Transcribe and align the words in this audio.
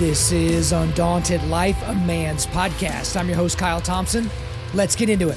This 0.00 0.32
is 0.32 0.72
Undaunted 0.72 1.44
Life, 1.44 1.76
a 1.86 1.94
man's 1.94 2.46
podcast. 2.46 3.20
I'm 3.20 3.28
your 3.28 3.36
host, 3.36 3.58
Kyle 3.58 3.82
Thompson. 3.82 4.30
Let's 4.72 4.96
get 4.96 5.10
into 5.10 5.28
it. 5.28 5.36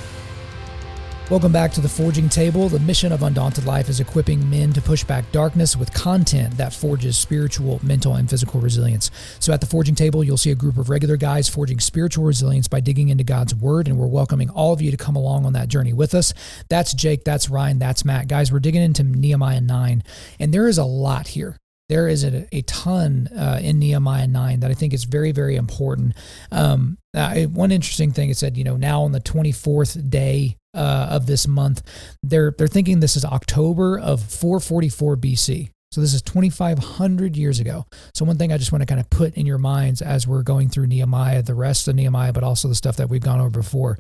Welcome 1.30 1.52
back 1.52 1.74
to 1.74 1.82
the 1.82 1.90
Forging 1.90 2.30
Table. 2.30 2.70
The 2.70 2.80
mission 2.80 3.12
of 3.12 3.24
Undaunted 3.24 3.66
Life 3.66 3.90
is 3.90 4.00
equipping 4.00 4.50
men 4.50 4.72
to 4.72 4.82
push 4.82 5.04
back 5.04 5.30
darkness 5.34 5.76
with 5.76 5.94
content 5.94 6.56
that 6.56 6.72
forges 6.72 7.18
spiritual, 7.18 7.82
mental, 7.84 8.16
and 8.16 8.30
physical 8.30 8.62
resilience. 8.62 9.12
So, 9.40 9.52
at 9.52 9.60
the 9.60 9.68
Forging 9.68 9.96
Table, 9.96 10.24
you'll 10.24 10.38
see 10.38 10.52
a 10.52 10.56
group 10.56 10.78
of 10.78 10.90
regular 10.90 11.18
guys 11.18 11.50
forging 11.50 11.82
spiritual 11.82 12.24
resilience 12.24 12.70
by 12.70 12.80
digging 12.80 13.10
into 13.10 13.26
God's 13.26 13.54
Word, 13.54 13.90
and 13.90 13.98
we're 13.98 14.08
welcoming 14.08 14.50
all 14.50 14.72
of 14.72 14.82
you 14.82 14.92
to 14.92 14.98
come 14.98 15.18
along 15.18 15.46
on 15.46 15.52
that 15.52 15.68
journey 15.68 15.92
with 15.92 16.16
us. 16.16 16.34
That's 16.70 16.94
Jake, 16.94 17.26
that's 17.26 17.50
Ryan, 17.50 17.80
that's 17.80 18.06
Matt. 18.06 18.30
Guys, 18.30 18.50
we're 18.50 18.62
digging 18.62 18.82
into 18.82 19.04
Nehemiah 19.04 19.60
9, 19.60 20.04
and 20.40 20.54
there 20.54 20.70
is 20.70 20.78
a 20.78 20.86
lot 20.86 21.28
here 21.28 21.58
there 21.94 22.08
is 22.08 22.24
a, 22.24 22.48
a 22.52 22.64
ton 22.64 23.30
uh, 23.38 23.60
in 23.62 23.78
Nehemiah 23.78 24.26
9 24.26 24.62
that 24.62 24.72
I 24.72 24.74
think 24.74 24.96
is 24.96 25.04
very, 25.04 25.32
very 25.32 25.56
important. 25.56 26.16
Um, 26.52 26.98
one 27.14 27.72
interesting 27.72 28.12
thing 28.12 28.32
it 28.32 28.38
said, 28.38 28.58
you 28.58 28.64
know, 28.64 28.78
now 28.78 29.04
on 29.04 29.12
the 29.12 29.20
24th 29.20 30.10
day 30.10 30.58
uh, 30.74 31.10
of 31.12 31.28
this 31.28 31.48
month, 31.48 31.84
they're, 32.24 32.56
they're 32.58 32.66
thinking 32.66 33.00
this 33.00 33.16
is 33.16 33.24
October 33.24 34.00
of 34.00 34.24
444 34.24 35.18
BC. 35.18 35.70
So 35.92 36.02
this 36.02 36.16
is 36.16 36.24
2,500 36.24 37.38
years 37.38 37.60
ago. 37.60 37.86
So 38.16 38.26
one 38.26 38.40
thing 38.40 38.52
I 38.52 38.58
just 38.58 38.72
want 38.72 38.82
to 38.82 38.88
kind 38.88 39.00
of 39.00 39.08
put 39.12 39.36
in 39.36 39.46
your 39.46 39.60
minds 39.60 40.02
as 40.02 40.26
we're 40.26 40.42
going 40.42 40.70
through 40.70 40.88
Nehemiah, 40.88 41.44
the 41.44 41.54
rest 41.54 41.88
of 41.88 41.94
Nehemiah, 41.94 42.34
but 42.34 42.44
also 42.44 42.70
the 42.70 42.74
stuff 42.74 42.98
that 42.98 43.12
we've 43.12 43.22
gone 43.22 43.40
over 43.40 43.52
before. 43.52 44.00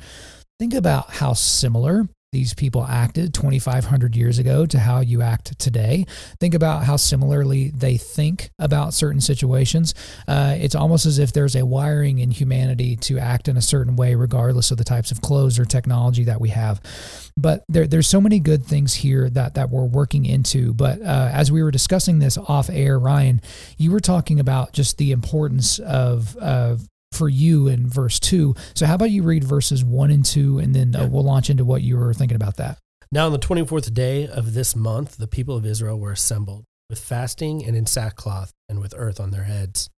Think 0.57 0.73
about 0.73 1.11
how 1.11 1.33
similar 1.33 2.07
these 2.33 2.53
people 2.53 2.83
acted 2.83 3.33
2,500 3.33 4.15
years 4.15 4.39
ago 4.39 4.65
to 4.65 4.79
how 4.79 4.99
you 4.99 5.21
act 5.21 5.57
today. 5.59 6.05
Think 6.39 6.53
about 6.53 6.83
how 6.83 6.97
similarly 6.97 7.69
they 7.69 7.95
think 7.95 8.49
about 8.59 8.93
certain 8.93 9.21
situations. 9.21 9.93
Uh, 10.27 10.57
it's 10.59 10.75
almost 10.75 11.05
as 11.05 11.19
if 11.19 11.31
there's 11.31 11.55
a 11.55 11.65
wiring 11.65 12.19
in 12.19 12.31
humanity 12.31 12.97
to 12.97 13.19
act 13.19 13.47
in 13.47 13.55
a 13.55 13.61
certain 13.61 13.95
way, 13.95 14.15
regardless 14.15 14.71
of 14.71 14.77
the 14.77 14.83
types 14.83 15.11
of 15.11 15.21
clothes 15.21 15.59
or 15.59 15.65
technology 15.65 16.25
that 16.25 16.41
we 16.41 16.49
have. 16.49 16.81
But 17.37 17.63
there, 17.69 17.87
there's 17.87 18.07
so 18.07 18.19
many 18.19 18.39
good 18.39 18.65
things 18.65 18.95
here 18.95 19.29
that 19.29 19.53
that 19.53 19.69
we're 19.69 19.85
working 19.85 20.25
into. 20.25 20.73
But 20.73 21.01
uh, 21.01 21.29
as 21.31 21.51
we 21.51 21.61
were 21.63 21.71
discussing 21.71 22.19
this 22.19 22.37
off 22.37 22.69
air, 22.69 22.97
Ryan, 22.97 23.41
you 23.77 23.91
were 23.91 23.99
talking 23.99 24.39
about 24.39 24.73
just 24.73 24.97
the 24.97 25.11
importance 25.11 25.79
of 25.79 26.35
of 26.37 26.87
for 27.13 27.29
you 27.29 27.67
in 27.67 27.87
verse 27.87 28.19
2. 28.19 28.55
So, 28.73 28.85
how 28.85 28.95
about 28.95 29.11
you 29.11 29.23
read 29.23 29.43
verses 29.43 29.83
1 29.83 30.11
and 30.11 30.25
2, 30.25 30.59
and 30.59 30.75
then 30.75 30.95
uh, 30.95 31.07
we'll 31.09 31.23
launch 31.23 31.49
into 31.49 31.65
what 31.65 31.81
you 31.81 31.97
were 31.97 32.13
thinking 32.13 32.35
about 32.35 32.57
that. 32.57 32.77
Now, 33.11 33.27
on 33.27 33.31
the 33.31 33.39
24th 33.39 33.93
day 33.93 34.27
of 34.27 34.53
this 34.53 34.75
month, 34.75 35.17
the 35.17 35.27
people 35.27 35.55
of 35.55 35.65
Israel 35.65 35.99
were 35.99 36.11
assembled 36.11 36.63
with 36.89 36.99
fasting 36.99 37.63
and 37.63 37.75
in 37.75 37.85
sackcloth 37.85 38.51
and 38.67 38.79
with 38.79 38.93
earth 38.97 39.19
on 39.19 39.31
their 39.31 39.43
heads. 39.43 39.89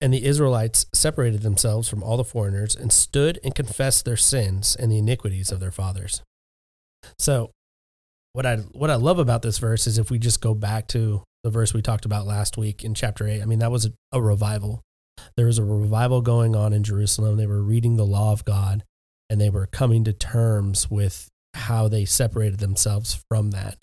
And 0.00 0.12
the 0.12 0.24
Israelites 0.24 0.86
separated 0.92 1.42
themselves 1.42 1.88
from 1.88 2.02
all 2.02 2.16
the 2.16 2.24
foreigners 2.24 2.76
and 2.76 2.92
stood 2.92 3.38
and 3.42 3.54
confessed 3.54 4.04
their 4.04 4.16
sins 4.16 4.76
and 4.76 4.90
the 4.90 4.98
iniquities 4.98 5.50
of 5.50 5.60
their 5.60 5.70
fathers. 5.70 6.22
So, 7.18 7.50
what 8.32 8.46
I 8.46 8.56
what 8.56 8.90
I 8.90 8.96
love 8.96 9.18
about 9.18 9.42
this 9.42 9.58
verse 9.58 9.86
is 9.86 9.98
if 9.98 10.10
we 10.10 10.18
just 10.18 10.40
go 10.40 10.54
back 10.54 10.88
to 10.88 11.22
the 11.44 11.50
verse 11.50 11.74
we 11.74 11.82
talked 11.82 12.06
about 12.06 12.26
last 12.26 12.56
week 12.56 12.82
in 12.82 12.94
chapter 12.94 13.28
8. 13.28 13.42
I 13.42 13.44
mean, 13.44 13.58
that 13.60 13.70
was 13.70 13.84
a, 13.84 13.92
a 14.10 14.20
revival. 14.20 14.82
There 15.36 15.46
was 15.46 15.58
a 15.58 15.64
revival 15.64 16.20
going 16.22 16.54
on 16.54 16.72
in 16.72 16.82
Jerusalem. 16.82 17.36
They 17.36 17.46
were 17.46 17.62
reading 17.62 17.96
the 17.96 18.06
law 18.06 18.32
of 18.32 18.44
God 18.44 18.84
and 19.30 19.40
they 19.40 19.50
were 19.50 19.66
coming 19.66 20.04
to 20.04 20.12
terms 20.12 20.90
with 20.90 21.28
how 21.54 21.88
they 21.88 22.04
separated 22.04 22.58
themselves 22.58 23.24
from 23.28 23.50
that. 23.52 23.76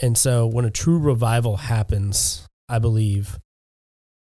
And 0.00 0.18
so 0.18 0.46
when 0.46 0.64
a 0.64 0.70
true 0.70 0.98
revival 0.98 1.56
happens, 1.56 2.46
I 2.68 2.78
believe, 2.78 3.38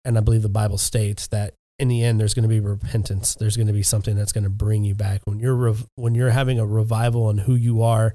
and 0.05 0.17
I 0.17 0.21
believe 0.21 0.43
the 0.43 0.49
Bible 0.49 0.79
states 0.79 1.27
that 1.29 1.55
in 1.79 1.89
the 1.89 2.05
end 2.05 2.21
there's 2.21 2.35
going 2.35 2.45
to 2.45 2.49
be 2.49 2.61
repentance. 2.61 3.35
There's 3.35 3.57
going 3.57 3.67
to 3.67 3.73
be 3.73 3.83
something 3.83 4.15
that's 4.15 4.33
going 4.33 4.45
to 4.45 4.51
bring 4.51 4.85
you 4.85 4.95
back 4.95 5.23
when 5.25 5.41
you're 5.41 5.57
rev- 5.57 5.87
when 5.97 6.15
you're 6.15 6.31
having 6.31 6.59
a 6.59 6.67
revival 6.67 7.27
on 7.27 7.39
who 7.39 7.55
you 7.55 7.83
are 7.83 8.15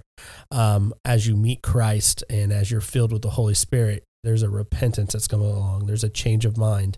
um, 0.52 0.94
as 1.04 1.28
you 1.28 1.36
meet 1.36 1.62
Christ 1.62 2.24
and 2.30 2.54
as 2.54 2.72
you're 2.72 2.82
filled 2.82 3.12
with 3.12 3.24
the 3.24 3.32
Holy 3.32 3.54
Spirit. 3.54 4.04
There's 4.24 4.44
a 4.44 4.50
repentance 4.50 5.14
that's 5.14 5.28
coming 5.28 5.50
along. 5.50 5.86
There's 5.86 6.04
a 6.04 6.10
change 6.10 6.46
of 6.46 6.58
mind. 6.58 6.98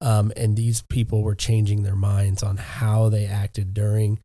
Um, 0.00 0.32
and 0.36 0.56
these 0.56 0.82
people 0.82 1.22
were 1.22 1.34
changing 1.34 1.82
their 1.82 1.96
minds 1.96 2.42
on 2.42 2.56
how 2.56 3.08
they 3.08 3.26
acted 3.26 3.74
during 3.74 4.20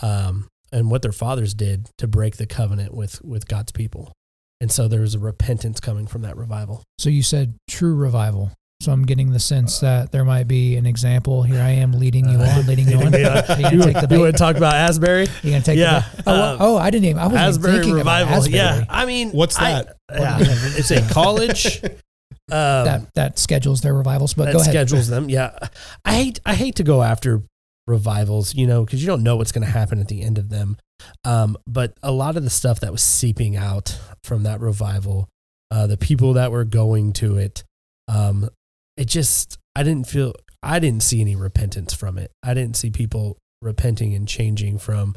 um, 0.00 0.48
and 0.72 0.90
what 0.90 1.02
their 1.02 1.12
fathers 1.12 1.54
did 1.54 1.88
to 1.98 2.06
break 2.06 2.36
the 2.36 2.46
covenant 2.46 2.94
with 2.94 3.22
with 3.22 3.48
God's 3.48 3.72
people. 3.72 4.12
And 4.60 4.70
so 4.70 4.88
there 4.88 5.00
was 5.00 5.14
a 5.14 5.18
repentance 5.18 5.80
coming 5.80 6.06
from 6.06 6.22
that 6.22 6.36
revival. 6.36 6.82
So 6.98 7.10
you 7.10 7.22
said 7.22 7.54
true 7.68 7.94
revival. 7.94 8.52
So 8.80 8.92
I'm 8.92 9.04
getting 9.04 9.30
the 9.30 9.38
sense 9.38 9.80
that 9.80 10.12
there 10.12 10.24
might 10.24 10.46
be 10.46 10.76
an 10.76 10.84
example. 10.84 11.42
Here 11.42 11.60
I 11.60 11.70
am 11.70 11.92
leading 11.92 12.28
you 12.28 12.38
on, 12.38 12.66
leading 12.66 12.88
you 12.88 12.98
on. 12.98 13.12
you, 13.12 13.18
you, 13.18 13.82
take 13.82 13.98
the 13.98 14.08
you 14.10 14.20
want 14.20 14.34
to 14.34 14.38
talk 14.38 14.56
about 14.56 14.74
Asbury? 14.74 15.26
You 15.42 15.52
gonna 15.52 15.62
take 15.62 15.78
yeah. 15.78 16.04
The, 16.16 16.22
oh, 16.26 16.42
um, 16.42 16.56
oh, 16.60 16.76
I 16.76 16.90
didn't 16.90 17.06
even. 17.06 17.18
I 17.18 17.28
was 17.28 17.36
Asbury 17.36 17.74
thinking 17.74 17.94
revival. 17.94 18.28
About 18.28 18.38
Asbury. 18.38 18.56
Yeah, 18.56 18.84
I 18.90 19.06
mean, 19.06 19.30
what's 19.30 19.56
that? 19.56 19.96
I, 20.10 20.18
yeah, 20.18 20.36
it's 20.40 20.90
a 20.90 21.00
college 21.12 21.80
um, 22.50 22.84
that 22.84 23.14
that 23.14 23.38
schedules 23.38 23.80
their 23.80 23.94
revivals. 23.94 24.34
But 24.34 24.46
that 24.46 24.52
go 24.52 24.60
ahead. 24.60 24.72
schedules 24.72 25.08
them. 25.08 25.28
Yeah, 25.28 25.58
I 26.04 26.14
hate 26.14 26.40
I 26.44 26.54
hate 26.54 26.76
to 26.76 26.82
go 26.82 27.02
after 27.02 27.42
revivals, 27.86 28.54
you 28.54 28.66
know, 28.66 28.84
because 28.84 29.02
you 29.02 29.06
don't 29.06 29.22
know 29.22 29.36
what's 29.36 29.52
going 29.52 29.64
to 29.64 29.70
happen 29.70 30.00
at 30.00 30.08
the 30.08 30.22
end 30.22 30.38
of 30.38 30.48
them. 30.48 30.76
Um, 31.24 31.56
but 31.66 31.96
a 32.02 32.12
lot 32.12 32.36
of 32.36 32.44
the 32.44 32.50
stuff 32.50 32.80
that 32.80 32.92
was 32.92 33.02
seeping 33.02 33.56
out 33.56 33.98
from 34.22 34.44
that 34.44 34.60
revival, 34.60 35.28
uh, 35.70 35.86
the 35.86 35.96
people 35.96 36.34
that 36.34 36.50
were 36.50 36.64
going 36.64 37.12
to 37.14 37.36
it, 37.36 37.64
um, 38.08 38.48
it 38.96 39.06
just 39.06 39.58
I 39.74 39.82
didn't 39.82 40.06
feel 40.06 40.34
I 40.62 40.78
didn't 40.78 41.02
see 41.02 41.20
any 41.20 41.36
repentance 41.36 41.92
from 41.92 42.18
it. 42.18 42.30
I 42.42 42.54
didn't 42.54 42.76
see 42.76 42.90
people 42.90 43.38
repenting 43.60 44.14
and 44.14 44.28
changing 44.28 44.78
from 44.78 45.16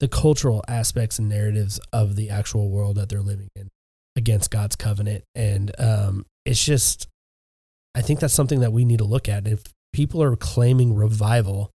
the 0.00 0.08
cultural 0.08 0.64
aspects 0.66 1.18
and 1.18 1.28
narratives 1.28 1.78
of 1.92 2.16
the 2.16 2.30
actual 2.30 2.70
world 2.70 2.96
that 2.96 3.08
they're 3.08 3.20
living 3.20 3.48
in 3.54 3.68
against 4.16 4.50
God's 4.50 4.76
covenant. 4.76 5.24
And 5.34 5.70
um, 5.78 6.26
it's 6.44 6.64
just, 6.64 7.08
I 7.94 8.02
think 8.02 8.20
that's 8.20 8.34
something 8.34 8.60
that 8.60 8.72
we 8.72 8.84
need 8.84 8.98
to 8.98 9.04
look 9.04 9.28
at. 9.28 9.46
If 9.46 9.62
people 9.92 10.22
are 10.22 10.36
claiming 10.36 10.94
revival 10.94 11.70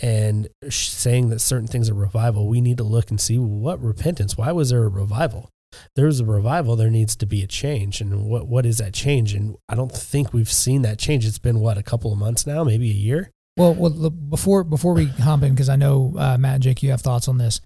and 0.00 0.48
saying 0.68 1.28
that 1.30 1.40
certain 1.40 1.66
things 1.66 1.90
are 1.90 1.94
revival, 1.94 2.48
we 2.48 2.60
need 2.60 2.78
to 2.78 2.84
look 2.84 3.10
and 3.10 3.20
see 3.20 3.38
what 3.38 3.82
repentance, 3.82 4.36
why 4.38 4.52
was 4.52 4.70
there 4.70 4.84
a 4.84 4.88
revival? 4.88 5.50
There's 5.94 6.18
a 6.18 6.24
revival, 6.24 6.74
there 6.74 6.90
needs 6.90 7.14
to 7.16 7.26
be 7.26 7.42
a 7.42 7.46
change. 7.46 8.00
And 8.00 8.24
what, 8.24 8.48
what 8.48 8.66
is 8.66 8.78
that 8.78 8.92
change? 8.92 9.34
And 9.34 9.56
I 9.68 9.74
don't 9.74 9.92
think 9.92 10.32
we've 10.32 10.50
seen 10.50 10.82
that 10.82 10.98
change. 10.98 11.26
It's 11.26 11.38
been 11.38 11.60
what, 11.60 11.78
a 11.78 11.82
couple 11.82 12.12
of 12.12 12.18
months 12.18 12.46
now, 12.46 12.64
maybe 12.64 12.90
a 12.90 12.94
year? 12.94 13.30
Well, 13.56 13.74
well 13.74 14.10
before 14.10 14.64
before 14.64 14.94
we 14.94 15.06
hop 15.06 15.42
in, 15.42 15.52
because 15.52 15.68
I 15.68 15.76
know 15.76 16.14
uh, 16.16 16.38
Matt 16.38 16.54
and 16.54 16.62
Jake, 16.62 16.82
you 16.82 16.90
have 16.90 17.02
thoughts 17.02 17.28
on 17.28 17.38
this. 17.38 17.60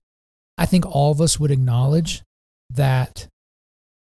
I 0.58 0.66
think 0.66 0.84
all 0.86 1.12
of 1.12 1.20
us 1.20 1.38
would 1.38 1.50
acknowledge 1.50 2.22
that 2.70 3.28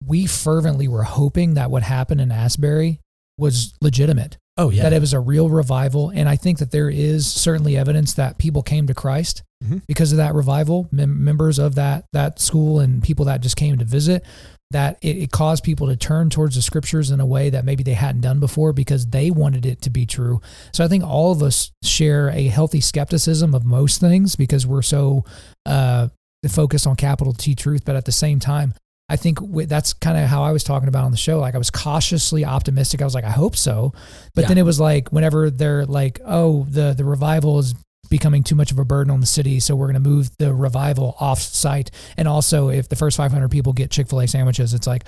we 0.05 0.25
fervently 0.25 0.87
were 0.87 1.03
hoping 1.03 1.53
that 1.55 1.71
what 1.71 1.83
happened 1.83 2.21
in 2.21 2.31
Asbury 2.31 2.99
was 3.37 3.73
legitimate. 3.81 4.37
Oh, 4.57 4.69
yeah. 4.69 4.83
That 4.83 4.93
it 4.93 4.99
was 4.99 5.13
a 5.13 5.19
real 5.19 5.49
revival. 5.49 6.09
And 6.09 6.27
I 6.27 6.35
think 6.35 6.59
that 6.59 6.71
there 6.71 6.89
is 6.89 7.31
certainly 7.31 7.77
evidence 7.77 8.13
that 8.13 8.37
people 8.37 8.61
came 8.61 8.87
to 8.87 8.93
Christ 8.93 9.43
mm-hmm. 9.63 9.77
because 9.87 10.11
of 10.11 10.17
that 10.17 10.33
revival, 10.33 10.89
mem- 10.91 11.23
members 11.23 11.57
of 11.57 11.75
that, 11.75 12.05
that 12.13 12.39
school 12.39 12.79
and 12.79 13.01
people 13.01 13.25
that 13.25 13.41
just 13.41 13.55
came 13.55 13.77
to 13.77 13.85
visit, 13.85 14.25
that 14.71 14.97
it, 15.01 15.17
it 15.17 15.31
caused 15.31 15.63
people 15.63 15.87
to 15.87 15.95
turn 15.95 16.29
towards 16.29 16.55
the 16.55 16.61
scriptures 16.61 17.11
in 17.11 17.19
a 17.19 17.25
way 17.25 17.49
that 17.49 17.65
maybe 17.65 17.83
they 17.83 17.93
hadn't 17.93 18.21
done 18.21 18.39
before 18.39 18.73
because 18.73 19.07
they 19.07 19.31
wanted 19.31 19.65
it 19.65 19.81
to 19.83 19.89
be 19.89 20.05
true. 20.05 20.41
So 20.73 20.83
I 20.83 20.87
think 20.87 21.03
all 21.03 21.31
of 21.31 21.41
us 21.41 21.71
share 21.83 22.29
a 22.29 22.47
healthy 22.47 22.81
skepticism 22.81 23.55
of 23.55 23.65
most 23.65 24.01
things 24.01 24.35
because 24.35 24.67
we're 24.67 24.81
so 24.81 25.23
uh, 25.65 26.09
focused 26.49 26.87
on 26.87 26.97
capital 26.97 27.33
T 27.33 27.55
truth. 27.55 27.83
But 27.85 27.95
at 27.95 28.05
the 28.05 28.11
same 28.11 28.39
time, 28.39 28.73
I 29.11 29.17
think 29.17 29.39
that's 29.67 29.91
kind 29.91 30.17
of 30.17 30.29
how 30.29 30.43
I 30.43 30.53
was 30.53 30.63
talking 30.63 30.87
about 30.87 31.03
on 31.03 31.11
the 31.11 31.17
show. 31.17 31.39
Like 31.39 31.53
I 31.53 31.57
was 31.57 31.69
cautiously 31.69 32.45
optimistic. 32.45 33.01
I 33.01 33.03
was 33.03 33.13
like, 33.13 33.25
I 33.25 33.29
hope 33.29 33.57
so. 33.57 33.93
But 34.35 34.43
yeah. 34.43 34.47
then 34.47 34.57
it 34.57 34.63
was 34.63 34.79
like 34.79 35.09
whenever 35.09 35.49
they're 35.49 35.85
like, 35.85 36.21
oh, 36.25 36.65
the 36.69 36.93
the 36.93 37.03
revival 37.03 37.59
is 37.59 37.75
becoming 38.09 38.41
too 38.41 38.55
much 38.55 38.71
of 38.71 38.79
a 38.79 38.85
burden 38.85 39.11
on 39.11 39.19
the 39.19 39.25
city, 39.25 39.59
so 39.59 39.75
we're 39.75 39.87
going 39.87 40.01
to 40.01 40.09
move 40.09 40.29
the 40.37 40.53
revival 40.53 41.15
off 41.19 41.39
site. 41.39 41.91
And 42.15 42.25
also, 42.25 42.69
if 42.69 42.87
the 42.87 42.95
first 42.95 43.17
500 43.17 43.49
people 43.49 43.73
get 43.73 43.91
Chick 43.91 44.07
Fil 44.07 44.21
A 44.21 44.27
sandwiches, 44.27 44.73
it's 44.73 44.87
like, 44.87 45.03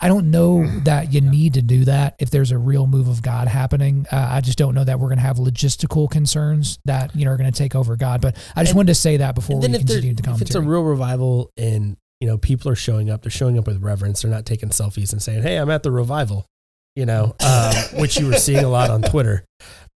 I 0.00 0.08
don't 0.08 0.30
know 0.30 0.66
that 0.80 1.12
you 1.12 1.20
need 1.20 1.54
to 1.54 1.62
do 1.62 1.84
that 1.86 2.16
if 2.20 2.30
there's 2.30 2.52
a 2.52 2.58
real 2.58 2.86
move 2.86 3.08
of 3.08 3.22
God 3.22 3.48
happening. 3.48 4.06
Uh, 4.12 4.28
I 4.32 4.40
just 4.40 4.58
don't 4.58 4.74
know 4.74 4.84
that 4.84 5.00
we're 5.00 5.08
going 5.08 5.18
to 5.18 5.24
have 5.24 5.38
logistical 5.38 6.08
concerns 6.10 6.78
that 6.84 7.14
you 7.16 7.24
know 7.24 7.32
are 7.32 7.36
going 7.36 7.50
to 7.50 7.58
take 7.58 7.74
over 7.74 7.96
God. 7.96 8.20
But 8.20 8.36
I 8.54 8.62
just 8.62 8.72
and, 8.72 8.76
wanted 8.76 8.88
to 8.88 8.94
say 8.96 9.16
that 9.16 9.34
before 9.34 9.58
we 9.58 9.66
continue 9.66 10.14
the 10.14 10.22
commentary. 10.22 10.42
If 10.42 10.48
it's 10.48 10.54
a 10.54 10.60
real 10.60 10.82
revival 10.82 11.52
and 11.56 11.96
you 12.20 12.26
know, 12.26 12.38
people 12.38 12.70
are 12.70 12.76
showing 12.76 13.10
up. 13.10 13.22
They're 13.22 13.30
showing 13.30 13.58
up 13.58 13.66
with 13.66 13.82
reverence. 13.82 14.22
They're 14.22 14.30
not 14.30 14.46
taking 14.46 14.70
selfies 14.70 15.12
and 15.12 15.22
saying, 15.22 15.42
"Hey, 15.42 15.56
I'm 15.56 15.70
at 15.70 15.82
the 15.82 15.90
revival," 15.90 16.46
you 16.94 17.06
know, 17.06 17.36
um, 17.44 17.74
which 18.00 18.18
you 18.18 18.26
were 18.26 18.38
seeing 18.38 18.64
a 18.64 18.68
lot 18.68 18.90
on 18.90 19.02
Twitter. 19.02 19.44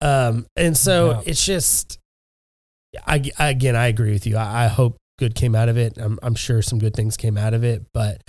Um, 0.01 0.45
and 0.55 0.77
so 0.77 1.11
yeah. 1.11 1.21
it's 1.25 1.45
just, 1.45 1.99
I, 3.05 3.23
I, 3.37 3.49
again, 3.49 3.75
I 3.75 3.87
agree 3.87 4.11
with 4.11 4.25
you. 4.25 4.37
I, 4.37 4.65
I 4.65 4.67
hope 4.67 4.97
good 5.17 5.35
came 5.35 5.55
out 5.55 5.69
of 5.69 5.77
it. 5.77 5.97
I'm, 5.97 6.17
I'm, 6.23 6.35
sure 6.35 6.61
some 6.61 6.79
good 6.79 6.95
things 6.95 7.17
came 7.17 7.37
out 7.37 7.53
of 7.53 7.63
it, 7.63 7.85
but 7.93 8.21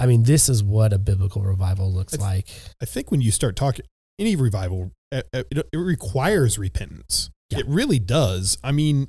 I 0.00 0.06
mean, 0.06 0.22
this 0.22 0.48
is 0.48 0.64
what 0.64 0.94
a 0.94 0.98
biblical 0.98 1.42
revival 1.42 1.92
looks 1.92 2.14
I 2.14 2.16
th- 2.16 2.26
like. 2.26 2.48
I 2.82 2.86
think 2.86 3.10
when 3.10 3.20
you 3.20 3.30
start 3.30 3.54
talking 3.54 3.84
any 4.18 4.34
revival, 4.34 4.92
uh, 5.12 5.22
uh, 5.34 5.42
it, 5.50 5.68
it 5.72 5.76
requires 5.76 6.58
repentance. 6.58 7.30
Yeah. 7.50 7.58
It 7.58 7.66
really 7.68 7.98
does. 7.98 8.56
I 8.64 8.72
mean, 8.72 9.08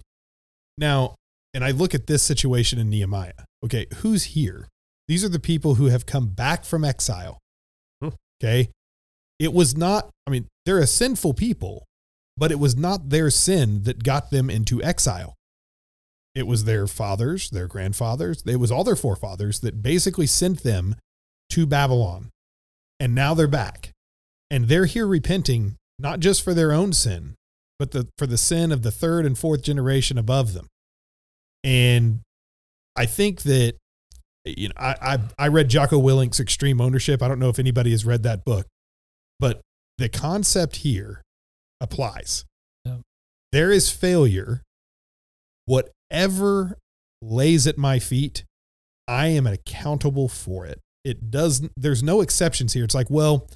now, 0.77 1.15
and 1.53 1.63
I 1.63 1.71
look 1.71 1.93
at 1.95 2.07
this 2.07 2.23
situation 2.23 2.79
in 2.79 2.89
Nehemiah. 2.89 3.33
Okay, 3.63 3.87
who's 3.97 4.23
here? 4.25 4.67
These 5.07 5.23
are 5.23 5.29
the 5.29 5.39
people 5.39 5.75
who 5.75 5.87
have 5.87 6.05
come 6.05 6.27
back 6.27 6.63
from 6.63 6.85
exile. 6.85 7.39
Hmm. 8.01 8.09
Okay. 8.41 8.69
It 9.39 9.53
was 9.53 9.75
not, 9.75 10.09
I 10.27 10.31
mean, 10.31 10.47
they're 10.65 10.79
a 10.79 10.87
sinful 10.87 11.33
people, 11.33 11.85
but 12.37 12.51
it 12.51 12.59
was 12.59 12.75
not 12.75 13.09
their 13.09 13.29
sin 13.29 13.83
that 13.83 14.03
got 14.03 14.31
them 14.31 14.49
into 14.49 14.83
exile. 14.83 15.35
It 16.35 16.45
was 16.45 16.65
their 16.65 16.87
fathers, 16.87 17.49
their 17.49 17.67
grandfathers, 17.67 18.43
it 18.45 18.57
was 18.57 18.71
all 18.71 18.83
their 18.83 18.95
forefathers 18.95 19.61
that 19.61 19.81
basically 19.81 20.27
sent 20.27 20.63
them 20.63 20.95
to 21.49 21.65
Babylon. 21.65 22.29
And 22.99 23.15
now 23.15 23.33
they're 23.33 23.47
back. 23.47 23.91
And 24.51 24.67
they're 24.67 24.85
here 24.85 25.07
repenting, 25.07 25.75
not 25.97 26.19
just 26.19 26.43
for 26.43 26.53
their 26.53 26.71
own 26.71 26.93
sin, 26.93 27.35
but 27.79 27.91
the, 27.91 28.07
for 28.17 28.27
the 28.27 28.37
sin 28.37 28.71
of 28.71 28.83
the 28.83 28.91
third 28.91 29.25
and 29.25 29.37
fourth 29.37 29.63
generation 29.63 30.17
above 30.17 30.53
them. 30.53 30.67
And 31.63 32.21
I 32.95 33.05
think 33.05 33.43
that, 33.43 33.75
you 34.45 34.69
know, 34.69 34.75
I, 34.77 34.95
I, 35.01 35.19
I 35.37 35.47
read 35.47 35.69
Jocko 35.69 35.99
Willink's 35.99 36.39
Extreme 36.39 36.81
Ownership. 36.81 37.21
I 37.21 37.27
don't 37.27 37.39
know 37.39 37.49
if 37.49 37.59
anybody 37.59 37.91
has 37.91 38.05
read 38.05 38.23
that 38.23 38.45
book, 38.45 38.67
but 39.39 39.61
the 39.97 40.09
concept 40.09 40.77
here 40.77 41.21
applies. 41.81 42.45
Yeah. 42.85 42.97
There 43.51 43.71
is 43.71 43.91
failure. 43.91 44.63
Whatever 45.65 46.77
lays 47.21 47.67
at 47.67 47.77
my 47.77 47.99
feet, 47.99 48.43
I 49.07 49.27
am 49.27 49.45
accountable 49.45 50.29
for 50.29 50.65
it. 50.65 50.79
It 51.03 51.31
doesn't. 51.31 51.71
there's 51.77 52.03
no 52.03 52.21
exceptions 52.21 52.73
here. 52.73 52.83
It's 52.83 52.95
like, 52.95 53.09
well, 53.09 53.47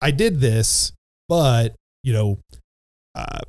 I 0.00 0.10
did 0.10 0.40
this, 0.40 0.92
but, 1.28 1.74
you 2.02 2.12
know, 2.12 2.38
uh, 3.14 3.40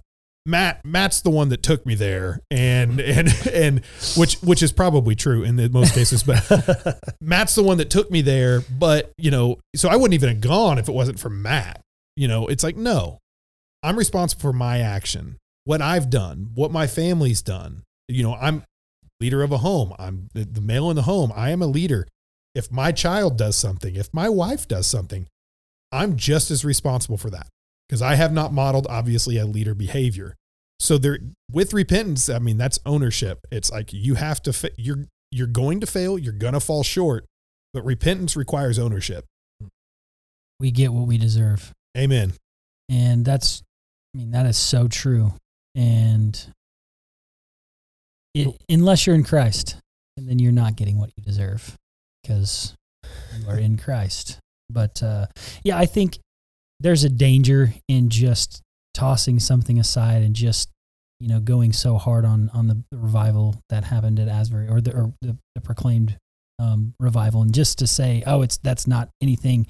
Matt 0.48 0.84
Matt's 0.86 1.22
the 1.22 1.30
one 1.30 1.50
that 1.50 1.62
took 1.62 1.86
me 1.86 1.94
there 1.94 2.40
and 2.50 3.02
and 3.02 3.28
and 3.54 3.86
which 4.16 4.36
which 4.36 4.64
is 4.64 4.72
probably 4.72 5.14
true 5.14 5.44
in 5.44 5.58
the, 5.58 5.70
most 5.70 5.94
cases 5.94 6.24
but 6.24 6.42
Matt's 7.22 7.54
the 7.54 7.64
one 7.64 7.78
that 7.80 7.90
took 7.90 8.10
me 8.10 8.22
there 8.22 8.62
but 8.62 9.12
you 9.18 9.30
know 9.30 9.60
so 9.76 9.90
I 9.90 9.98
wouldn't 9.98 10.14
even 10.14 10.30
have 10.30 10.42
gone 10.42 10.80
if 10.80 10.88
it 10.88 10.94
wasn't 10.94 11.20
for 11.20 11.30
Matt. 11.30 11.82
You 12.16 12.30
know 12.30 12.48
it's 12.48 12.64
like 12.64 12.78
no 12.78 13.20
I'm 13.84 13.98
responsible 13.98 14.42
for 14.42 14.54
my 14.54 14.80
action 14.80 15.38
what 15.66 15.82
I've 15.82 16.10
done 16.10 16.52
what 16.56 16.72
my 16.72 16.88
family's 16.88 17.42
done. 17.42 17.84
You 18.08 18.24
know 18.24 18.36
I'm 18.36 18.64
leader 19.20 19.44
of 19.44 19.52
a 19.52 19.58
home. 19.58 19.94
I'm 20.00 20.30
the, 20.34 20.46
the 20.46 20.62
male 20.62 20.90
in 20.90 20.96
the 20.96 21.02
home. 21.02 21.34
I 21.36 21.50
am 21.50 21.62
a 21.62 21.68
leader. 21.68 22.08
If 22.56 22.72
my 22.72 22.94
child 22.94 23.38
does 23.38 23.58
something 23.58 23.96
if 23.98 24.14
my 24.14 24.30
wife 24.30 24.66
does 24.66 24.88
something 24.88 25.28
I'm 25.92 26.16
just 26.16 26.52
as 26.52 26.64
responsible 26.64 27.18
for 27.18 27.30
that 27.32 27.48
because 27.88 28.02
I 28.02 28.16
have 28.16 28.34
not 28.34 28.54
modeled 28.54 28.88
obviously 28.90 29.38
a 29.38 29.46
leader 29.46 29.74
behavior. 29.74 30.36
So 30.80 30.98
there 30.98 31.20
with 31.52 31.74
repentance, 31.74 32.30
I 32.30 32.40
mean 32.40 32.58
that's 32.58 32.80
ownership. 32.86 33.40
It's 33.52 33.72
like 33.72 33.94
you 33.94 34.16
have 34.16 34.42
to 34.44 34.54
fa- 34.54 34.72
you're 34.78 35.06
you're 35.32 35.48
going 35.48 35.80
to 35.82 35.88
fail, 35.88 36.18
you're 36.18 36.34
going 36.34 36.54
to 36.54 36.60
fall 36.60 36.84
short, 36.84 37.26
but 37.74 37.84
repentance 37.84 38.36
requires 38.36 38.80
ownership. 38.80 39.26
We 40.60 40.72
get 40.72 40.94
what 40.94 41.08
we 41.08 41.18
deserve. 41.18 41.72
Amen. 41.98 42.34
And 42.90 43.26
that's, 43.26 43.62
I 44.16 44.18
mean, 44.18 44.32
that 44.32 44.46
is 44.46 44.58
so 44.58 44.88
true. 44.88 45.34
And 45.76 46.54
it, 48.34 48.56
unless 48.70 49.06
you're 49.06 49.16
in 49.16 49.24
Christ, 49.24 49.78
and 50.16 50.28
then 50.28 50.40
you're 50.40 50.52
not 50.52 50.76
getting 50.76 50.98
what 50.98 51.12
you 51.16 51.24
deserve 51.24 51.76
because 52.22 52.74
you 53.38 53.48
are 53.48 53.58
in 53.58 53.78
Christ. 53.78 54.40
But 54.70 55.04
uh, 55.04 55.28
yeah, 55.64 55.78
I 55.78 55.86
think 55.86 56.18
there's 56.80 57.04
a 57.04 57.10
danger 57.10 57.74
in 57.88 58.10
just 58.10 58.62
tossing 58.94 59.40
something 59.40 59.80
aside 59.80 60.22
and 60.22 60.36
just 60.36 60.70
you 61.20 61.28
know 61.28 61.40
going 61.40 61.74
so 61.74 61.98
hard 61.98 62.26
on 62.26 62.50
on 62.54 62.68
the 62.68 62.84
revival 62.92 63.56
that 63.70 63.84
happened 63.84 64.20
at 64.20 64.28
Asbury 64.28 64.68
or 64.68 64.82
the 64.82 64.94
or 64.94 65.14
the, 65.22 65.38
the 65.56 65.62
proclaimed 65.62 66.18
um, 66.60 66.94
revival 67.00 67.42
and 67.42 67.54
just 67.54 67.80
to 67.80 67.88
say 67.88 68.24
oh 68.26 68.42
it's 68.42 68.58
that's 68.58 68.88
not 68.88 69.10
anything 69.22 69.68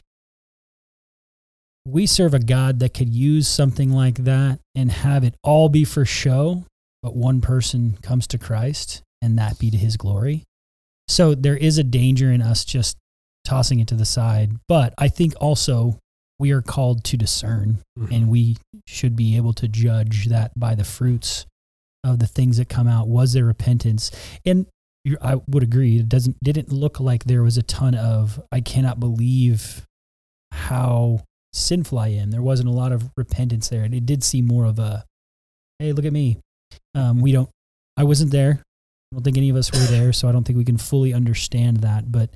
we 1.88 2.06
serve 2.06 2.34
a 2.34 2.40
God 2.40 2.80
that 2.80 2.94
could 2.94 3.10
use 3.10 3.48
something 3.48 3.92
like 3.92 4.26
that 4.26 4.60
and 4.76 4.92
have 4.92 5.24
it 5.24 5.36
all 5.42 5.70
be 5.70 5.86
for 5.86 6.04
show, 6.04 6.66
but 7.02 7.16
one 7.16 7.40
person 7.40 7.98
comes 8.02 8.28
to 8.28 8.38
Christ 8.38 9.02
and 9.22 9.40
that 9.40 9.58
be 9.58 9.72
to 9.72 9.78
his 9.78 9.96
glory. 9.96 10.44
So 11.08 11.34
there 11.34 11.56
is 11.56 11.78
a 11.78 11.84
danger 11.84 12.30
in 12.30 12.42
us 12.42 12.66
just 12.66 12.98
tossing 13.46 13.80
it 13.80 13.88
to 13.88 13.96
the 13.96 14.06
side. 14.06 14.52
But 14.68 14.94
I 14.98 15.08
think 15.08 15.34
also 15.40 15.98
we 16.40 16.52
are 16.52 16.62
called 16.62 17.04
to 17.06 17.18
discern 17.18 17.80
Mhm. 17.98 18.12
and 18.16 18.30
we 18.30 18.58
should 18.86 19.16
be 19.16 19.36
able 19.38 19.54
to 19.54 19.68
judge 19.68 20.26
that 20.28 20.52
by 20.58 20.76
the 20.76 20.84
fruits 20.84 21.46
of 22.04 22.20
the 22.20 22.28
things 22.28 22.58
that 22.58 22.70
come 22.70 22.88
out. 22.88 23.08
Was 23.08 23.34
there 23.34 23.46
repentance? 23.46 24.12
And 24.46 24.68
I 25.22 25.36
would 25.48 25.64
agree. 25.64 26.00
It 26.00 26.10
doesn't 26.10 26.38
didn't 26.44 26.72
look 26.72 27.00
like 27.00 27.24
there 27.24 27.42
was 27.44 27.58
a 27.58 27.64
ton 27.64 27.96
of 27.96 28.40
I 28.52 28.62
cannot 28.62 29.00
believe 29.00 29.86
how 30.52 31.24
sinful 31.54 31.98
I 31.98 32.10
am. 32.10 32.32
There 32.32 32.42
wasn't 32.42 32.70
a 32.70 32.74
lot 32.74 32.92
of 32.92 33.10
repentance 33.18 33.70
there. 33.70 33.84
And 33.84 33.94
it 33.94 34.06
did 34.06 34.24
seem 34.24 34.46
more 34.46 34.66
of 34.66 34.80
a, 34.80 35.06
hey, 35.80 35.92
look 35.92 36.06
at 36.06 36.14
me. 36.14 36.38
Um, 36.94 37.22
we 37.22 37.32
don't, 37.32 37.50
I 37.96 38.04
wasn't 38.04 38.32
there. 38.32 38.62
I 39.12 39.16
don't 39.16 39.24
think 39.24 39.38
any 39.38 39.50
of 39.50 39.56
us 39.56 39.72
were 39.72 39.80
there. 39.88 40.14
So 40.14 40.28
I 40.28 40.32
don't 40.32 40.44
think 40.44 40.58
we 40.58 40.66
can 40.66 40.78
fully 40.78 41.14
understand 41.14 41.78
that. 41.78 42.12
But 42.12 42.30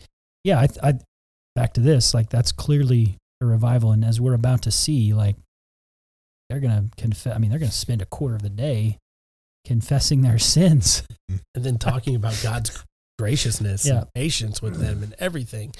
yeah, 0.44 0.60
I, 0.60 0.68
I 0.82 0.94
back 1.56 1.74
to 1.74 1.82
this, 1.82 2.14
like 2.14 2.30
that's 2.30 2.52
clearly 2.52 3.18
a 3.42 3.46
revival. 3.46 3.92
And 3.92 4.06
as 4.06 4.22
we're 4.22 4.34
about 4.34 4.62
to 4.64 4.72
see, 4.72 5.14
like 5.14 5.36
they're 6.50 6.60
to 6.60 6.86
confess, 6.98 7.34
I 7.36 7.40
mean, 7.40 7.50
they're 7.50 7.60
to 7.60 7.72
spend 7.72 8.02
a 8.02 8.06
quarter 8.06 8.36
of 8.36 8.42
the 8.42 8.50
day 8.50 8.98
confessing 9.66 10.22
their 10.22 10.40
sins. 10.40 11.04
and 11.30 11.64
then 11.66 11.78
talking 11.78 12.16
about 12.16 12.40
God's 12.44 12.84
graciousness 13.20 13.86
Yeah. 13.86 14.00
and 14.00 14.14
patience 14.14 14.62
with 14.62 14.80
them 14.80 15.04
and 15.04 15.14
everything. 15.20 15.74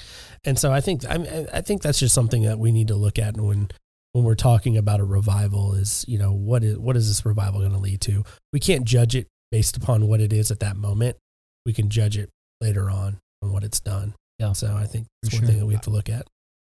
And 0.44 0.58
so 0.58 0.72
I 0.72 0.80
think 0.80 1.02
I 1.08 1.18
mean, 1.18 1.48
I 1.52 1.60
think 1.60 1.82
that's 1.82 1.98
just 1.98 2.14
something 2.14 2.42
that 2.42 2.58
we 2.58 2.72
need 2.72 2.88
to 2.88 2.94
look 2.94 3.18
at 3.18 3.36
when 3.36 3.68
when 4.12 4.24
we're 4.24 4.34
talking 4.34 4.76
about 4.76 5.00
a 5.00 5.04
revival 5.04 5.74
is, 5.74 6.04
you 6.06 6.18
know, 6.18 6.32
what 6.32 6.62
is 6.62 6.78
what 6.78 6.96
is 6.96 7.08
this 7.08 7.24
revival 7.26 7.60
going 7.60 7.72
to 7.72 7.78
lead 7.78 8.00
to? 8.02 8.24
We 8.52 8.60
can't 8.60 8.84
judge 8.84 9.14
it 9.16 9.26
based 9.50 9.76
upon 9.76 10.06
what 10.06 10.20
it 10.20 10.32
is 10.32 10.50
at 10.50 10.60
that 10.60 10.76
moment. 10.76 11.16
We 11.66 11.72
can 11.72 11.88
judge 11.90 12.16
it 12.16 12.30
later 12.60 12.90
on 12.90 13.18
on 13.42 13.52
what 13.52 13.64
it's 13.64 13.80
done. 13.80 14.14
Yeah. 14.38 14.52
So 14.52 14.74
I 14.76 14.86
think 14.86 15.06
For 15.06 15.10
that's 15.22 15.34
one 15.34 15.40
sure. 15.42 15.48
thing 15.48 15.58
that 15.60 15.66
we 15.66 15.74
have 15.74 15.82
to 15.82 15.90
look 15.90 16.08
at. 16.08 16.26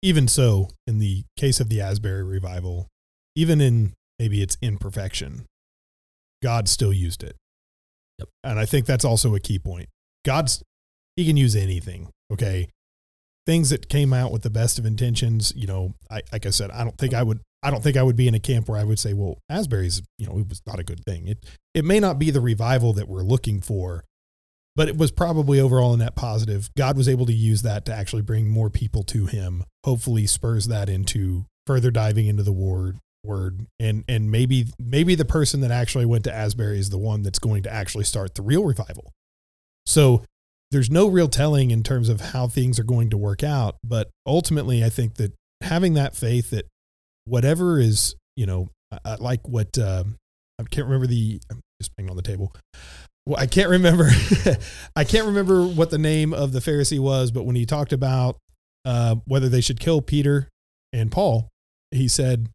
Even 0.02 0.26
so, 0.26 0.68
in 0.87 0.99
the 0.99 1.25
case 1.37 1.61
of 1.61 1.68
the 1.68 1.80
Asbury 1.80 2.25
revival, 2.25 2.88
even 3.37 3.61
in 3.61 3.92
maybe 4.18 4.42
its 4.42 4.56
imperfection, 4.61 5.47
God 6.42 6.68
still 6.68 6.92
used 6.92 7.23
it. 7.23 7.37
Yep. 8.18 8.28
And 8.44 8.59
I 8.59 8.66
think 8.66 8.87
that's 8.87 9.04
also 9.04 9.35
a 9.35 9.40
key 9.40 9.59
point. 9.59 9.88
God's 10.25 10.62
he 11.16 11.26
can 11.26 11.37
use 11.37 11.54
anything. 11.54 12.11
Okay. 12.32 12.68
Things 13.47 13.71
that 13.71 13.88
came 13.88 14.12
out 14.12 14.32
with 14.32 14.42
the 14.42 14.50
best 14.50 14.78
of 14.78 14.87
intentions, 14.87 15.52
you 15.56 15.66
know, 15.66 15.94
I 16.11 16.23
like 16.32 16.47
I 16.47 16.50
said, 16.50 16.71
I 16.71 16.85
don't 16.85 16.97
think 16.99 17.14
I 17.14 17.23
would 17.23 17.40
I 17.62 17.71
don't 17.71 17.82
think 17.82 17.97
I 17.97 18.02
would 18.02 18.16
be 18.16 18.28
in 18.28 18.35
a 18.35 18.40
camp 18.40 18.68
where 18.68 18.78
I 18.78 18.85
would 18.85 18.99
say, 18.99 19.12
well, 19.12 19.38
Asbury's, 19.49 20.02
you 20.18 20.26
know, 20.26 20.38
it 20.38 20.49
was 20.49 20.62
not 20.66 20.78
a 20.78 20.85
good 20.85 21.04
thing. 21.04 21.28
It 21.28 21.44
it 21.75 21.85
may 21.85 22.00
not 22.00 22.18
be 22.18 22.30
the 22.30 22.40
revival 22.40 22.92
that 22.94 23.09
we're 23.09 23.23
looking 23.23 23.61
for, 23.61 24.04
but 24.75 24.88
it 24.88 24.97
was 24.97 25.11
probably 25.11 25.61
overall 25.61 25.95
a 25.95 25.97
net 25.97 26.14
positive. 26.14 26.71
God 26.76 26.97
was 26.97 27.09
able 27.09 27.26
to 27.26 27.33
use 27.33 27.62
that 27.62 27.85
to 27.87 27.95
actually 27.95 28.23
bring 28.23 28.49
more 28.49 28.71
people 28.71 29.02
to 29.05 29.26
him. 29.26 29.64
Hopefully 29.85 30.26
spurs 30.26 30.67
that 30.69 30.88
into 30.88 31.47
further 31.67 31.91
diving 31.91 32.26
into 32.26 32.43
the 32.43 32.52
word 32.52 32.99
word 33.25 33.67
and 33.79 34.02
and 34.09 34.33
maybe 34.33 34.67
maybe 34.81 35.14
the 35.14 35.25
person 35.25 35.61
that 35.61 35.71
actually 35.71 36.05
went 36.05 36.25
to 36.25 36.35
Asbury 36.35 36.81
is 36.81 36.91
the 36.91 36.99
one 36.99 37.23
that's 37.23 37.38
going 37.38 37.62
to 37.62 37.73
actually 37.73 38.05
start 38.05 38.35
the 38.35 38.43
real 38.43 38.64
revival. 38.64 39.12
So 39.87 40.25
there's 40.73 40.91
no 40.91 41.07
real 41.07 41.29
telling 41.29 41.71
in 41.71 41.83
terms 41.83 42.09
of 42.09 42.21
how 42.21 42.49
things 42.49 42.79
are 42.79 42.85
going 42.85 43.11
to 43.11 43.17
work 43.17 43.45
out, 43.45 43.76
but 43.85 44.11
ultimately 44.26 44.83
I 44.83 44.88
think 44.88 45.17
that 45.17 45.33
having 45.61 45.95
that 45.95 46.17
faith 46.17 46.50
that 46.50 46.67
whatever 47.25 47.79
is, 47.79 48.14
you 48.37 48.47
know, 48.47 48.69
I, 48.91 48.99
I 49.05 49.14
like 49.17 49.47
what 49.47 49.79
um, 49.79 50.17
I 50.59 50.64
can't 50.64 50.87
remember 50.87 51.07
the 51.07 51.41
I'm 51.50 51.61
just 51.81 51.95
banging 51.97 52.11
on 52.11 52.17
the 52.17 52.23
table. 52.23 52.55
Well, 53.26 53.41
I 53.41 53.47
can't 53.47 53.69
remember. 53.69 54.11
I 54.97 55.05
can't 55.05 55.26
remember 55.26 55.64
what 55.64 55.91
the 55.91 55.99
name 55.99 56.35
of 56.35 56.52
the 56.52 56.59
Pharisee 56.59 56.99
was, 56.99 57.31
but 57.31 57.45
when 57.45 57.57
he 57.57 57.64
talked 57.64 57.93
about 57.93 58.37
uh, 58.85 59.17
whether 59.26 59.49
they 59.49 59.61
should 59.61 59.79
kill 59.79 60.02
Peter 60.02 60.49
and 60.93 61.12
Paul, 61.12 61.49
he 61.93 62.09
said, 62.09 62.49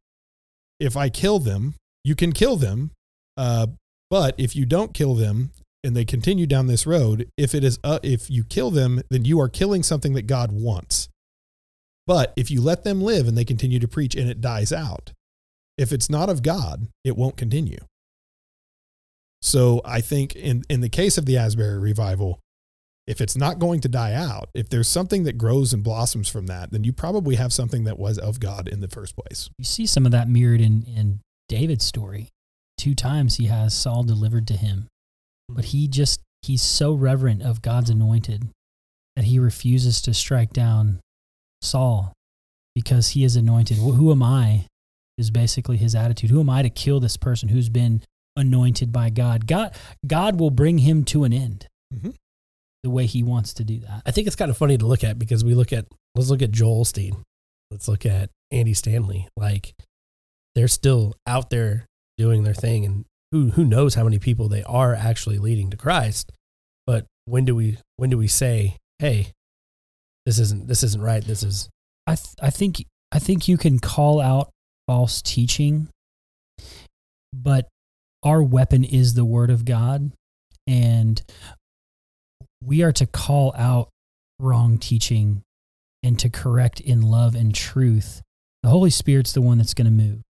"If 0.79 0.97
I 0.97 1.09
kill 1.09 1.39
them, 1.39 1.75
you 2.03 2.15
can 2.15 2.33
kill 2.33 2.57
them, 2.57 2.91
uh, 3.37 3.67
but 4.09 4.35
if 4.37 4.55
you 4.55 4.65
don't 4.65 4.93
kill 4.93 5.15
them 5.15 5.51
and 5.83 5.95
they 5.95 6.03
continue 6.03 6.45
down 6.45 6.67
this 6.67 6.85
road, 6.85 7.29
if 7.37 7.55
it 7.55 7.63
is 7.63 7.79
uh, 7.83 7.99
if 8.03 8.29
you 8.29 8.43
kill 8.43 8.69
them, 8.69 9.01
then 9.09 9.23
you 9.23 9.39
are 9.39 9.49
killing 9.49 9.83
something 9.83 10.13
that 10.13 10.27
God 10.27 10.51
wants. 10.51 11.07
But 12.05 12.33
if 12.35 12.51
you 12.51 12.61
let 12.61 12.83
them 12.83 13.01
live 13.01 13.27
and 13.27 13.37
they 13.37 13.45
continue 13.45 13.79
to 13.79 13.87
preach 13.87 14.15
and 14.15 14.29
it 14.29 14.41
dies 14.41 14.73
out, 14.73 15.13
if 15.77 15.93
it's 15.93 16.09
not 16.09 16.29
of 16.29 16.43
God, 16.43 16.89
it 17.05 17.15
won't 17.15 17.37
continue." 17.37 17.79
So 19.41 19.81
I 19.85 20.01
think 20.01 20.35
in 20.35 20.63
in 20.69 20.81
the 20.81 20.89
case 20.89 21.17
of 21.17 21.25
the 21.25 21.37
Asbury 21.37 21.79
revival, 21.79 22.39
if 23.07 23.21
it's 23.21 23.37
not 23.37 23.57
going 23.57 23.79
to 23.81 23.87
die 23.87 24.13
out, 24.13 24.49
if 24.53 24.69
there's 24.69 24.87
something 24.87 25.23
that 25.23 25.37
grows 25.37 25.73
and 25.73 25.81
blossoms 25.81 26.27
from 26.27 26.47
that, 26.47 26.71
then 26.71 26.83
you 26.83 26.91
probably 26.91 27.35
have 27.35 27.53
something 27.53 27.85
that 27.85 27.97
was 27.97 28.17
of 28.17 28.39
God 28.39 28.67
in 28.67 28.81
the 28.81 28.89
first 28.89 29.15
place. 29.15 29.49
You 29.57 29.65
see 29.65 29.85
some 29.85 30.05
of 30.05 30.11
that 30.11 30.27
mirrored 30.27 30.59
in, 30.59 30.83
in 30.83 31.21
David's 31.47 31.85
story. 31.85 32.27
Two 32.77 32.93
times 32.93 33.37
he 33.37 33.45
has 33.45 33.73
Saul 33.73 34.03
delivered 34.03 34.45
to 34.47 34.53
him, 34.53 34.87
but 35.47 35.65
he 35.65 35.87
just, 35.87 36.19
he's 36.41 36.61
so 36.61 36.93
reverent 36.93 37.41
of 37.41 37.61
God's 37.61 37.89
anointed 37.89 38.49
that 39.15 39.25
he 39.25 39.39
refuses 39.39 40.01
to 40.01 40.13
strike 40.13 40.51
down 40.51 40.99
Saul 41.61 42.13
because 42.75 43.09
he 43.09 43.23
is 43.23 43.35
anointed. 43.35 43.77
Who 43.77 44.11
am 44.11 44.21
I? 44.21 44.65
Is 45.17 45.31
basically 45.31 45.77
his 45.77 45.95
attitude. 45.95 46.29
Who 46.29 46.41
am 46.41 46.49
I 46.49 46.61
to 46.61 46.69
kill 46.69 46.99
this 46.99 47.17
person 47.17 47.49
who's 47.49 47.69
been 47.69 48.03
anointed 48.37 48.93
by 48.93 49.09
God? 49.09 49.45
God, 49.47 49.75
God 50.05 50.39
will 50.39 50.51
bring 50.51 50.77
him 50.77 51.03
to 51.05 51.25
an 51.25 51.33
end 51.33 51.67
Mhm. 51.93 52.15
the 52.83 52.89
way 52.89 53.05
he 53.05 53.23
wants 53.23 53.53
to 53.55 53.63
do 53.65 53.79
that. 53.79 54.03
I 54.05 54.11
think 54.11 54.27
it's 54.27 54.35
kind 54.35 54.49
of 54.51 54.57
funny 54.57 54.77
to 54.77 54.85
look 54.87 55.03
at 55.03 55.19
because 55.19 55.43
we 55.43 55.53
look 55.55 55.73
at 55.73 55.85
let's 56.15 56.29
look 56.29 56.41
at 56.41 56.51
Joel 56.51 56.83
Osteen, 56.85 57.21
let's 57.71 57.87
look 57.87 58.05
at 58.05 58.29
Andy 58.51 58.73
Stanley. 58.73 59.27
Like 59.35 59.73
they're 60.55 60.67
still 60.69 61.15
out 61.27 61.49
there 61.49 61.85
doing 62.17 62.43
their 62.43 62.53
thing, 62.53 62.85
and 62.85 63.05
who 63.31 63.49
who 63.51 63.65
knows 63.65 63.95
how 63.95 64.03
many 64.05 64.19
people 64.19 64.47
they 64.47 64.63
are 64.63 64.93
actually 64.95 65.37
leading 65.37 65.69
to 65.71 65.77
Christ. 65.77 66.31
But 66.85 67.05
when 67.25 67.43
do 67.45 67.53
we 67.55 67.77
when 67.97 68.09
do 68.09 68.17
we 68.17 68.27
say, 68.27 68.77
hey, 68.99 69.33
this 70.25 70.39
isn't 70.39 70.67
this 70.67 70.83
isn't 70.83 71.01
right? 71.01 71.23
This 71.23 71.43
is 71.43 71.69
I 72.07 72.15
th- 72.15 72.35
I 72.41 72.49
think 72.49 72.85
I 73.11 73.19
think 73.19 73.47
you 73.47 73.57
can 73.57 73.79
call 73.79 74.19
out 74.21 74.49
false 74.87 75.21
teaching, 75.21 75.89
but 77.33 77.67
our 78.23 78.41
weapon 78.41 78.83
is 78.83 79.13
the 79.13 79.25
word 79.25 79.49
of 79.49 79.65
God, 79.65 80.11
and 80.65 81.21
we 82.63 82.83
are 82.83 82.91
to 82.93 83.05
call 83.05 83.53
out 83.57 83.89
wrong 84.39 84.77
teaching 84.77 85.43
and 86.03 86.19
to 86.19 86.29
correct 86.29 86.79
in 86.79 87.01
love 87.01 87.35
and 87.35 87.53
truth. 87.53 88.21
The 88.63 88.69
Holy 88.69 88.89
Spirit's 88.89 89.33
the 89.33 89.41
one 89.41 89.57
that's 89.57 89.73
going 89.73 89.85
to 89.85 89.91
move, 89.91 90.21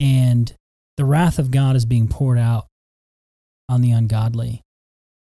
and 0.00 0.54
the 0.96 1.04
wrath 1.04 1.38
of 1.38 1.50
God 1.50 1.76
is 1.76 1.84
being 1.84 2.08
poured 2.08 2.38
out 2.38 2.66
on 3.68 3.80
the 3.80 3.90
ungodly, 3.90 4.62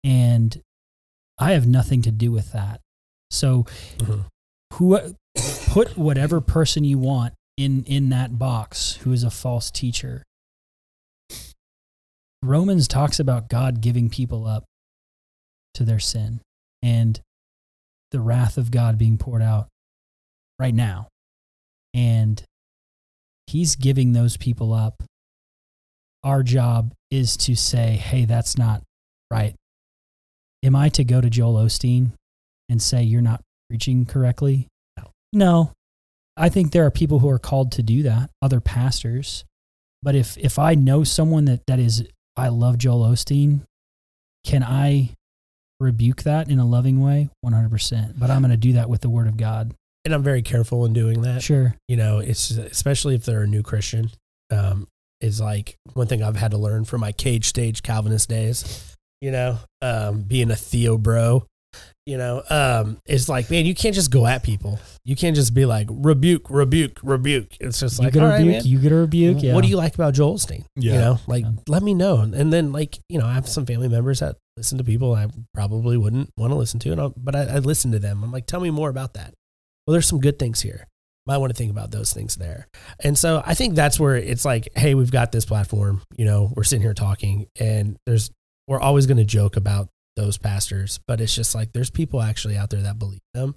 and 0.03 0.61
I 1.37 1.51
have 1.51 1.67
nothing 1.67 2.01
to 2.03 2.11
do 2.11 2.31
with 2.31 2.51
that. 2.51 2.81
So 3.31 3.65
mm-hmm. 3.97 4.21
who 4.73 5.15
put 5.69 5.97
whatever 5.97 6.41
person 6.41 6.83
you 6.83 6.97
want 6.97 7.33
in 7.57 7.83
in 7.83 8.09
that 8.09 8.39
box 8.39 8.95
who 9.03 9.11
is 9.11 9.23
a 9.23 9.29
false 9.29 9.69
teacher 9.69 10.23
romans 12.41 12.87
talks 12.87 13.19
about 13.19 13.49
god 13.49 13.81
giving 13.81 14.09
people 14.09 14.47
up 14.47 14.63
to 15.73 15.83
their 15.83 15.99
sin 15.99 16.39
and 16.81 17.19
the 18.11 18.19
wrath 18.19 18.57
of 18.57 18.71
god 18.71 18.97
being 18.97 19.17
poured 19.17 19.41
out 19.41 19.67
right 20.59 20.75
now. 20.75 21.07
And 21.93 22.43
he's 23.47 23.75
giving 23.75 24.13
those 24.13 24.37
people 24.37 24.73
up. 24.73 25.01
Our 26.23 26.43
job 26.43 26.93
is 27.09 27.37
to 27.37 27.55
say 27.55 27.91
hey 27.95 28.25
that's 28.25 28.57
not 28.57 28.83
right. 29.31 29.55
Am 30.63 30.75
i 30.75 30.89
to 30.89 31.03
go 31.03 31.21
to 31.21 31.29
joel 31.29 31.55
osteen 31.55 32.11
and 32.67 32.81
say 32.81 33.01
you're 33.01 33.21
not 33.21 33.41
preaching 33.69 34.05
correctly? 34.05 34.67
No. 35.31 35.71
I 36.35 36.49
think 36.49 36.71
there 36.71 36.85
are 36.85 36.91
people 36.91 37.19
who 37.19 37.29
are 37.29 37.39
called 37.39 37.71
to 37.73 37.83
do 37.83 38.03
that, 38.03 38.29
other 38.41 38.59
pastors. 38.59 39.45
But 40.03 40.15
if 40.15 40.37
if 40.37 40.59
I 40.59 40.75
know 40.75 41.03
someone 41.03 41.45
that 41.45 41.61
that 41.67 41.79
is 41.79 42.05
I 42.39 42.47
love 42.49 42.77
Joel 42.77 43.07
Osteen, 43.09 43.61
can 44.45 44.63
I 44.63 45.11
rebuke 45.79 46.23
that 46.23 46.49
in 46.49 46.59
a 46.59 46.65
loving 46.65 47.01
way? 47.01 47.29
100%. 47.45 48.19
But 48.19 48.29
I'm 48.29 48.41
going 48.41 48.51
to 48.51 48.57
do 48.57 48.73
that 48.73 48.89
with 48.89 49.01
the 49.01 49.09
word 49.09 49.27
of 49.27 49.37
God. 49.37 49.73
and 50.05 50.13
I'm 50.13 50.23
very 50.23 50.41
careful 50.41 50.85
in 50.85 50.93
doing 50.93 51.21
that. 51.23 51.41
Sure. 51.43 51.75
you 51.87 51.95
know 51.97 52.19
it's 52.19 52.51
especially 52.51 53.15
if 53.15 53.25
they're 53.25 53.43
a 53.43 53.47
new 53.47 53.61
christian 53.63 54.09
um 54.51 54.87
is 55.21 55.39
like 55.41 55.75
one 55.93 56.07
thing 56.07 56.23
i've 56.23 56.37
had 56.37 56.51
to 56.51 56.57
learn 56.57 56.85
from 56.85 57.01
my 57.01 57.11
cage 57.11 57.45
stage 57.45 57.83
calvinist 57.83 58.29
days 58.29 58.95
you 59.21 59.29
know 59.31 59.57
um 59.81 60.21
being 60.21 60.49
a 60.49 60.55
theo 60.55 60.97
bro 60.97 61.45
you 62.09 62.17
know 62.17 62.41
um 62.49 62.97
is 63.05 63.29
like 63.29 63.51
man 63.51 63.65
you 63.67 63.75
can't 63.75 63.93
just 63.93 64.09
go 64.09 64.25
at 64.25 64.41
people 64.41 64.79
you 65.05 65.15
can't 65.15 65.35
just 65.35 65.53
be 65.53 65.65
like 65.65 65.87
rebuke 65.91 66.49
rebuke 66.49 66.99
rebuke 67.03 67.55
it's 67.59 67.79
just 67.79 67.99
you 67.99 68.05
like 68.05 68.13
get 68.13 68.23
a 68.23 68.25
all 68.25 68.31
right, 68.31 68.37
rebuke, 68.39 68.53
man. 68.55 68.65
you 68.65 68.79
get 68.79 68.91
a 68.91 68.95
rebuke. 68.95 69.37
Yeah. 69.43 69.53
what 69.53 69.63
do 69.63 69.69
you 69.69 69.77
like 69.77 69.93
about 69.93 70.15
joel 70.15 70.35
Osteen? 70.35 70.65
Yeah. 70.75 70.93
you 70.93 70.99
know 70.99 71.19
like 71.27 71.43
Yeah. 71.43 71.51
let 71.67 71.83
me 71.83 71.93
know 71.93 72.17
and 72.21 72.51
then 72.51 72.71
like 72.71 72.97
you 73.09 73.19
know 73.19 73.27
i 73.27 73.33
have 73.33 73.47
some 73.47 73.67
family 73.67 73.87
members 73.87 74.21
that 74.21 74.37
listen 74.57 74.79
to 74.79 74.83
people 74.83 75.13
i 75.13 75.27
probably 75.53 75.97
wouldn't 75.97 76.31
want 76.35 76.51
to 76.51 76.55
listen 76.55 76.79
to 76.79 76.91
and 76.91 76.99
I'll, 76.99 77.13
but 77.15 77.35
I, 77.35 77.43
I 77.43 77.57
listen 77.59 77.91
to 77.91 77.99
them 77.99 78.23
i'm 78.23 78.31
like 78.31 78.47
tell 78.47 78.59
me 78.59 78.71
more 78.71 78.89
about 78.89 79.13
that 79.13 79.35
well 79.85 79.93
there's 79.93 80.07
some 80.07 80.19
good 80.19 80.39
things 80.39 80.61
here 80.61 80.87
might 81.27 81.37
want 81.37 81.51
to 81.51 81.55
think 81.57 81.69
about 81.69 81.91
those 81.91 82.11
things 82.11 82.37
there. 82.37 82.67
And 83.03 83.15
so 83.15 83.43
I 83.45 83.53
think 83.53 83.75
that's 83.75 83.99
where 83.99 84.15
it's 84.15 84.45
like, 84.45 84.67
hey, 84.75 84.95
we've 84.95 85.11
got 85.11 85.31
this 85.31 85.45
platform, 85.45 86.01
you 86.17 86.25
know, 86.25 86.51
we're 86.55 86.63
sitting 86.63 86.81
here 86.81 86.95
talking 86.95 87.45
and 87.59 87.97
there's 88.07 88.31
we're 88.67 88.79
always 88.79 89.05
going 89.05 89.17
to 89.17 89.25
joke 89.25 89.55
about 89.55 89.89
those 90.19 90.37
pastors, 90.37 90.99
but 91.07 91.21
it's 91.21 91.33
just 91.35 91.55
like 91.55 91.71
there's 91.73 91.89
people 91.89 92.21
actually 92.21 92.57
out 92.57 92.69
there 92.69 92.81
that 92.81 92.99
believe 92.99 93.19
them 93.33 93.55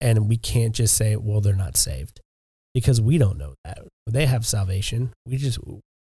and 0.00 0.28
we 0.28 0.36
can't 0.36 0.74
just 0.74 0.96
say, 0.96 1.16
well, 1.16 1.40
they're 1.40 1.54
not 1.54 1.76
saved 1.76 2.20
because 2.74 3.00
we 3.00 3.16
don't 3.18 3.38
know 3.38 3.54
that. 3.64 3.78
They 4.06 4.26
have 4.26 4.44
salvation. 4.46 5.12
We 5.26 5.36
just 5.36 5.58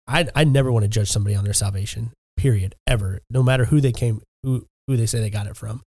I 0.08 0.28
I 0.36 0.44
never 0.44 0.72
want 0.72 0.84
to 0.84 0.90
judge 0.90 1.10
somebody 1.10 1.36
on 1.36 1.44
their 1.44 1.54
salvation, 1.54 2.12
period, 2.38 2.76
ever, 2.88 3.20
no 3.30 3.44
matter 3.44 3.66
who 3.66 3.82
they 3.82 3.92
came 3.92 4.22
who 4.44 4.66
who 4.88 4.96
they 4.98 5.06
say 5.06 5.20
they 5.20 5.30
got 5.30 5.48
it 5.48 5.58
from. 5.58 5.82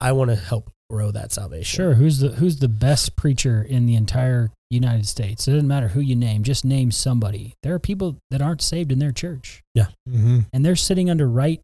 I 0.00 0.12
want 0.12 0.30
to 0.30 0.36
help 0.36 0.70
grow 0.90 1.10
that 1.12 1.32
salvation. 1.32 1.76
Sure. 1.76 1.94
Who's 1.94 2.18
the 2.20 2.30
who's 2.30 2.58
the 2.58 2.68
best 2.68 3.16
preacher 3.16 3.62
in 3.62 3.86
the 3.86 3.94
entire 3.96 4.50
United 4.70 5.06
States? 5.06 5.46
It 5.46 5.52
doesn't 5.52 5.68
matter 5.68 5.88
who 5.88 6.00
you 6.00 6.16
name. 6.16 6.42
Just 6.42 6.64
name 6.64 6.90
somebody. 6.90 7.54
There 7.62 7.74
are 7.74 7.78
people 7.78 8.18
that 8.30 8.42
aren't 8.42 8.62
saved 8.62 8.90
in 8.92 8.98
their 8.98 9.12
church, 9.12 9.60
Mm-hmm. 9.76 10.40
and 10.52 10.64
they're 10.64 10.74
sitting 10.76 11.10
under 11.10 11.28
right 11.28 11.60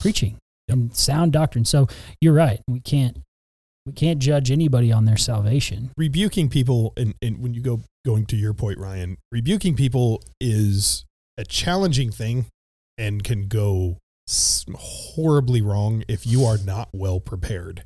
preaching 0.00 0.36
and 0.68 0.94
sound 0.94 1.32
doctrine. 1.32 1.64
So 1.64 1.86
you're 2.20 2.34
right. 2.34 2.60
We 2.68 2.80
can't 2.80 3.18
we 3.86 3.92
can't 3.92 4.18
judge 4.18 4.50
anybody 4.50 4.90
on 4.90 5.04
their 5.04 5.16
salvation. 5.16 5.90
rebuking 5.96 6.48
people 6.48 6.92
and, 6.96 7.14
and 7.20 7.38
when 7.40 7.52
you 7.52 7.60
go 7.60 7.80
going 8.06 8.26
to 8.26 8.36
your 8.36 8.54
point 8.54 8.78
ryan 8.78 9.16
rebuking 9.32 9.74
people 9.76 10.22
is 10.40 11.04
a 11.38 11.44
challenging 11.44 12.10
thing 12.10 12.46
and 12.98 13.24
can 13.24 13.46
go 13.46 13.98
horribly 14.74 15.60
wrong 15.60 16.02
if 16.08 16.26
you 16.26 16.44
are 16.44 16.58
not 16.58 16.88
well 16.92 17.20
prepared 17.20 17.84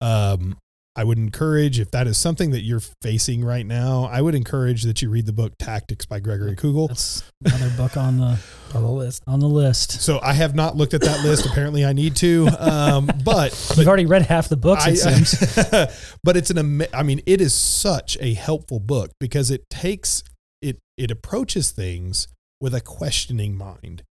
um 0.00 0.56
i 0.96 1.04
would 1.04 1.18
encourage 1.18 1.78
if 1.78 1.90
that 1.92 2.06
is 2.06 2.18
something 2.18 2.50
that 2.50 2.62
you're 2.62 2.82
facing 3.02 3.44
right 3.44 3.64
now 3.66 4.04
i 4.12 4.20
would 4.20 4.34
encourage 4.34 4.82
that 4.82 5.00
you 5.02 5.08
read 5.10 5.24
the 5.26 5.32
book 5.32 5.52
tactics 5.58 6.04
by 6.04 6.18
Gregory 6.20 6.56
Koukl 6.56 6.88
That's 6.88 7.22
another 7.44 7.70
book 7.76 7.96
on 7.96 8.18
the 8.18 8.38
on 8.74 8.82
the 8.82 8.88
list. 8.90 9.22
on 9.26 9.40
the 9.40 9.48
list. 9.48 10.00
so 10.00 10.18
i 10.22 10.32
have 10.32 10.54
not 10.54 10.76
looked 10.76 10.94
at 10.94 11.00
that 11.02 11.24
list 11.24 11.46
apparently 11.46 11.84
i 11.84 11.92
need 11.92 12.16
to 12.16 12.48
um 12.58 13.10
but 13.24 13.50
You've 13.76 13.86
already 13.88 14.06
read 14.06 14.22
half 14.22 14.48
the 14.48 14.56
books, 14.56 14.86
it 14.86 14.90
I- 15.06 15.12
seems. 15.22 16.16
but 16.24 16.36
it's 16.36 16.50
an 16.50 16.58
ama- 16.58 16.88
I 16.92 17.02
mean 17.02 17.20
it 17.26 17.40
is 17.40 17.54
such 17.54 18.16
a 18.20 18.34
helpful 18.34 18.80
book 18.80 19.10
because 19.20 19.50
it 19.50 19.68
takes 19.70 20.22
it 20.60 20.78
it 20.96 21.10
approaches 21.10 21.70
things 21.70 22.28
with 22.60 22.74
a 22.74 22.80
questioning 22.82 23.56
mind. 23.56 24.02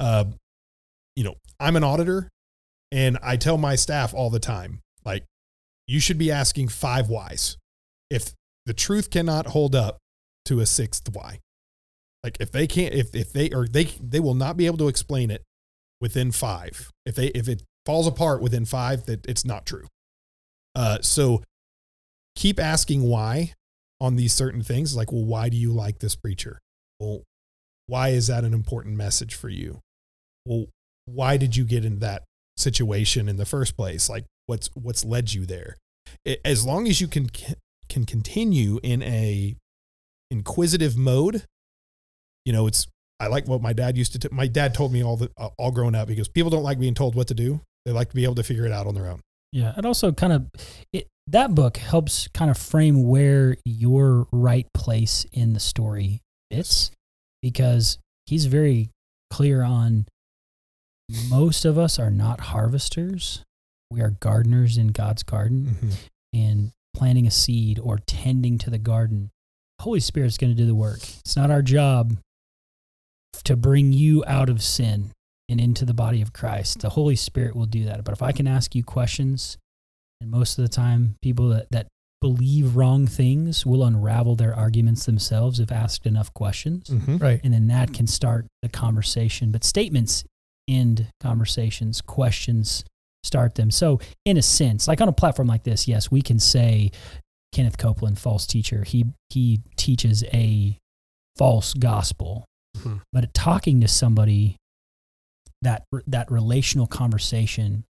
Uh, 0.00 0.24
you 1.14 1.24
know, 1.24 1.34
I'm 1.60 1.76
an 1.76 1.84
auditor 1.84 2.28
and 2.90 3.18
I 3.22 3.36
tell 3.36 3.58
my 3.58 3.74
staff 3.76 4.14
all 4.14 4.30
the 4.30 4.38
time 4.40 4.80
like 5.04 5.24
you 5.88 5.98
should 5.98 6.18
be 6.18 6.30
asking 6.30 6.68
five 6.68 7.08
whys. 7.08 7.56
If 8.08 8.34
the 8.66 8.74
truth 8.74 9.10
cannot 9.10 9.48
hold 9.48 9.74
up 9.74 9.98
to 10.44 10.60
a 10.60 10.66
sixth 10.66 11.08
why. 11.12 11.40
Like 12.22 12.36
if 12.40 12.52
they 12.52 12.66
can't 12.66 12.94
if 12.94 13.14
if 13.14 13.32
they 13.32 13.50
or 13.50 13.66
they 13.66 13.84
they 14.00 14.20
will 14.20 14.34
not 14.34 14.56
be 14.56 14.66
able 14.66 14.78
to 14.78 14.88
explain 14.88 15.30
it 15.30 15.42
within 16.00 16.32
5. 16.32 16.90
If 17.06 17.14
they 17.14 17.26
if 17.28 17.48
it 17.48 17.62
falls 17.86 18.06
apart 18.06 18.42
within 18.42 18.64
5 18.64 19.06
that 19.06 19.26
it's 19.26 19.44
not 19.44 19.66
true. 19.66 19.86
Uh, 20.74 20.98
so 21.00 21.42
keep 22.36 22.60
asking 22.60 23.02
why 23.02 23.54
on 24.00 24.16
these 24.16 24.32
certain 24.32 24.62
things. 24.62 24.96
Like, 24.96 25.12
well, 25.12 25.24
why 25.24 25.48
do 25.48 25.56
you 25.56 25.72
like 25.72 25.98
this 25.98 26.14
preacher? 26.14 26.58
Well, 27.00 27.22
why 27.86 28.10
is 28.10 28.26
that 28.26 28.44
an 28.44 28.54
important 28.54 28.96
message 28.96 29.34
for 29.34 29.48
you? 29.48 29.80
Well, 30.44 30.66
why 31.06 31.36
did 31.36 31.56
you 31.56 31.64
get 31.64 31.84
in 31.84 32.00
that 32.00 32.24
situation 32.56 33.28
in 33.28 33.36
the 33.36 33.46
first 33.46 33.76
place? 33.76 34.08
Like, 34.08 34.24
what's 34.48 34.68
what's 34.74 35.04
led 35.04 35.32
you 35.32 35.46
there? 35.46 35.76
It, 36.24 36.40
as 36.44 36.66
long 36.66 36.88
as 36.88 37.00
you 37.00 37.06
can 37.06 37.30
can 37.88 38.04
continue 38.04 38.80
in 38.82 39.02
a 39.02 39.54
inquisitive 40.30 40.96
mode, 40.96 41.44
you 42.44 42.52
know, 42.52 42.66
it's. 42.66 42.86
I 43.20 43.26
like 43.26 43.48
what 43.48 43.60
my 43.60 43.72
dad 43.72 43.96
used 43.96 44.12
to. 44.12 44.18
T- 44.20 44.28
my 44.30 44.46
dad 44.46 44.74
told 44.74 44.92
me 44.92 45.02
all 45.02 45.16
the 45.16 45.30
uh, 45.36 45.48
all 45.58 45.72
growing 45.72 45.94
up 45.94 46.06
because 46.08 46.28
people 46.28 46.50
don't 46.50 46.62
like 46.62 46.78
being 46.78 46.94
told 46.94 47.14
what 47.14 47.28
to 47.28 47.34
do. 47.34 47.60
They 47.84 47.92
like 47.92 48.10
to 48.10 48.14
be 48.14 48.24
able 48.24 48.36
to 48.36 48.42
figure 48.42 48.64
it 48.64 48.72
out 48.72 48.86
on 48.86 48.94
their 48.94 49.08
own. 49.08 49.20
Yeah, 49.52 49.72
it 49.76 49.84
also 49.84 50.12
kind 50.12 50.32
of 50.32 50.46
it 50.92 51.08
that 51.26 51.54
book 51.54 51.76
helps 51.76 52.28
kind 52.28 52.50
of 52.50 52.56
frame 52.56 53.08
where 53.08 53.56
your 53.64 54.28
right 54.30 54.66
place 54.72 55.26
in 55.32 55.52
the 55.52 55.60
story 55.60 56.20
is 56.50 56.90
because 57.42 57.98
he's 58.26 58.46
very 58.46 58.90
clear 59.30 59.62
on 59.62 60.06
most 61.28 61.64
of 61.64 61.76
us 61.76 61.98
are 61.98 62.10
not 62.10 62.40
harvesters 62.40 63.42
we 63.90 64.00
are 64.00 64.10
gardeners 64.10 64.76
in 64.78 64.88
God's 64.88 65.22
garden 65.22 65.76
Mhm. 65.80 65.94
and 66.32 66.72
planting 66.94 67.26
a 67.26 67.30
seed 67.30 67.78
or 67.78 67.98
tending 68.06 68.58
to 68.58 68.70
the 68.70 68.78
garden. 68.78 69.30
The 69.78 69.84
Holy 69.84 70.00
Spirit's 70.00 70.36
going 70.36 70.54
to 70.54 70.56
do 70.56 70.66
the 70.66 70.74
work. 70.74 71.00
It's 71.20 71.36
not 71.36 71.50
our 71.50 71.62
job 71.62 72.18
to 73.44 73.56
bring 73.56 73.92
you 73.92 74.24
out 74.26 74.48
of 74.48 74.62
sin 74.62 75.12
and 75.48 75.60
into 75.60 75.84
the 75.84 75.94
body 75.94 76.20
of 76.20 76.32
Christ. 76.32 76.80
The 76.80 76.90
Holy 76.90 77.16
Spirit 77.16 77.54
will 77.56 77.66
do 77.66 77.84
that. 77.84 78.04
But 78.04 78.12
if 78.12 78.22
I 78.22 78.32
can 78.32 78.46
ask 78.46 78.74
you 78.74 78.82
questions, 78.84 79.56
and 80.20 80.30
most 80.30 80.58
of 80.58 80.62
the 80.62 80.68
time 80.68 81.14
people 81.22 81.48
that, 81.50 81.68
that 81.70 81.86
believe 82.20 82.74
wrong 82.74 83.06
things 83.06 83.64
will 83.64 83.84
unravel 83.84 84.34
their 84.34 84.52
arguments 84.54 85.06
themselves 85.06 85.60
if 85.60 85.70
asked 85.70 86.04
enough 86.04 86.34
questions. 86.34 86.88
Mhm. 86.88 87.20
Right. 87.20 87.40
And 87.44 87.54
then 87.54 87.68
that 87.68 87.94
can 87.94 88.08
start 88.08 88.46
the 88.60 88.68
conversation. 88.68 89.52
But 89.52 89.62
statements 89.62 90.24
end 90.66 91.06
conversations, 91.20 92.00
questions 92.00 92.84
start 93.24 93.54
them. 93.54 93.70
So, 93.70 94.00
in 94.24 94.36
a 94.36 94.42
sense, 94.42 94.88
like 94.88 95.00
on 95.00 95.08
a 95.08 95.12
platform 95.12 95.48
like 95.48 95.64
this, 95.64 95.86
yes, 95.88 96.10
we 96.10 96.22
can 96.22 96.38
say 96.38 96.90
Kenneth 97.52 97.78
Copeland, 97.78 98.18
false 98.18 98.46
teacher. 98.46 98.84
He 98.84 99.06
he 99.30 99.60
teaches 99.76 100.24
a 100.32 100.76
false 101.36 101.74
gospel. 101.74 102.44
Mhm. 102.78 103.00
But 103.12 103.32
talking 103.34 103.80
to 103.80 103.88
somebody, 103.88 104.56
that 105.62 105.84
that 106.06 106.30
relational 106.30 106.86
conversation 106.86 107.84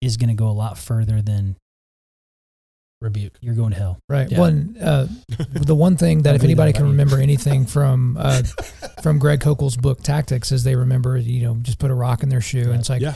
is 0.00 0.16
going 0.16 0.28
to 0.28 0.34
go 0.34 0.48
a 0.48 0.52
lot 0.52 0.78
further 0.78 1.20
than 1.22 1.56
Rebuke. 3.00 3.36
you're 3.40 3.54
going 3.54 3.70
to 3.70 3.76
hell. 3.76 3.98
Right. 4.08 4.30
Yeah. 4.30 4.38
One, 4.40 4.76
uh, 4.80 5.06
the 5.52 5.74
one 5.74 5.96
thing 5.96 6.22
that 6.22 6.34
if 6.34 6.40
believe 6.40 6.56
that 6.56 6.62
anybody 6.62 6.70
about 6.70 6.76
can 6.78 6.86
you. 6.86 6.90
remember 6.92 7.18
anything 7.18 7.64
from 7.66 8.16
uh, 8.20 8.42
from 9.02 9.18
Greg 9.20 9.40
Koukl's 9.40 9.76
book 9.76 10.02
Tactics, 10.02 10.50
is 10.52 10.64
they 10.64 10.74
remember 10.76 11.16
you 11.16 11.42
know 11.44 11.54
just 11.62 11.78
put 11.78 11.90
a 11.90 11.94
rock 11.94 12.22
in 12.24 12.28
their 12.28 12.40
shoe, 12.40 12.70
and 12.70 12.80
it's 12.80 12.88
like 12.88 13.00
Yeah. 13.02 13.14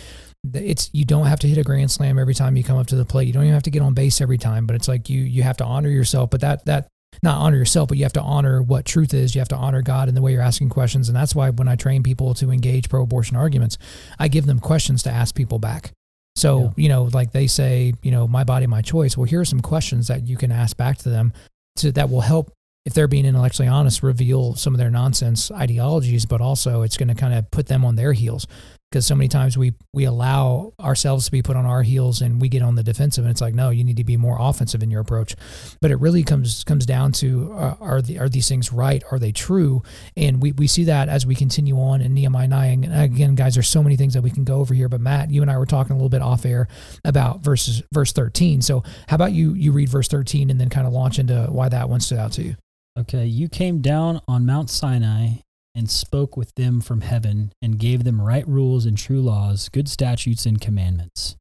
It's 0.55 0.91
you 0.93 1.05
don't 1.05 1.27
have 1.27 1.41
to 1.41 1.49
hit 1.49 1.59
a 1.59 1.63
grand 1.63 1.91
slam 1.91 2.19
every 2.19 2.35
time 2.35 2.57
you 2.57 2.65
come 2.65 2.79
up 2.79 2.89
to 2.89 2.97
the 2.97 3.05
plate. 3.05 3.27
You 3.27 3.33
don't 3.33 3.45
even 3.45 3.55
have 3.55 3.63
to 3.65 3.71
get 3.71 3.83
on 3.83 3.95
base 3.95 4.21
every 4.21 4.39
time, 4.39 4.67
but 4.67 4.75
it's 4.77 4.89
like 4.89 5.09
you 5.09 5.21
you 5.21 5.43
have 5.43 5.57
to 5.59 5.65
honor 5.65 5.89
yourself. 5.89 6.31
But 6.31 6.41
that 6.41 6.65
that 6.67 6.89
not 7.23 7.39
honor 7.39 7.59
yourself, 7.59 7.89
but 7.89 7.99
you 7.99 8.05
have 8.05 8.15
to 8.15 8.23
honor 8.23 8.63
what 8.63 8.85
truth 8.85 9.13
is. 9.13 9.35
You 9.35 9.41
have 9.41 9.49
to 9.49 9.57
honor 9.57 9.83
God 9.83 10.09
in 10.09 10.15
the 10.15 10.23
way 10.23 10.33
you're 10.33 10.43
asking 10.43 10.71
questions, 10.71 11.09
and 11.09 11.17
that's 11.17 11.35
why 11.35 11.51
when 11.51 11.69
I 11.69 11.77
train 11.77 12.03
people 12.03 12.33
to 12.35 12.51
engage 12.51 12.89
pro-abortion 12.89 13.37
arguments, 13.37 13.77
I 14.19 14.29
give 14.29 14.47
them 14.47 14.59
questions 14.59 15.03
to 15.03 15.11
ask 15.11 15.35
people 15.35 15.59
back. 15.59 15.93
So, 16.37 16.61
Yeah. 16.63 16.71
you 16.77 16.89
know, 16.89 17.03
like 17.13 17.33
they 17.33 17.47
say, 17.47 17.93
you 18.03 18.11
know, 18.11 18.27
my 18.27 18.45
body, 18.45 18.67
my 18.67 18.81
choice. 18.81 19.19
Well, 19.19 19.27
here 19.27 19.41
are 19.41 19.45
some 19.45 19.61
questions 19.61 20.09
that 20.09 20.27
you 20.27 20.39
can 20.39 20.51
ask 20.51 20.75
back 20.79 20.97
to 20.99 21.11
them 21.11 21.35
to, 21.77 21.93
that 21.93 22.09
will 22.09 22.23
help, 22.23 22.51
if 22.87 22.95
they're 22.95 23.07
being 23.09 23.27
intellectually 23.27 23.69
honest, 23.69 24.03
reveal 24.03 24.55
some 24.55 24.73
of 24.73 24.79
their 24.79 24.91
nonsense 24.91 25.51
ideologies, 25.51 26.25
but 26.25 26.41
also 26.41 26.81
it's 26.81 26.97
going 26.97 27.09
to 27.09 27.15
kind 27.15 27.35
of 27.35 27.51
put 27.51 27.67
them 27.67 27.85
on 27.85 27.97
their 27.97 28.15
heels. 28.15 28.47
Because 28.93 29.07
so 29.07 29.15
many 29.15 29.29
times 29.29 29.57
we, 29.57 29.73
we 29.95 30.05
allow 30.05 30.75
ourselves 30.79 31.25
to 31.25 31.33
be 31.33 31.41
put 31.41 31.57
on 31.57 31.65
our 31.65 31.83
heels 31.83 32.21
and 32.21 32.43
we 32.43 32.51
get 32.51 32.61
on 32.61 32.75
the 32.75 32.83
defensive. 32.83 33.25
And 33.25 33.31
it's 33.31 33.41
like, 33.41 33.55
no, 33.55 33.71
you 33.71 33.85
need 33.85 33.97
to 33.97 34.05
be 34.05 34.19
more 34.19 34.37
offensive 34.39 34.83
in 34.83 34.91
your 34.91 35.01
approach. 35.01 35.35
But 35.81 35.91
it 35.91 35.97
really 35.97 36.23
comes 36.23 36.63
comes 36.65 36.85
down 36.85 37.13
to 37.13 37.55
uh, 37.55 37.77
are 37.81 38.03
the, 38.03 38.19
are 38.19 38.29
these 38.29 38.51
things 38.51 38.71
right? 38.71 39.03
Are 39.11 39.19
they 39.19 39.33
true? 39.33 39.83
And 40.15 40.43
we, 40.43 40.53
we 40.53 40.67
see 40.67 40.85
that 40.85 41.09
as 41.09 41.25
we 41.25 41.35
continue 41.35 41.81
on 41.81 42.03
in 42.03 42.13
Nehemiah 42.13 42.49
9. 42.49 42.85
And 42.85 43.01
again, 43.01 43.35
guys, 43.35 43.55
there's 43.55 43.69
so 43.69 43.83
many 43.83 43.97
things 43.97 44.13
that 44.13 44.21
we 44.21 44.31
can 44.31 44.45
go 44.45 44.57
over 44.57 44.75
here. 44.75 44.91
But 44.91 45.01
Matt, 45.01 45.31
you 45.31 45.41
and 45.41 45.51
I 45.51 45.57
were 45.57 45.65
talking 45.65 45.93
a 45.93 45.97
little 45.97 46.11
bit 46.11 46.21
off 46.21 46.45
air 46.45 46.69
about 47.03 47.41
verses 47.41 47.83
verse 47.95 48.13
13. 48.13 48.61
So 48.61 48.85
how 49.09 49.15
about 49.15 49.33
you 49.33 49.55
you 49.55 49.73
read 49.73 49.89
verse 49.89 50.09
13 50.09 50.51
and 50.51 50.61
then 50.61 50.69
kind 50.69 50.87
of 50.87 50.93
launch 50.93 51.19
into 51.19 51.47
why 51.51 51.71
that 51.71 51.89
one 51.89 52.01
stood 52.01 52.19
out 52.19 52.33
to 52.33 52.43
you? 52.43 52.57
Okay, 52.99 53.25
you 53.25 53.49
came 53.49 53.81
down 53.81 54.21
on 54.29 54.45
Mount 54.45 54.69
Sinai 54.69 55.37
and 55.75 55.91
spoke 55.91 56.37
with 56.37 56.55
them 56.55 56.81
from 56.81 57.01
heaven 57.01 57.53
and 57.63 57.79
gave 57.79 58.05
them 58.05 58.21
right 58.21 58.47
rules 58.47 58.85
and 58.87 58.97
true 58.97 59.21
laws, 59.21 59.69
good 59.69 59.89
statutes 59.89 60.47
and 60.47 60.61
commandments. 60.61 61.37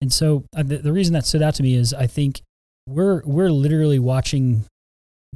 And 0.00 0.12
so 0.12 0.44
uh, 0.56 0.62
the, 0.62 0.78
the 0.78 0.92
reason 0.92 1.14
that 1.14 1.26
stood 1.26 1.42
out 1.42 1.54
to 1.56 1.62
me 1.62 1.74
is 1.74 1.94
I 1.94 2.06
think 2.06 2.42
we're 2.86 3.22
we're 3.24 3.50
literally 3.50 3.98
watching 3.98 4.64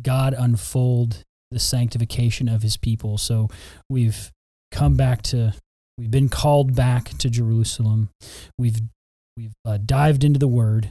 God 0.02 0.34
unfold 0.36 1.24
the 1.50 1.58
sanctification 1.58 2.48
of 2.48 2.62
his 2.62 2.76
people. 2.76 3.18
So 3.18 3.48
we've 3.88 4.30
come 4.70 4.96
back 4.96 5.22
to 5.22 5.54
we've 5.96 6.10
been 6.10 6.28
called 6.28 6.74
back 6.74 7.10
to 7.18 7.30
Jerusalem. 7.30 8.10
We've 8.58 8.80
we've 9.36 9.54
uh, 9.64 9.78
dived 9.84 10.24
into 10.24 10.38
the 10.38 10.48
word 10.48 10.90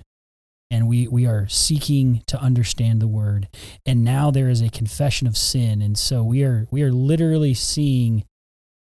and 0.72 0.88
we 0.88 1.08
we 1.08 1.26
are 1.26 1.48
seeking 1.48 2.24
to 2.28 2.40
understand 2.40 3.02
the 3.02 3.08
word. 3.08 3.48
And 3.86 4.04
now 4.04 4.32
there 4.32 4.50
is 4.50 4.62
a 4.62 4.70
confession 4.70 5.28
of 5.28 5.38
sin. 5.38 5.82
And 5.82 5.98
so 5.98 6.24
we 6.24 6.44
are 6.44 6.68
we 6.72 6.82
are 6.84 6.92
literally 6.92 7.54
seeing 7.54 8.24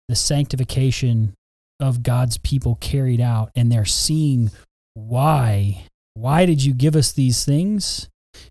the 0.08 0.16
sanctification 0.16 1.34
of 1.80 2.02
God's 2.02 2.38
people 2.38 2.76
carried 2.76 3.20
out 3.20 3.50
and 3.56 3.70
they're 3.70 3.84
seeing 3.84 4.50
why 4.94 5.86
why 6.14 6.46
did 6.46 6.62
you 6.62 6.74
give 6.74 6.94
us 6.94 7.12
these 7.12 7.44
things? 7.44 8.08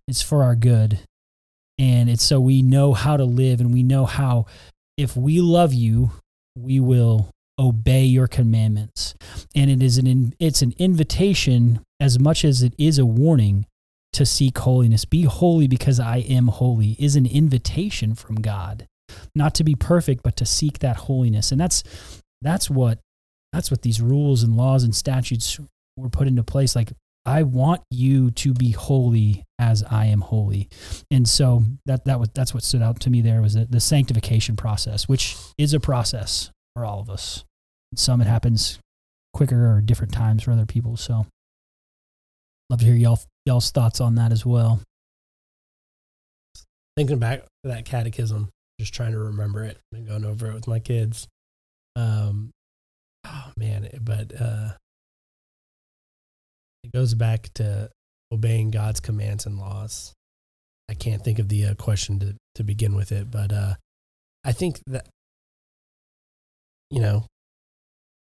It's 0.08 0.22
for 0.22 0.44
our 0.44 0.56
good. 0.56 1.00
And 1.78 2.10
it's 2.10 2.24
so 2.24 2.40
we 2.40 2.62
know 2.62 2.94
how 2.94 3.18
to 3.18 3.24
live 3.24 3.60
and 3.60 3.74
we 3.74 3.84
know 3.84 4.06
how 4.06 4.46
if 4.98 5.16
we 5.16 5.42
love 5.42 5.74
you 5.74 6.12
we 6.56 6.80
will 6.80 7.30
obey 7.58 8.04
your 8.04 8.28
commandments. 8.28 9.14
And 9.56 9.70
it 9.70 9.82
is 9.82 9.98
an 9.98 10.34
it's 10.40 10.62
an 10.62 10.74
invitation 10.78 11.82
as 12.02 12.20
much 12.20 12.44
as 12.44 12.64
it 12.64 12.74
is 12.78 12.98
a 12.98 13.06
warning 13.06 13.66
to 14.14 14.26
seek 14.26 14.58
holiness. 14.58 15.06
Be 15.06 15.24
holy 15.24 15.68
because 15.68 16.00
i 16.00 16.18
am 16.18 16.48
holy 16.48 16.98
is 17.00 17.16
an 17.16 17.26
invitation 17.26 18.16
from 18.16 18.42
god. 18.42 18.88
Not 19.36 19.54
to 19.56 19.64
be 19.64 19.76
perfect 19.76 20.24
but 20.24 20.36
to 20.38 20.46
seek 20.46 20.80
that 20.80 20.98
holiness. 20.98 21.52
And 21.52 21.62
that's 21.62 21.84
that's 22.42 22.70
what 22.70 23.00
that's 23.54 23.70
what 23.70 23.84
these 23.84 24.02
rules 24.02 24.44
and 24.44 24.58
laws 24.58 24.84
and 24.84 24.96
statutes 24.96 25.60
were 25.96 26.10
put 26.10 26.28
into 26.28 26.44
place. 26.44 26.76
Like 26.76 26.92
i 27.24 27.44
want 27.44 27.82
you 27.92 28.32
to 28.32 28.54
be 28.54 28.72
holy 28.72 29.44
as 29.60 29.84
i 29.84 30.06
am 30.06 30.22
holy. 30.22 30.68
And 31.12 31.30
so 31.30 31.64
that 31.86 32.06
that 32.06 32.20
was 32.20 32.30
that's 32.34 32.54
what 32.54 32.64
stood 32.64 32.82
out 32.82 33.00
to 33.02 33.12
me 33.12 33.22
there 33.22 33.42
was 33.42 33.54
the, 33.54 33.66
the 33.66 33.80
sanctification 33.80 34.56
process 34.56 35.08
which 35.08 35.38
is 35.58 35.74
a 35.74 35.80
process 35.80 36.50
for 36.76 36.84
all 36.84 37.00
of 37.00 37.10
us. 37.12 37.46
Some 37.96 38.22
it 38.22 38.28
happens 38.28 38.80
quicker 39.34 39.72
or 39.72 39.82
different 39.82 40.14
times 40.14 40.44
for 40.44 40.52
other 40.52 40.66
people. 40.66 40.98
So 40.98 41.26
love 42.72 42.80
to 42.80 42.86
hear 42.86 42.96
y'all 42.96 43.20
y'all's 43.46 43.70
thoughts 43.72 44.02
on 44.02 44.16
that 44.16 44.32
as 44.32 44.46
well 44.46 44.82
Thinking 46.98 47.20
back 47.20 47.40
to 47.42 47.70
that 47.70 47.86
catechism, 47.86 48.50
just 48.80 48.94
trying 48.94 49.14
to 49.14 49.20
remember 49.20 49.64
it 49.64 49.78
and 49.94 50.08
going 50.08 50.26
over 50.26 50.52
it 50.52 50.54
with 50.54 50.68
my 50.68 50.80
kids. 50.80 51.28
Um, 51.96 52.52
oh 53.26 53.52
man, 53.56 53.90
but 54.02 54.34
uh, 54.40 54.72
it 56.84 56.92
goes 56.92 57.14
back 57.14 57.50
to 57.56 57.90
obeying 58.32 58.72
God's 58.72 59.00
commands 59.00 59.46
and 59.46 59.58
laws. 59.58 60.14
I 60.90 60.94
can't 60.94 61.24
think 61.24 61.40
of 61.40 61.48
the 61.48 61.68
uh, 61.68 61.74
question 61.76 62.20
to 62.20 62.36
to 62.56 62.64
begin 62.64 62.94
with 62.94 63.14
it, 63.14 63.32
but 63.32 63.54
uh, 63.54 63.76
I 64.44 64.52
think 64.52 64.82
that 64.88 65.08
you 66.90 67.00
know 67.00 67.26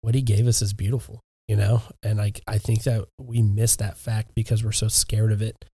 what 0.03 0.15
He 0.15 0.23
gave 0.23 0.47
us 0.47 0.63
is 0.63 0.73
beautiful, 0.73 1.21
you 1.49 1.57
know, 1.57 1.83
and 2.03 2.19
like 2.19 2.41
I 2.47 2.59
think 2.59 2.85
that 2.85 3.05
we 3.21 3.43
miss 3.43 3.77
that 3.77 3.97
fact 3.99 4.31
because 4.35 4.65
we're 4.65 4.73
so 4.73 4.89
scared 4.89 5.33
of 5.33 5.43
it. 5.43 5.65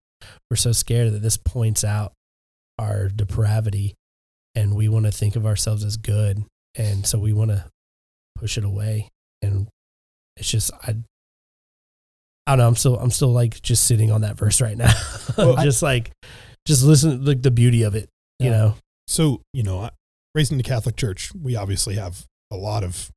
We're 0.49 0.57
so 0.57 0.71
scared 0.71 1.11
that 1.13 1.21
this 1.21 1.37
points 1.37 1.83
out 1.83 2.13
our 2.77 3.07
depravity 3.07 3.95
and 4.55 4.75
we 4.75 4.87
want 4.89 5.05
to 5.05 5.11
think 5.11 5.35
of 5.35 5.45
ourselves 5.45 5.83
as 5.83 5.97
good. 5.97 6.43
And 6.75 7.05
so 7.07 7.17
we 7.19 7.33
want 7.33 7.51
to 7.51 7.65
push 8.35 8.57
it 8.57 8.63
away. 8.65 9.09
And 9.41 9.67
it's 10.37 10.49
just 10.49 10.71
i 10.87 10.95
i 12.47 12.51
don't 12.51 12.59
know 12.59 12.67
i'm 12.67 12.75
still 12.75 12.97
i'm 12.99 13.11
still 13.11 13.31
like 13.33 13.61
just 13.61 13.85
sitting 13.85 14.11
on 14.11 14.21
that 14.21 14.37
verse 14.37 14.61
right 14.61 14.77
now. 14.77 14.93
Well, 15.37 15.57
I- 15.57 15.63
just 15.63 15.81
like 15.81 16.11
just 16.67 16.83
listen 16.83 17.23
like 17.25 17.41
the 17.41 17.51
beauty 17.51 17.83
of 17.83 17.95
it 17.95 18.09
you 18.39 18.49
know? 18.49 18.75
So, 19.07 19.41
you 19.53 19.61
know, 19.63 19.81
I- 19.81 19.91
raised 20.33 20.51
in 20.51 20.57
the 20.57 20.63
Catholic 20.63 20.95
Church, 20.95 21.31
we 21.39 21.55
obviously 21.55 21.95
have 21.95 22.25
a 22.49 22.55
lot 22.55 22.83
of 22.83 23.11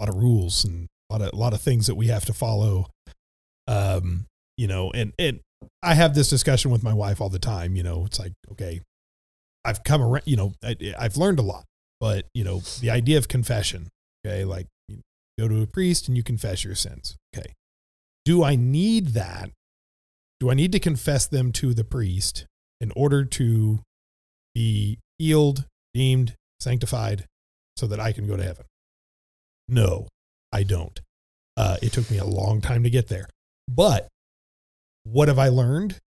a 0.00 0.04
lot 0.04 0.08
of 0.14 0.16
rules 0.20 0.64
and 0.64 0.86
a 1.10 1.12
lot 1.12 1.22
of 1.22 1.32
a 1.32 1.36
lot 1.36 1.52
of 1.52 1.60
things 1.60 1.86
that 1.86 1.94
we 1.94 2.08
have 2.08 2.24
to 2.26 2.32
follow. 2.32 2.88
Um, 3.66 4.26
you 4.56 4.66
know, 4.66 4.90
and 4.92 5.12
and 5.18 5.40
I 5.82 5.94
have 5.94 6.14
this 6.14 6.30
discussion 6.30 6.70
with 6.70 6.82
my 6.82 6.92
wife 6.92 7.20
all 7.20 7.28
the 7.28 7.38
time, 7.38 7.76
you 7.76 7.82
know, 7.82 8.04
it's 8.04 8.18
like, 8.18 8.32
okay, 8.52 8.80
I've 9.64 9.82
come 9.84 10.02
around, 10.02 10.24
you 10.26 10.36
know, 10.36 10.52
I, 10.62 10.76
I've 10.98 11.16
learned 11.16 11.38
a 11.38 11.42
lot, 11.42 11.64
but 12.00 12.26
you 12.34 12.44
know, 12.44 12.60
the 12.80 12.90
idea 12.90 13.18
of 13.18 13.28
confession, 13.28 13.88
okay, 14.26 14.44
like 14.44 14.66
you 14.88 15.00
go 15.38 15.48
to 15.48 15.62
a 15.62 15.66
priest 15.66 16.08
and 16.08 16.16
you 16.16 16.22
confess 16.22 16.64
your 16.64 16.74
sins. 16.74 17.16
Okay. 17.36 17.52
Do 18.24 18.42
I 18.42 18.56
need 18.56 19.08
that? 19.08 19.50
Do 20.40 20.50
I 20.50 20.54
need 20.54 20.72
to 20.72 20.80
confess 20.80 21.26
them 21.26 21.52
to 21.52 21.74
the 21.74 21.84
priest 21.84 22.46
in 22.80 22.92
order 22.96 23.24
to 23.24 23.80
be 24.54 24.98
healed, 25.18 25.66
deemed, 25.92 26.34
sanctified, 26.60 27.26
so 27.76 27.86
that 27.86 28.00
I 28.00 28.12
can 28.12 28.26
go 28.26 28.36
to 28.36 28.42
heaven? 28.42 28.64
No, 29.68 30.08
I 30.54 30.62
don't. 30.62 31.00
Uh, 31.56 31.76
it 31.82 31.92
took 31.92 32.10
me 32.10 32.18
a 32.18 32.24
long 32.24 32.60
time 32.60 32.84
to 32.84 32.90
get 32.90 33.08
there. 33.08 33.26
But 33.68 34.08
what 35.02 35.28
have 35.28 35.38
I 35.38 35.48
learned? 35.48 35.98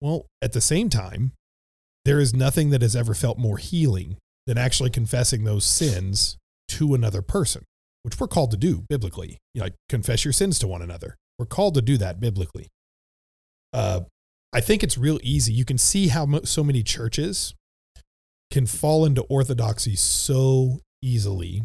Well, 0.00 0.26
at 0.40 0.52
the 0.52 0.60
same 0.60 0.88
time, 0.88 1.32
there 2.06 2.18
is 2.18 2.34
nothing 2.34 2.70
that 2.70 2.80
has 2.80 2.96
ever 2.96 3.12
felt 3.12 3.38
more 3.38 3.58
healing 3.58 4.16
than 4.46 4.56
actually 4.56 4.90
confessing 4.90 5.44
those 5.44 5.66
sins 5.66 6.38
to 6.68 6.94
another 6.94 7.20
person, 7.20 7.64
which 8.02 8.18
we're 8.18 8.26
called 8.26 8.50
to 8.52 8.56
do 8.56 8.84
biblically. 8.88 9.38
You 9.54 9.60
know, 9.60 9.66
like 9.66 9.74
confess 9.90 10.24
your 10.24 10.32
sins 10.32 10.58
to 10.60 10.66
one 10.66 10.82
another. 10.82 11.16
We're 11.38 11.46
called 11.46 11.74
to 11.74 11.82
do 11.82 11.98
that 11.98 12.20
biblically. 12.20 12.68
Uh, 13.72 14.00
I 14.52 14.60
think 14.60 14.82
it's 14.82 14.96
real 14.96 15.20
easy. 15.22 15.52
You 15.52 15.64
can 15.66 15.78
see 15.78 16.08
how 16.08 16.24
mo- 16.26 16.44
so 16.44 16.64
many 16.64 16.82
churches 16.82 17.54
can 18.50 18.66
fall 18.66 19.04
into 19.04 19.22
orthodoxy 19.22 19.94
so 19.94 20.80
easily 21.02 21.64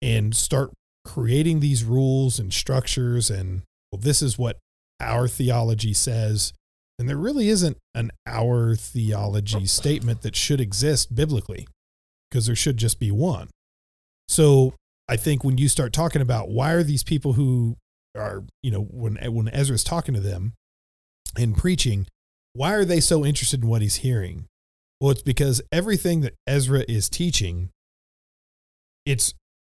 and 0.00 0.36
start 0.36 0.70
creating 1.04 1.60
these 1.60 1.84
rules 1.84 2.38
and 2.38 2.52
structures 2.52 3.30
and 3.30 3.62
well 3.92 4.00
this 4.00 4.22
is 4.22 4.38
what 4.38 4.58
our 5.00 5.28
theology 5.28 5.92
says. 5.92 6.52
And 6.98 7.08
there 7.08 7.16
really 7.16 7.48
isn't 7.48 7.76
an 7.94 8.12
our 8.26 8.76
theology 8.76 9.66
statement 9.66 10.22
that 10.22 10.36
should 10.36 10.60
exist 10.60 11.14
biblically 11.14 11.66
because 12.30 12.46
there 12.46 12.56
should 12.56 12.76
just 12.76 12.98
be 12.98 13.10
one. 13.10 13.48
So 14.28 14.74
i 15.06 15.16
think 15.16 15.44
when 15.44 15.58
you 15.58 15.68
start 15.68 15.92
talking 15.92 16.22
about 16.22 16.48
why 16.48 16.72
are 16.72 16.82
these 16.82 17.02
people 17.02 17.34
who 17.34 17.76
are 18.16 18.42
you 18.62 18.70
know 18.70 18.80
when 18.80 19.16
when 19.16 19.48
ezra's 19.48 19.84
talking 19.84 20.14
to 20.14 20.20
them 20.20 20.54
and 21.36 21.58
preaching 21.58 22.06
why 22.54 22.72
are 22.72 22.86
they 22.86 23.00
so 23.00 23.22
interested 23.22 23.62
in 23.62 23.68
what 23.68 23.82
he's 23.82 23.96
hearing? 23.96 24.46
Well 25.00 25.10
it's 25.10 25.22
because 25.22 25.60
everything 25.70 26.22
that 26.22 26.34
ezra 26.46 26.84
is 26.88 27.10
teaching 27.10 27.68
it's 29.04 29.34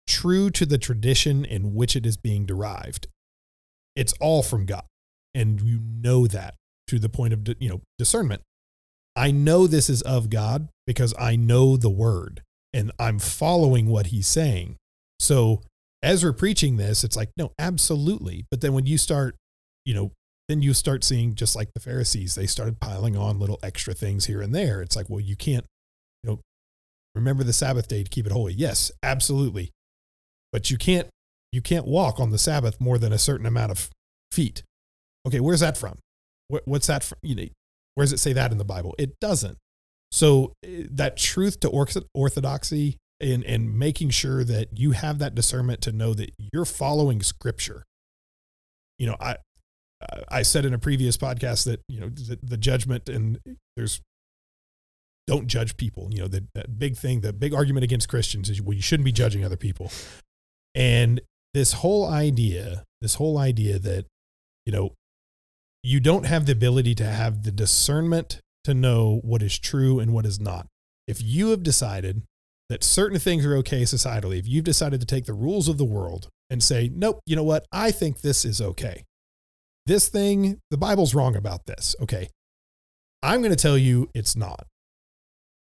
true 0.08 0.50
to 0.52 0.65
the 0.65 0.78
tradition 0.78 1.46
in 1.46 1.74
which 1.74 1.96
it 1.96 2.06
is 2.06 2.18
being 2.18 2.46
derived. 2.46 3.08
It's 3.96 4.13
all 4.20 4.44
from 4.44 4.65
God. 4.65 4.84
And 5.34 5.62
you 5.62 5.80
know 5.80 6.28
that 6.28 6.56
to 6.88 7.00
the 7.00 7.10
point 7.10 7.34
of 7.34 7.48
you 7.60 7.70
know 7.70 7.82
discernment. 7.98 8.41
I 9.15 9.32
know 9.32 9.65
this 9.65 9.89
is 9.89 10.02
of 10.02 10.30
God 10.30 10.70
because 10.86 11.13
I 11.18 11.36
know 11.36 11.78
the 11.78 11.89
word 11.89 12.41
and 12.74 12.91
I'm 13.00 13.20
following 13.20 13.88
what 13.88 14.08
he's 14.08 14.28
saying. 14.28 14.76
So 15.20 15.62
Ezra 16.04 16.34
preaching 16.34 16.76
this, 16.76 17.04
it's 17.04 17.15
like, 17.15 17.30
no, 17.38 17.52
absolutely. 17.58 18.46
But 18.52 18.60
then 18.60 18.74
when 18.74 18.86
you 18.86 18.98
start, 18.98 19.36
you 19.86 19.94
know, 19.94 20.12
then 20.50 20.62
you 20.62 20.74
start 20.74 21.04
seeing 21.04 21.34
just 21.34 21.56
like 21.56 21.70
the 21.74 21.80
Pharisees, 21.80 22.36
they 22.36 22.46
started 22.46 22.80
piling 22.80 23.15
on 23.15 23.39
little 23.39 23.58
extra 23.63 23.94
things 23.94 24.26
here 24.26 24.41
and 24.41 24.54
there. 24.54 24.82
It's 24.82 24.96
like, 24.96 25.10
well, 25.10 25.22
you 25.22 25.38
can't, 25.38 25.65
you 26.22 26.30
know, 26.30 26.39
remember 27.15 27.44
the 27.44 27.54
Sabbath 27.54 27.88
day 27.88 28.04
to 28.04 28.10
keep 28.10 28.26
it 28.26 28.34
holy. 28.34 28.54
Yes, 28.54 28.91
absolutely 29.02 29.72
but 30.56 30.72
you 30.72 30.78
can't 30.78 31.10
you 31.52 31.62
can't 31.62 31.86
walk 31.86 32.18
on 32.18 32.30
the 32.30 32.38
Sabbath 32.38 32.80
more 32.80 32.98
than 32.98 33.12
a 33.12 33.18
certain 33.18 33.46
amount 33.46 33.74
of 33.74 33.89
feet. 34.32 34.63
Okay, 35.28 35.41
where's 35.41 35.60
that 35.60 35.76
from? 35.76 35.98
What, 36.48 36.62
what's 36.63 36.88
that 36.88 37.04
from? 37.04 37.18
You 37.24 37.36
know, 37.36 37.44
where 37.96 38.06
does 38.06 38.13
it 38.13 38.20
say 38.20 38.32
that 38.32 38.54
in 38.54 38.58
the 38.58 38.63
Bible? 38.63 38.96
It 38.98 39.20
doesn't. 39.20 39.58
So 40.13 40.54
eh, 40.63 40.84
that 40.91 41.18
truth 41.18 41.60
to 41.60 41.70
orthodoxy 42.13 42.96
and 43.20 43.44
and 43.44 43.78
making 43.78 44.12
sure 44.12 44.46
that 44.46 44.80
you 44.80 44.91
have 44.91 45.20
that 45.20 45.36
discernment 45.36 45.82
to 45.82 45.91
know 45.91 46.13
that 46.13 46.32
you're 46.54 46.63
following 46.63 47.22
Scripture. 47.22 47.84
You 48.98 49.08
know, 49.08 49.18
I 49.20 49.36
I 50.30 50.44
said 50.44 50.63
in 50.63 50.74
a 50.74 50.80
previous 50.80 51.18
podcast 51.18 51.65
that 51.65 51.82
you 51.89 52.00
know 52.00 52.08
the, 52.08 52.39
the 52.41 52.56
judgment 52.56 53.10
and 53.10 53.41
there's 53.76 54.00
don't 55.28 55.48
judge 55.48 55.76
people. 55.78 56.10
You 56.12 56.22
know, 56.22 56.28
the, 56.28 56.46
big 56.78 56.96
thing, 56.96 57.22
the 57.22 57.34
big 57.34 57.54
argument 57.54 57.84
against 57.84 58.08
Christians 58.08 58.50
is 58.50 58.62
well, 58.62 58.76
you 58.76 58.82
shouldn't 58.82 59.06
be 59.06 59.12
judging 59.12 59.44
other 59.44 59.58
people. 59.58 59.91
And 60.75 61.21
this 61.53 61.73
whole 61.73 62.05
idea, 62.05 62.83
this 63.01 63.15
whole 63.15 63.38
idea 63.38 63.79
that, 63.79 64.05
you 64.65 64.73
know, 64.73 64.93
you 65.81 65.99
don't 65.99 66.25
have 66.25 66.45
the 66.45 66.51
ability 66.51 66.93
to 66.95 67.05
have 67.05 67.43
the 67.43 67.51
discernment 67.51 68.39
to 68.65 68.73
know 68.73 69.21
what 69.23 69.41
is 69.41 69.57
true 69.57 69.99
and 69.99 70.13
what 70.13 70.25
is 70.25 70.39
not. 70.39 70.67
If 71.07 71.21
you 71.21 71.49
have 71.49 71.63
decided 71.63 72.23
that 72.69 72.83
certain 72.83 73.19
things 73.19 73.45
are 73.45 73.55
okay 73.57 73.83
societally, 73.83 74.39
if 74.39 74.47
you've 74.47 74.65
decided 74.65 74.99
to 74.99 75.05
take 75.05 75.25
the 75.25 75.33
rules 75.33 75.69
of 75.69 75.77
the 75.77 75.85
world 75.85 76.27
and 76.49 76.61
say, 76.61 76.91
nope, 76.93 77.19
you 77.25 77.35
know 77.35 77.43
what? 77.43 77.65
I 77.71 77.91
think 77.91 78.21
this 78.21 78.43
is 78.43 78.59
okay. 78.59 79.03
This 79.85 80.09
thing, 80.09 80.59
the 80.71 80.77
Bible's 80.77 81.13
wrong 81.13 81.35
about 81.35 81.67
this. 81.67 81.95
Okay. 82.01 82.29
I'm 83.21 83.41
going 83.41 83.51
to 83.51 83.61
tell 83.61 83.77
you 83.77 84.09
it's 84.13 84.35
not. 84.35 84.65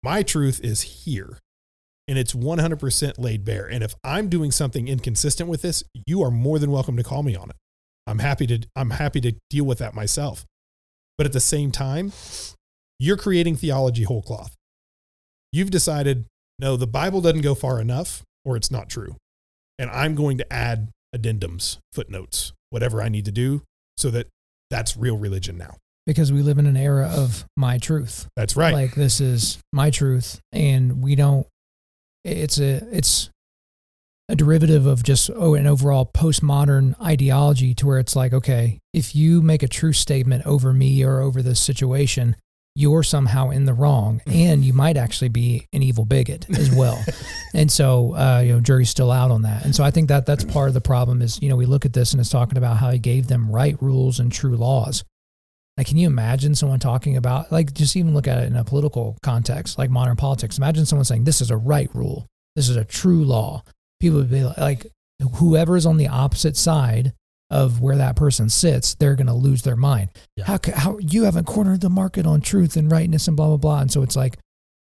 My 0.02 0.22
truth 0.22 0.60
is 0.62 0.82
here 0.82 1.38
and 2.08 2.18
it's 2.18 2.32
100% 2.32 3.18
laid 3.18 3.44
bare. 3.44 3.66
And 3.66 3.82
if 3.82 3.94
I'm 4.04 4.28
doing 4.28 4.50
something 4.50 4.88
inconsistent 4.88 5.48
with 5.48 5.62
this, 5.62 5.82
you 6.06 6.22
are 6.22 6.30
more 6.30 6.58
than 6.58 6.70
welcome 6.70 6.96
to 6.96 7.02
call 7.02 7.22
me 7.22 7.36
on 7.36 7.50
it. 7.50 7.56
I'm 8.06 8.20
happy 8.20 8.46
to 8.46 8.60
I'm 8.76 8.90
happy 8.90 9.20
to 9.22 9.34
deal 9.50 9.64
with 9.64 9.78
that 9.78 9.94
myself. 9.94 10.44
But 11.18 11.26
at 11.26 11.32
the 11.32 11.40
same 11.40 11.72
time, 11.72 12.12
you're 12.98 13.16
creating 13.16 13.56
theology 13.56 14.04
whole 14.04 14.22
cloth. 14.22 14.54
You've 15.52 15.70
decided 15.70 16.26
no, 16.58 16.76
the 16.76 16.86
Bible 16.86 17.20
doesn't 17.20 17.42
go 17.42 17.54
far 17.54 17.80
enough 17.80 18.22
or 18.44 18.56
it's 18.56 18.70
not 18.70 18.88
true. 18.88 19.16
And 19.78 19.90
I'm 19.90 20.14
going 20.14 20.38
to 20.38 20.52
add 20.52 20.90
addendums, 21.14 21.78
footnotes, 21.92 22.52
whatever 22.70 23.02
I 23.02 23.08
need 23.08 23.24
to 23.26 23.32
do 23.32 23.62
so 23.98 24.10
that 24.10 24.28
that's 24.70 24.96
real 24.96 25.18
religion 25.18 25.58
now 25.58 25.76
because 26.06 26.32
we 26.32 26.42
live 26.42 26.58
in 26.58 26.66
an 26.66 26.76
era 26.76 27.10
of 27.12 27.44
my 27.56 27.78
truth. 27.78 28.28
That's 28.36 28.56
right. 28.56 28.72
Like 28.72 28.94
this 28.94 29.20
is 29.20 29.58
my 29.72 29.90
truth 29.90 30.40
and 30.52 31.02
we 31.02 31.14
don't 31.14 31.46
it's 32.26 32.58
a 32.58 32.86
it's 32.90 33.30
a 34.28 34.34
derivative 34.34 34.86
of 34.86 35.02
just 35.02 35.30
oh 35.34 35.54
an 35.54 35.66
overall 35.66 36.04
postmodern 36.04 37.00
ideology 37.00 37.74
to 37.74 37.86
where 37.86 37.98
it's 37.98 38.16
like 38.16 38.32
okay 38.32 38.80
if 38.92 39.14
you 39.14 39.40
make 39.40 39.62
a 39.62 39.68
true 39.68 39.92
statement 39.92 40.44
over 40.44 40.72
me 40.72 41.04
or 41.04 41.20
over 41.20 41.42
this 41.42 41.60
situation 41.60 42.34
you're 42.74 43.02
somehow 43.02 43.48
in 43.48 43.64
the 43.64 43.72
wrong 43.72 44.20
and 44.26 44.62
you 44.62 44.74
might 44.74 44.98
actually 44.98 45.30
be 45.30 45.66
an 45.72 45.82
evil 45.82 46.04
bigot 46.04 46.46
as 46.50 46.70
well. 46.70 47.02
And 47.54 47.72
so 47.72 48.14
uh, 48.14 48.42
you 48.44 48.52
know 48.52 48.60
jury's 48.60 48.90
still 48.90 49.10
out 49.10 49.30
on 49.30 49.40
that. 49.42 49.64
And 49.64 49.74
so 49.74 49.82
i 49.82 49.90
think 49.90 50.08
that 50.08 50.26
that's 50.26 50.44
part 50.44 50.68
of 50.68 50.74
the 50.74 50.82
problem 50.82 51.22
is 51.22 51.40
you 51.40 51.48
know 51.48 51.56
we 51.56 51.64
look 51.64 51.86
at 51.86 51.94
this 51.94 52.12
and 52.12 52.20
it's 52.20 52.28
talking 52.28 52.58
about 52.58 52.76
how 52.76 52.90
he 52.90 52.98
gave 52.98 53.28
them 53.28 53.50
right 53.50 53.80
rules 53.80 54.20
and 54.20 54.30
true 54.30 54.56
laws 54.56 55.04
like, 55.76 55.88
can 55.88 55.98
you 55.98 56.06
imagine 56.06 56.54
someone 56.54 56.78
talking 56.78 57.16
about, 57.16 57.52
like, 57.52 57.74
just 57.74 57.96
even 57.96 58.14
look 58.14 58.26
at 58.26 58.38
it 58.38 58.46
in 58.46 58.56
a 58.56 58.64
political 58.64 59.16
context, 59.22 59.78
like 59.78 59.90
modern 59.90 60.16
politics? 60.16 60.56
Imagine 60.56 60.86
someone 60.86 61.04
saying, 61.04 61.24
this 61.24 61.40
is 61.40 61.50
a 61.50 61.56
right 61.56 61.90
rule, 61.94 62.26
this 62.54 62.68
is 62.68 62.76
a 62.76 62.84
true 62.84 63.24
law. 63.24 63.62
People 64.00 64.18
would 64.18 64.30
be 64.30 64.44
like, 64.44 64.86
whoever's 65.36 65.86
on 65.86 65.96
the 65.96 66.08
opposite 66.08 66.56
side 66.56 67.12
of 67.50 67.80
where 67.80 67.96
that 67.96 68.16
person 68.16 68.48
sits, 68.48 68.94
they're 68.94 69.14
going 69.14 69.26
to 69.26 69.32
lose 69.32 69.62
their 69.62 69.76
mind. 69.76 70.10
Yeah. 70.36 70.44
How, 70.44 70.58
how 70.74 70.98
you 70.98 71.24
haven't 71.24 71.46
cornered 71.46 71.80
the 71.80 71.90
market 71.90 72.26
on 72.26 72.40
truth 72.40 72.76
and 72.76 72.90
rightness 72.90 73.28
and 73.28 73.36
blah, 73.36 73.48
blah, 73.48 73.56
blah. 73.56 73.80
And 73.80 73.92
so 73.92 74.02
it's 74.02 74.16
like, 74.16 74.38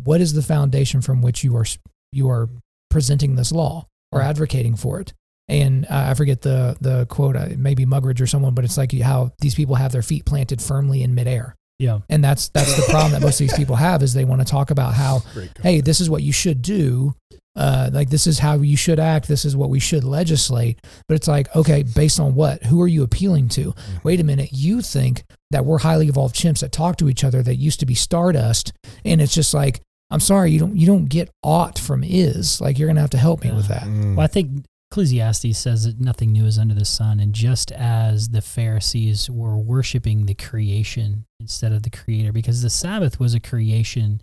what 0.03 0.21
is 0.21 0.33
the 0.33 0.41
foundation 0.41 1.01
from 1.01 1.21
which 1.21 1.43
you 1.43 1.55
are, 1.57 1.65
you 2.11 2.29
are 2.29 2.49
presenting 2.89 3.35
this 3.35 3.51
law 3.51 3.85
or 4.11 4.21
advocating 4.21 4.75
for 4.75 4.99
it? 4.99 5.13
And 5.49 5.85
uh, 5.85 6.05
I 6.09 6.13
forget 6.13 6.41
the 6.41 6.77
the 6.79 7.05
quote, 7.07 7.35
uh, 7.35 7.49
maybe 7.57 7.85
Muggeridge 7.85 8.21
or 8.21 8.27
someone, 8.27 8.53
but 8.53 8.63
it's 8.63 8.77
like 8.77 8.93
how 8.99 9.31
these 9.39 9.55
people 9.55 9.75
have 9.75 9.91
their 9.91 10.03
feet 10.03 10.25
planted 10.25 10.61
firmly 10.61 11.03
in 11.03 11.15
midair. 11.15 11.55
Yeah, 11.79 11.99
and 12.09 12.23
that's 12.23 12.49
that's 12.49 12.75
the 12.75 12.91
problem 12.91 13.13
that 13.13 13.21
most 13.21 13.41
of 13.41 13.47
these 13.47 13.57
people 13.57 13.75
have 13.75 14.03
is 14.03 14.13
they 14.13 14.25
want 14.25 14.41
to 14.41 14.47
talk 14.47 14.69
about 14.69 14.93
how, 14.93 15.23
hey, 15.63 15.81
this 15.81 16.01
is 16.01 16.09
what 16.09 16.21
you 16.21 16.33
should 16.33 16.61
do, 16.61 17.15
uh, 17.55 17.89
like 17.91 18.09
this 18.09 18.27
is 18.27 18.37
how 18.37 18.55
you 18.55 18.77
should 18.77 18.99
act, 18.99 19.27
this 19.27 19.43
is 19.43 19.55
what 19.55 19.69
we 19.69 19.79
should 19.79 20.03
legislate. 20.03 20.79
But 21.07 21.15
it's 21.15 21.27
like, 21.27 21.53
okay, 21.55 21.83
based 21.83 22.19
on 22.19 22.35
what? 22.35 22.63
Who 22.63 22.81
are 22.81 22.87
you 22.87 23.03
appealing 23.03 23.49
to? 23.49 23.71
Mm-hmm. 23.71 23.97
Wait 24.03 24.19
a 24.19 24.23
minute, 24.23 24.49
you 24.51 24.81
think 24.81 25.23
that 25.51 25.65
we're 25.65 25.79
highly 25.79 26.07
evolved 26.07 26.35
chimps 26.35 26.59
that 26.59 26.71
talk 26.71 26.97
to 26.97 27.09
each 27.09 27.23
other 27.23 27.41
that 27.41 27.55
used 27.55 27.79
to 27.79 27.85
be 27.85 27.95
stardust, 27.95 28.73
and 29.03 29.21
it's 29.21 29.33
just 29.33 29.53
like 29.53 29.81
I'm 30.11 30.19
sorry, 30.19 30.51
you 30.51 30.59
don't 30.59 30.75
you 30.75 30.87
don't 30.87 31.05
get 31.05 31.29
ought 31.43 31.77
from 31.77 32.03
is. 32.03 32.59
Like 32.59 32.79
you're 32.79 32.87
gonna 32.87 33.01
have 33.01 33.11
to 33.11 33.17
help 33.17 33.43
me 33.43 33.49
yeah. 33.49 33.55
with 33.55 33.67
that. 33.67 33.83
Mm. 33.83 34.15
Well, 34.15 34.23
I 34.23 34.27
think 34.27 34.65
Ecclesiastes 34.91 35.57
says 35.57 35.83
that 35.83 35.99
nothing 35.99 36.31
new 36.31 36.45
is 36.45 36.57
under 36.57 36.73
the 36.73 36.85
sun. 36.85 37.19
And 37.19 37.33
just 37.33 37.71
as 37.71 38.29
the 38.29 38.41
Pharisees 38.41 39.29
were 39.29 39.57
worshiping 39.57 40.25
the 40.25 40.33
creation 40.33 41.25
instead 41.39 41.71
of 41.71 41.83
the 41.83 41.91
creator, 41.91 42.31
because 42.31 42.63
the 42.63 42.71
Sabbath 42.71 43.19
was 43.19 43.35
a 43.35 43.39
creation 43.39 44.21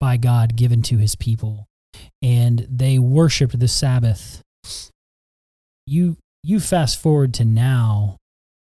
by 0.00 0.16
God 0.16 0.56
given 0.56 0.82
to 0.82 0.96
his 0.96 1.14
people, 1.14 1.66
and 2.20 2.66
they 2.68 2.98
worshiped 2.98 3.58
the 3.58 3.68
Sabbath. 3.68 4.42
You 5.86 6.16
you 6.42 6.60
fast 6.60 7.00
forward 7.00 7.34
to 7.34 7.44
now, 7.44 8.16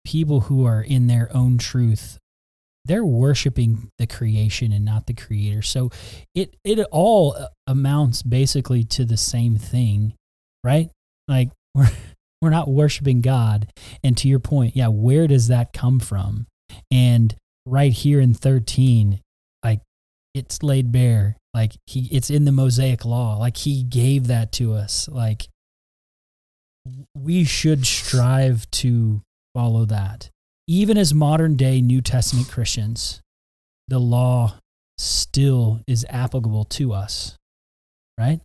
people 0.05 0.41
who 0.41 0.65
are 0.65 0.81
in 0.81 1.07
their 1.07 1.29
own 1.35 1.57
truth, 1.57 2.17
they're 2.85 3.05
worshiping 3.05 3.89
the 3.97 4.07
creation 4.07 4.71
and 4.71 4.85
not 4.85 5.05
the 5.05 5.13
creator. 5.13 5.61
So 5.61 5.91
it 6.33 6.55
it 6.63 6.79
all 6.91 7.37
amounts 7.67 8.23
basically 8.23 8.83
to 8.85 9.05
the 9.05 9.17
same 9.17 9.57
thing, 9.57 10.13
right? 10.63 10.89
Like 11.27 11.51
we're 11.75 11.89
we're 12.41 12.49
not 12.49 12.69
worshiping 12.69 13.21
God. 13.21 13.71
And 14.03 14.17
to 14.17 14.27
your 14.27 14.39
point, 14.39 14.75
yeah, 14.75 14.89
where 14.89 15.27
does 15.27 15.47
that 15.47 15.71
come 15.71 15.99
from? 15.99 16.47
And 16.91 17.33
right 17.65 17.93
here 17.93 18.19
in 18.19 18.33
13, 18.33 19.21
like 19.63 19.79
it's 20.33 20.61
laid 20.61 20.91
bare. 20.91 21.37
Like 21.53 21.73
he 21.85 22.09
it's 22.11 22.29
in 22.29 22.45
the 22.45 22.51
Mosaic 22.51 23.05
law. 23.05 23.37
Like 23.37 23.57
he 23.57 23.83
gave 23.83 24.27
that 24.27 24.51
to 24.53 24.73
us. 24.73 25.07
Like 25.07 25.47
we 27.15 27.43
should 27.43 27.85
strive 27.85 28.69
to 28.71 29.21
follow 29.53 29.85
that. 29.85 30.29
Even 30.67 30.97
as 30.97 31.13
modern 31.13 31.55
day 31.55 31.81
New 31.81 32.01
Testament 32.01 32.49
Christians, 32.49 33.21
the 33.87 33.99
law 33.99 34.55
still 34.97 35.81
is 35.87 36.05
applicable 36.09 36.65
to 36.65 36.93
us. 36.93 37.37
Right? 38.19 38.41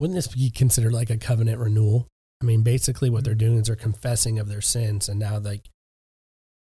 Wouldn't 0.00 0.16
this 0.16 0.28
be 0.28 0.50
considered 0.50 0.92
like 0.92 1.10
a 1.10 1.16
covenant 1.16 1.58
renewal? 1.58 2.06
I 2.40 2.44
mean, 2.44 2.62
basically, 2.62 3.10
what 3.10 3.24
they're 3.24 3.34
mm-hmm. 3.34 3.38
doing 3.38 3.58
is 3.58 3.66
they're 3.66 3.76
confessing 3.76 4.38
of 4.38 4.48
their 4.48 4.60
sins, 4.60 5.08
and 5.08 5.18
now 5.18 5.38
like 5.38 5.68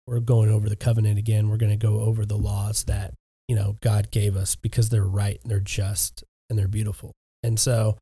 we're 0.08 0.22
going 0.22 0.50
over 0.50 0.70
the 0.70 0.76
covenant 0.76 1.20
again. 1.20 1.50
We're 1.50 1.58
going 1.58 1.78
to 1.78 1.86
go 1.86 2.00
over 2.00 2.26
the 2.26 2.38
laws 2.38 2.86
that, 2.86 3.14
you 3.48 3.56
know, 3.56 3.76
God 3.82 4.10
gave 4.10 4.36
us 4.38 4.56
because 4.56 4.90
they're 4.90 5.04
right 5.04 5.38
and 5.44 5.52
they're 5.52 5.60
just 5.60 6.24
and 6.50 6.58
they're 6.58 6.70
beautiful. 6.70 7.12
And 7.44 7.60
so 7.60 7.98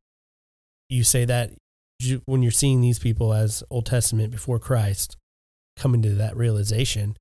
you 0.87 1.03
say 1.03 1.25
that 1.25 1.51
when 2.25 2.43
you're 2.43 2.51
seeing 2.51 2.81
these 2.81 2.99
people 2.99 3.33
as 3.33 3.63
Old 3.71 3.87
Testament 3.87 4.31
before 4.31 4.59
Christ 4.59 5.17
coming 5.75 6.03
to 6.03 6.11
that 6.11 6.37
realization, 6.37 7.17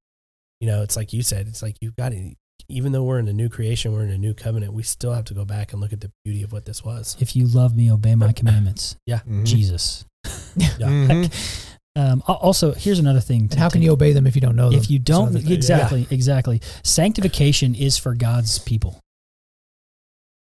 you 0.61 0.67
know, 0.67 0.83
it's 0.83 0.97
like 0.97 1.15
you 1.15 1.23
said, 1.23 1.49
it's 1.49 1.63
like 1.63 1.77
you've 1.81 1.97
got 1.97 2.13
to, 2.13 2.35
even 2.69 2.93
though 2.93 3.03
we're 3.03 3.19
in 3.19 3.29
a 3.29 3.33
new 3.33 3.49
creation, 3.49 3.93
we're 3.93 4.05
in 4.05 4.11
a 4.11 4.19
new 4.19 4.35
covenant, 4.35 4.73
we 4.73 4.83
still 4.83 5.13
have 5.13 5.25
to 5.27 5.35
go 5.35 5.45
back 5.45 5.73
and 5.73 5.81
look 5.81 5.93
at 5.93 6.01
the 6.01 6.11
beauty 6.25 6.43
of 6.43 6.53
what 6.53 6.65
this 6.65 6.85
was. 6.85 7.17
If 7.21 7.37
you 7.37 7.47
love 7.47 7.77
me, 7.77 7.91
obey 7.91 8.15
my 8.15 8.33
commandments. 8.33 8.97
Yeah. 9.07 9.21
Mhm. 9.29 9.45
Jesus. 9.45 10.05
Yeah. 10.57 10.87
Mhm. 10.89 11.71
Um, 11.97 12.23
also, 12.27 12.73
here's 12.75 12.99
another 12.99 13.21
thing. 13.21 13.43
And 13.43 13.55
how 13.55 13.69
can 13.69 13.81
you 13.83 13.93
obey 13.93 14.13
them 14.13 14.27
if 14.27 14.35
you 14.35 14.41
don't 14.41 14.57
know 14.57 14.71
them? 14.71 14.79
If 14.81 14.91
you 14.91 14.99
don't, 14.99 15.29
another 15.29 15.41
thing. 15.45 15.53
exactly, 15.53 16.07
exactly. 16.11 16.61
Sanctification 16.83 17.75
is 17.77 17.97
for 17.99 18.15
God's 18.15 18.59
people. 18.59 18.99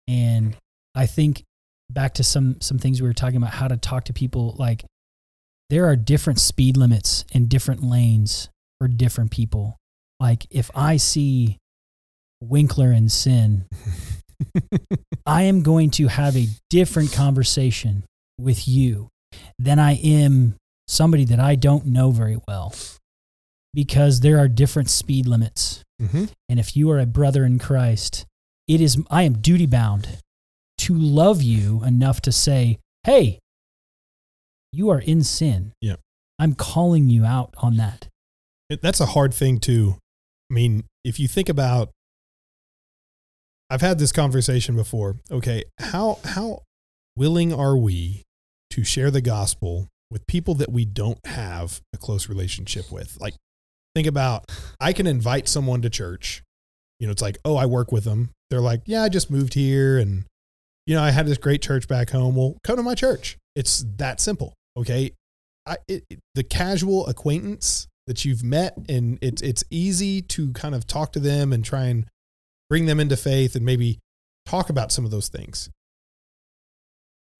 And 0.09 0.57
I 0.95 1.07
think 1.07 1.43
back 1.91 2.15
to 2.15 2.23
some 2.25 2.61
some 2.61 2.79
things 2.79 3.01
we 3.03 3.09
were 3.09 3.15
talking 3.15 3.37
about 3.37 3.51
how 3.51 3.67
to 3.69 3.77
talk 3.77 4.05
to 4.05 4.13
people 4.13 4.55
like 4.59 4.85
there 5.71 5.87
are 5.87 5.97
different 5.97 6.39
speed 6.39 6.77
limits 6.77 7.25
and 7.33 7.49
different 7.49 7.83
lanes 7.83 8.49
for 8.79 8.89
different 8.89 9.31
people. 9.31 9.77
Like 10.21 10.47
if 10.51 10.71
I 10.75 10.97
see 10.99 11.59
Winkler 12.41 12.93
in 12.93 13.09
sin, 13.09 13.67
I 15.27 15.43
am 15.43 15.63
going 15.63 15.91
to 15.93 16.09
have 16.09 16.37
a 16.37 16.49
different 16.71 17.13
conversation 17.13 18.05
with 18.39 18.67
you 18.67 19.09
than 19.59 19.79
I 19.79 19.95
am 19.97 20.57
somebody 20.89 21.25
that 21.27 21.39
I 21.39 21.55
don't 21.55 21.87
know 21.87 22.11
very 22.11 22.39
well 22.49 22.75
because 23.75 24.21
there 24.21 24.39
are 24.39 24.49
different 24.49 24.91
speed 24.91 25.27
limits. 25.27 25.85
Mhm. 26.01 26.31
And 26.49 26.59
if 26.59 26.77
you 26.77 26.91
are 26.91 26.99
a 26.99 27.07
brother 27.07 27.45
in 27.45 27.59
Christ, 27.59 28.25
it 28.67 28.81
is 28.81 29.01
I 29.11 29.23
am 29.25 29.39
duty 29.39 29.67
bound 29.67 30.09
to 30.79 30.95
love 30.95 31.43
you 31.43 31.85
enough 31.85 32.21
to 32.23 32.33
say, 32.33 32.79
"Hey, 33.05 33.39
you 34.73 34.89
are 34.89 35.01
in 35.01 35.23
sin." 35.23 35.73
Yeah. 35.81 35.97
I'm 36.39 36.55
calling 36.55 37.11
you 37.11 37.25
out 37.25 37.55
on 37.59 37.77
that. 37.77 38.09
That's 38.71 39.01
a 39.01 39.07
hard 39.07 39.35
thing 39.35 39.59
too. 39.61 39.97
I 40.51 40.55
mean, 40.55 40.85
if 41.05 41.21
you 41.21 41.29
think 41.29 41.49
about 41.49 41.91
I've 43.71 43.81
had 43.81 43.99
this 43.99 44.11
conversation 44.11 44.75
before. 44.75 45.17
Okay, 45.31 45.65
how 45.79 46.19
how 46.25 46.63
willing 47.17 47.53
are 47.53 47.77
we 47.77 48.25
to 48.71 48.83
share 48.83 49.11
the 49.11 49.21
gospel 49.21 49.89
with 50.11 50.27
people 50.27 50.55
that 50.57 50.73
we 50.73 50.85
don't 50.85 51.25
have 51.25 51.81
a 51.95 51.97
close 51.97 52.29
relationship 52.29 52.91
with? 52.91 53.17
Like 53.21 53.35
think 53.95 54.09
about 54.09 54.51
I 54.81 54.93
can 54.93 55.07
invite 55.07 55.49
someone 55.49 55.83
to 55.83 55.91
church. 55.91 56.43
You 56.99 57.07
know, 57.07 57.13
it's 57.13 57.23
like, 57.23 57.39
"Oh, 57.45 57.57
I 57.57 57.67
work 57.67 57.93
with 57.93 58.05
them." 58.05 58.31
They're 58.51 58.61
like, 58.61 58.83
"Yeah, 58.87 59.03
I 59.05 59.09
just 59.09 59.31
moved 59.31 59.55
here 59.55 59.99
and 59.99 60.25
you 60.87 60.97
know, 60.97 61.03
I 61.03 61.13
had 61.13 61.27
this 61.27 61.39
great 61.39 61.63
church 61.63 61.87
back 61.87 62.11
home. 62.11 62.35
Well, 62.35 62.59
come 62.65 62.77
to 62.77 62.83
my 62.83 62.97
church." 62.97 63.39
It's 63.55 63.85
that 63.97 64.21
simple, 64.21 64.55
okay? 64.77 65.13
I, 65.67 65.77
it, 65.89 66.05
the 66.35 66.43
casual 66.43 67.07
acquaintance 67.07 67.87
that 68.07 68.25
you've 68.25 68.43
met 68.43 68.77
and 68.89 69.19
it's 69.23 69.41
it's 69.41 69.63
easy 69.71 70.21
to 70.23 70.53
kind 70.53 70.75
of 70.75 70.87
talk 70.87 71.13
to 71.13 71.21
them 71.21 71.53
and 71.53 71.65
try 71.65 71.85
and 71.85 72.07
bring 72.71 72.87
them 72.87 73.01
into 73.01 73.17
faith 73.17 73.55
and 73.55 73.67
maybe 73.67 73.99
talk 74.47 74.71
about 74.71 74.93
some 74.93 75.05
of 75.05 75.11
those 75.11 75.29
things. 75.29 75.69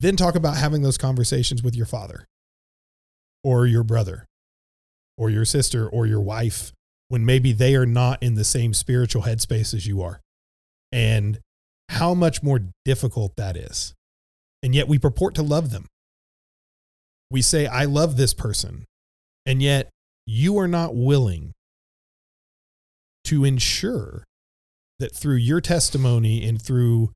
Then 0.01 0.17
talk 0.17 0.35
about 0.35 0.57
having 0.57 0.83
those 0.83 0.99
conversations 0.99 1.63
with 1.63 1.75
your 1.75 1.87
father 1.87 2.27
or 3.45 3.67
your 3.67 3.85
brother 3.85 4.27
or 5.17 5.31
your 5.31 5.45
sister 5.45 5.89
or 5.89 6.07
your 6.07 6.21
wife 6.21 6.73
when 7.09 7.25
maybe 7.25 7.53
they 7.53 7.77
are 7.77 7.87
not 7.87 8.23
in 8.23 8.35
the 8.35 8.45
same 8.45 8.75
spiritual 8.75 9.23
headspace 9.23 9.73
as 9.73 9.87
you 9.87 10.03
are. 10.03 10.21
And 10.93 11.39
how 11.89 12.15
much 12.15 12.43
more 12.43 12.61
difficult 12.85 13.37
that 13.37 13.57
is. 13.57 13.95
And 14.63 14.75
yet 14.75 14.89
we 14.89 14.99
purport 14.99 15.35
to 15.37 15.43
love 15.43 15.71
them. 15.71 15.87
We 17.31 17.43
say, 17.43 17.67
I 17.67 17.85
love 17.85 18.17
this 18.17 18.35
person. 18.35 18.85
And 19.47 19.63
yet 19.63 19.91
you 20.27 20.59
are 20.59 20.69
not 20.69 20.95
willing 20.95 21.53
to 23.25 23.45
ensure 23.45 24.25
that 25.01 25.15
through 25.15 25.37
your 25.37 25.61
testimony 25.61 26.47
and 26.47 26.63
through 26.63 27.11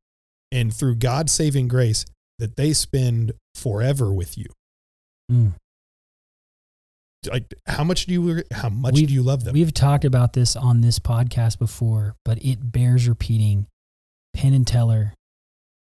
and 0.50 0.74
through 0.74 0.96
God's 0.96 1.32
saving 1.32 1.68
grace 1.68 2.04
that 2.38 2.56
they 2.56 2.72
spend 2.72 3.32
forever 3.54 4.12
with 4.12 4.36
you. 4.36 4.46
Mm. 5.30 5.52
Like 7.30 7.54
how 7.66 7.84
much 7.84 8.04
do 8.06 8.12
you 8.12 8.42
how 8.52 8.68
much 8.68 8.94
We've- 8.94 9.06
do 9.06 9.14
you 9.14 9.22
love 9.22 9.44
them? 9.44 9.54
We've 9.54 9.72
talked 9.72 10.04
about 10.04 10.34
this 10.34 10.56
on 10.56 10.82
this 10.82 10.98
podcast 10.98 11.58
before, 11.58 12.16
but 12.24 12.44
it 12.44 12.72
bears 12.72 13.08
repeating. 13.08 13.66
Penn 14.34 14.52
and 14.52 14.66
Teller, 14.66 15.14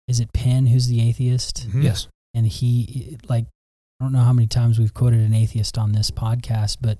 is 0.07 0.19
it 0.19 0.31
Penn 0.31 0.67
who's 0.67 0.87
the 0.87 1.01
atheist? 1.01 1.67
Mhm. 1.69 1.83
Yes. 1.83 2.07
and 2.33 2.45
he 2.45 3.17
like 3.29 3.45
I 3.99 4.03
don't 4.03 4.11
know 4.11 4.19
how 4.19 4.33
many 4.33 4.47
times 4.47 4.77
we've 4.77 4.93
quoted 4.93 5.21
an 5.21 5.33
atheist 5.33 5.77
on 5.77 5.93
this 5.93 6.11
podcast, 6.11 6.77
but 6.81 6.99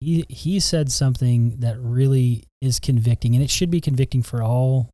he 0.00 0.24
he 0.28 0.58
said 0.60 0.90
something 0.92 1.58
that 1.60 1.78
really 1.80 2.44
is 2.62 2.78
convicting, 2.80 3.34
and 3.34 3.44
it 3.44 3.50
should 3.50 3.70
be 3.70 3.80
convicting 3.80 4.22
for 4.22 4.42
all 4.42 4.88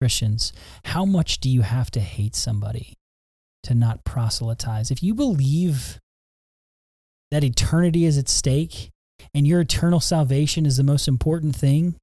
Christians. 0.00 0.52
How 0.84 1.04
much 1.04 1.40
do 1.40 1.48
you 1.50 1.62
have 1.62 1.90
to 1.92 2.00
hate 2.00 2.36
somebody 2.36 2.92
to 3.64 3.74
not 3.74 4.04
proselytize? 4.04 4.90
If 4.90 5.02
you 5.02 5.14
believe 5.14 5.98
that 7.30 7.42
eternity 7.42 8.04
is 8.04 8.18
at 8.18 8.28
stake 8.28 8.90
and 9.34 9.46
your 9.46 9.60
eternal 9.62 9.98
salvation 9.98 10.66
is 10.66 10.76
the 10.76 10.84
most 10.84 11.08
important 11.08 11.56
thing, 11.56 11.96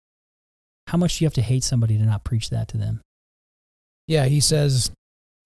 how 0.88 0.97
much 0.97 1.17
do 1.17 1.23
you 1.23 1.28
have 1.28 1.34
to 1.36 1.41
hate 1.41 1.63
somebody 1.63 1.97
to 1.97 2.04
not 2.04 2.23
preach 2.23 2.49
that 2.49 2.67
to 2.69 2.78
them? 2.78 2.99
Yeah, 4.08 4.26
he 4.26 4.41
says, 4.41 4.91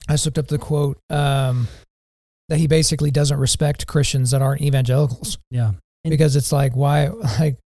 I 0.08 0.14
just 0.14 0.24
looked 0.26 0.38
up 0.38 0.48
the 0.48 0.58
quote 0.58 0.98
um, 1.10 1.68
that 2.48 2.58
he 2.58 2.66
basically 2.66 3.10
doesn't 3.10 3.38
respect 3.38 3.86
Christians 3.86 4.30
that 4.32 4.42
aren't 4.42 4.62
evangelicals 4.62 5.38
Yeah. 5.50 5.72
And- 6.04 6.10
because 6.10 6.34
it's 6.36 6.50
like, 6.52 6.74
why, 6.74 7.08
like, 7.38 7.58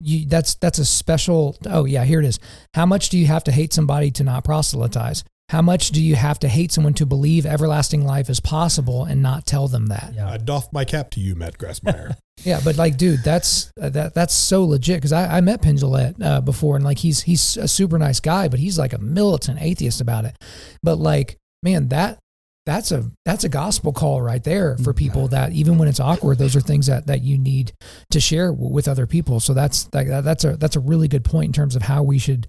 you, 0.00 0.26
that's 0.26 0.54
that's 0.56 0.78
a 0.78 0.84
special. 0.84 1.56
Oh 1.66 1.84
yeah, 1.84 2.04
here 2.04 2.20
it 2.20 2.26
is. 2.26 2.38
How 2.74 2.86
much 2.86 3.08
do 3.08 3.18
you 3.18 3.26
have 3.26 3.44
to 3.44 3.52
hate 3.52 3.72
somebody 3.72 4.10
to 4.12 4.24
not 4.24 4.44
proselytize? 4.44 5.24
How 5.48 5.62
much 5.62 5.90
do 5.90 6.02
you 6.02 6.16
have 6.16 6.40
to 6.40 6.48
hate 6.48 6.72
someone 6.72 6.94
to 6.94 7.06
believe 7.06 7.46
everlasting 7.46 8.04
life 8.04 8.28
is 8.28 8.40
possible 8.40 9.04
and 9.04 9.22
not 9.22 9.46
tell 9.46 9.68
them 9.68 9.86
that? 9.86 10.12
Yeah. 10.12 10.28
I 10.28 10.38
doff 10.38 10.72
my 10.72 10.84
cap 10.84 11.10
to 11.10 11.20
you, 11.20 11.34
Matt 11.34 11.58
Grassmeyer. 11.58 12.16
Yeah, 12.44 12.60
but 12.62 12.76
like, 12.76 12.98
dude, 12.98 13.24
that's 13.24 13.72
uh, 13.80 13.88
that 13.88 14.14
that's 14.14 14.34
so 14.34 14.64
legit 14.66 14.98
because 14.98 15.10
I, 15.10 15.38
I 15.38 15.40
met 15.40 15.62
Penn 15.62 15.78
Jillette, 15.78 16.22
uh, 16.22 16.42
before 16.42 16.76
and 16.76 16.84
like 16.84 16.98
he's 16.98 17.22
he's 17.22 17.56
a 17.56 17.66
super 17.66 17.98
nice 17.98 18.20
guy, 18.20 18.48
but 18.48 18.60
he's 18.60 18.78
like 18.78 18.92
a 18.92 18.98
militant 18.98 19.60
atheist 19.60 20.02
about 20.02 20.26
it. 20.26 20.36
But 20.82 20.96
like, 20.98 21.38
man, 21.62 21.88
that 21.88 22.18
that's 22.66 22.90
a 22.90 23.10
that's 23.24 23.44
a 23.44 23.48
gospel 23.48 23.92
call 23.92 24.20
right 24.20 24.42
there 24.42 24.76
for 24.78 24.92
people 24.92 25.28
that 25.28 25.52
even 25.52 25.78
when 25.78 25.86
it's 25.86 26.00
awkward, 26.00 26.38
those 26.38 26.56
are 26.56 26.60
things 26.60 26.88
that 26.88 27.06
that 27.06 27.22
you 27.22 27.38
need 27.38 27.72
to 28.10 28.20
share 28.20 28.50
w- 28.50 28.72
with 28.72 28.88
other 28.88 29.06
people. 29.06 29.38
So 29.38 29.54
that's 29.54 29.84
that, 29.84 30.24
that's 30.24 30.44
a 30.44 30.56
that's 30.56 30.74
a 30.74 30.80
really 30.80 31.06
good 31.06 31.24
point 31.24 31.46
in 31.46 31.52
terms 31.52 31.76
of 31.76 31.82
how 31.82 32.02
we 32.02 32.18
should 32.18 32.48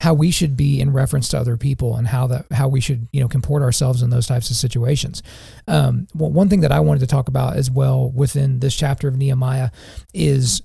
how 0.00 0.14
we 0.14 0.30
should 0.30 0.56
be 0.56 0.80
in 0.80 0.92
reference 0.92 1.28
to 1.30 1.38
other 1.38 1.56
people 1.56 1.96
and 1.96 2.06
how 2.06 2.28
that 2.28 2.46
how 2.52 2.68
we 2.68 2.80
should 2.80 3.08
you 3.12 3.20
know 3.20 3.28
comport 3.28 3.62
ourselves 3.62 4.02
in 4.02 4.10
those 4.10 4.28
types 4.28 4.50
of 4.50 4.56
situations. 4.56 5.22
Um, 5.66 6.06
well, 6.14 6.30
one 6.30 6.48
thing 6.48 6.60
that 6.60 6.72
I 6.72 6.78
wanted 6.78 7.00
to 7.00 7.08
talk 7.08 7.26
about 7.26 7.56
as 7.56 7.68
well 7.68 8.08
within 8.10 8.60
this 8.60 8.76
chapter 8.76 9.08
of 9.08 9.16
Nehemiah 9.16 9.70
is 10.14 10.62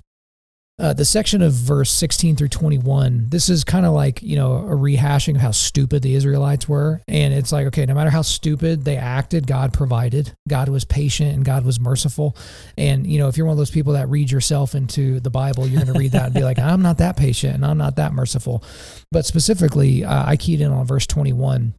uh, 0.82 0.94
the 0.94 1.06
section 1.06 1.44
of 1.44 1.54
verse 1.54 1.92
16 1.92 2.36
through 2.36 2.48
21. 2.48 3.28
This 3.30 3.50
is 3.50 3.64
kind 3.64 3.86
of 3.86 3.94
like 3.94 4.22
you 4.24 4.36
know 4.36 4.58
a 4.58 4.76
rehashing 4.76 5.36
of 5.36 5.42
how 5.42 5.52
stupid 5.52 6.02
the 6.02 6.16
Israelites 6.16 6.68
were, 6.68 7.02
and 7.08 7.34
it's 7.34 7.52
like 7.52 7.68
okay, 7.68 7.86
no 7.86 7.94
matter 7.94 8.10
how 8.10 8.24
stupid 8.24 8.84
they 8.84 8.98
acted, 8.98 9.46
God 9.46 9.74
provided. 9.74 10.34
God 10.48 10.70
was 10.70 10.84
patient 10.84 11.36
and 11.36 11.46
God 11.46 11.64
was 11.64 11.80
merciful. 11.80 12.36
And 12.78 13.06
you 13.06 13.20
know 13.20 13.28
if 13.28 13.38
you're 13.38 13.46
one 13.46 13.54
of 13.54 13.60
those 13.60 13.72
people 13.72 13.94
that 13.94 14.10
read 14.10 14.32
yourself 14.32 14.74
into 14.74 15.20
the 15.20 15.30
Bible, 15.30 15.68
you're 15.68 15.84
going 15.84 15.94
to 15.94 16.00
read 16.00 16.14
that 16.14 16.26
and 16.26 16.34
be 16.34 16.44
like, 16.44 16.58
I'm 16.60 16.82
not 16.82 16.98
that 16.98 17.16
patient 17.16 17.56
and 17.56 17.66
I'm 17.66 17.78
not 17.78 17.98
that 17.98 18.14
merciful. 18.14 18.64
But 19.12 19.26
specifically, 19.26 20.04
uh, 20.04 20.26
I 20.26 20.36
keyed 20.36 20.62
in 20.62 20.72
on 20.72 20.88
verse 20.88 21.06
21. 21.06 21.76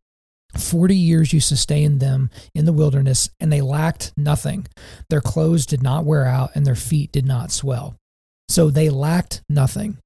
40 0.57 0.95
years 0.95 1.33
you 1.33 1.41
sustained 1.41 2.01
them 2.01 2.31
in 2.55 2.67
the 2.67 2.75
wilderness, 2.75 3.31
and 3.41 3.51
they 3.51 3.63
lacked 3.63 4.13
nothing. 4.19 4.67
Their 5.09 5.23
clothes 5.23 5.65
did 5.65 5.83
not 5.83 6.05
wear 6.05 6.27
out, 6.27 6.51
and 6.55 6.67
their 6.67 6.75
feet 6.75 7.11
did 7.11 7.25
not 7.25 7.51
swell. 7.51 7.97
So 8.49 8.71
they 8.71 8.91
lacked 8.91 9.43
nothing. 9.49 9.99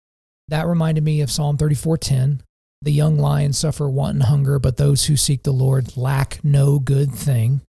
That 0.48 0.66
reminded 0.66 1.04
me 1.04 1.20
of 1.20 1.30
Psalm 1.30 1.56
34:10. 1.56 2.40
The 2.82 2.92
young 2.92 3.18
lions 3.18 3.58
suffer 3.58 3.88
want 3.88 4.14
and 4.14 4.22
hunger, 4.24 4.58
but 4.58 4.76
those 4.76 5.06
who 5.06 5.16
seek 5.16 5.42
the 5.42 5.52
Lord 5.52 5.96
lack 5.96 6.44
no 6.44 6.78
good 6.78 7.12
thing. 7.12 7.62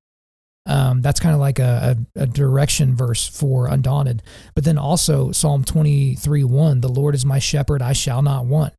Um, 0.67 1.01
that's 1.01 1.21
kind 1.21 1.34
of 1.34 1.39
like 1.39 1.60
a, 1.60 1.97
a, 2.15 2.23
a 2.23 2.27
direction 2.27 2.95
verse 2.95 3.25
for 3.25 3.67
undaunted. 3.67 4.21
But 4.53 4.65
then 4.65 4.77
also 4.77 5.32
Psalm 5.32 5.63
23 5.63 6.43
1, 6.43 6.82
the 6.82 6.89
Lord 6.89 7.15
is 7.15 7.25
my 7.25 7.39
shepherd, 7.39 7.82
I 7.82 7.93
shall 7.93 8.21
not 8.21 8.45
want. 8.45 8.73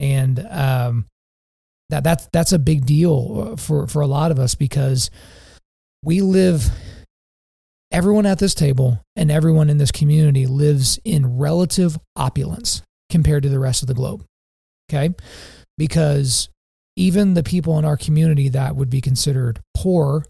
And 0.00 0.44
um, 0.50 1.06
that 1.90 2.02
that's 2.02 2.28
that's 2.32 2.52
a 2.52 2.58
big 2.58 2.86
deal 2.86 3.52
uh, 3.52 3.56
for 3.56 3.86
for 3.86 4.00
a 4.00 4.06
lot 4.06 4.30
of 4.30 4.38
us 4.38 4.54
because 4.54 5.10
we 6.02 6.22
live 6.22 6.70
everyone 7.94 8.26
at 8.26 8.40
this 8.40 8.54
table 8.54 9.00
and 9.14 9.30
everyone 9.30 9.70
in 9.70 9.78
this 9.78 9.92
community 9.92 10.46
lives 10.46 10.98
in 11.04 11.38
relative 11.38 11.96
opulence 12.16 12.82
compared 13.08 13.44
to 13.44 13.48
the 13.48 13.60
rest 13.60 13.82
of 13.82 13.88
the 13.88 13.94
globe. 13.94 14.24
Okay. 14.90 15.14
Because 15.78 16.48
even 16.96 17.34
the 17.34 17.44
people 17.44 17.78
in 17.78 17.84
our 17.84 17.96
community 17.96 18.48
that 18.48 18.74
would 18.74 18.90
be 18.90 19.00
considered 19.00 19.60
poor, 19.76 20.24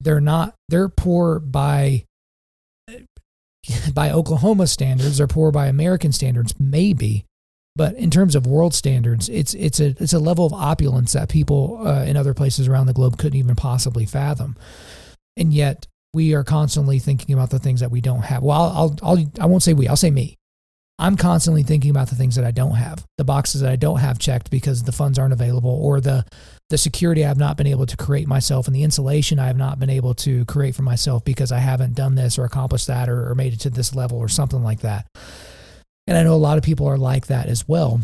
they're 0.00 0.20
not, 0.20 0.54
they're 0.70 0.88
poor 0.88 1.38
by, 1.38 2.04
by 3.92 4.10
Oklahoma 4.10 4.66
standards, 4.66 5.18
they're 5.18 5.26
poor 5.26 5.50
by 5.50 5.66
American 5.66 6.12
standards, 6.12 6.54
maybe. 6.58 7.26
But 7.76 7.96
in 7.96 8.10
terms 8.10 8.34
of 8.34 8.46
world 8.46 8.74
standards, 8.74 9.28
it's 9.28 9.54
it's 9.54 9.78
a 9.78 9.94
it's 10.00 10.12
a 10.12 10.18
level 10.18 10.44
of 10.44 10.52
opulence 10.52 11.12
that 11.12 11.28
people 11.28 11.86
uh, 11.86 12.02
in 12.02 12.16
other 12.16 12.34
places 12.34 12.66
around 12.66 12.86
the 12.86 12.92
globe 12.92 13.16
couldn't 13.16 13.38
even 13.38 13.54
possibly 13.54 14.06
fathom, 14.06 14.56
and 15.36 15.54
yet 15.54 15.86
we 16.12 16.34
are 16.34 16.44
constantly 16.44 16.98
thinking 16.98 17.34
about 17.34 17.50
the 17.50 17.58
things 17.58 17.80
that 17.80 17.90
we 17.90 18.00
don't 18.00 18.22
have. 18.22 18.42
Well, 18.42 18.60
I'll, 18.60 18.96
I'll 19.02 19.24
I 19.40 19.46
won't 19.46 19.62
say 19.62 19.72
we. 19.72 19.88
I'll 19.88 19.96
say 19.96 20.10
me. 20.10 20.36
I'm 20.98 21.16
constantly 21.16 21.62
thinking 21.62 21.90
about 21.90 22.10
the 22.10 22.14
things 22.14 22.36
that 22.36 22.44
I 22.44 22.50
don't 22.50 22.74
have, 22.74 23.06
the 23.16 23.24
boxes 23.24 23.62
that 23.62 23.70
I 23.70 23.76
don't 23.76 24.00
have 24.00 24.18
checked 24.18 24.50
because 24.50 24.82
the 24.82 24.92
funds 24.92 25.18
aren't 25.18 25.32
available, 25.32 25.70
or 25.70 26.00
the 26.00 26.26
the 26.68 26.76
security 26.78 27.24
I 27.24 27.28
have 27.28 27.38
not 27.38 27.56
been 27.56 27.66
able 27.66 27.86
to 27.86 27.96
create 27.96 28.28
myself, 28.28 28.66
and 28.66 28.76
the 28.76 28.82
insulation 28.82 29.38
I 29.38 29.46
have 29.46 29.56
not 29.56 29.78
been 29.78 29.90
able 29.90 30.14
to 30.16 30.44
create 30.44 30.74
for 30.74 30.82
myself 30.82 31.24
because 31.24 31.52
I 31.52 31.58
haven't 31.58 31.94
done 31.94 32.16
this 32.16 32.38
or 32.38 32.44
accomplished 32.44 32.88
that 32.88 33.08
or, 33.08 33.30
or 33.30 33.34
made 33.34 33.54
it 33.54 33.60
to 33.60 33.70
this 33.70 33.94
level 33.94 34.18
or 34.18 34.28
something 34.28 34.62
like 34.62 34.80
that. 34.80 35.06
And 36.06 36.18
I 36.18 36.22
know 36.22 36.34
a 36.34 36.36
lot 36.36 36.58
of 36.58 36.64
people 36.64 36.86
are 36.86 36.98
like 36.98 37.28
that 37.28 37.46
as 37.46 37.66
well. 37.66 38.00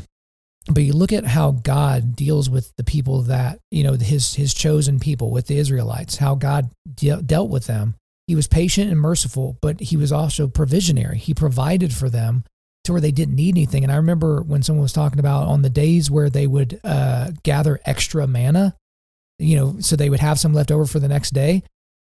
But 0.69 0.83
you 0.83 0.93
look 0.93 1.13
at 1.13 1.25
how 1.25 1.53
God 1.53 2.17
deals 2.17 2.51
with 2.51 2.73
the 2.77 2.85
people 2.85 3.23
that, 3.23 3.61
you 3.71 3.85
know, 3.85 3.95
his 3.95 4.35
his 4.35 4.53
chosen 4.53 4.99
people 4.99 5.31
with 5.31 5.47
the 5.47 5.59
Israelites, 5.59 6.17
how 6.17 6.35
God 6.35 6.71
de- 6.93 7.23
dealt 7.23 7.51
with 7.51 7.67
them. 7.67 7.95
He 8.27 8.35
was 8.35 8.49
patient 8.49 8.91
and 8.91 9.01
merciful, 9.01 9.57
but 9.63 9.81
he 9.81 9.97
was 9.97 10.11
also 10.11 10.49
provisionary. 10.49 11.15
He 11.15 11.33
provided 11.33 11.95
for 11.95 12.11
them 12.11 12.43
to 12.85 12.93
where 12.93 13.01
they 13.01 13.13
didn't 13.13 13.37
need 13.37 13.55
anything. 13.57 13.85
And 13.85 13.93
I 13.93 13.97
remember 13.97 14.43
when 14.43 14.65
someone 14.65 14.83
was 14.83 14.93
talking 14.93 15.21
about 15.21 15.47
on 15.47 15.63
the 15.63 15.71
days 15.71 16.11
where 16.11 16.29
they 16.29 16.49
would 16.49 16.81
uh, 16.83 17.31
gather 17.45 17.79
extra 17.85 18.27
manna, 18.27 18.75
you 19.39 19.57
know, 19.57 19.77
so 19.79 19.95
they 19.95 20.11
would 20.11 20.21
have 20.21 20.41
some 20.41 20.53
left 20.53 20.73
over 20.73 20.87
for 20.87 20.99
the 20.99 21.09
next 21.09 21.31
day. 21.33 21.63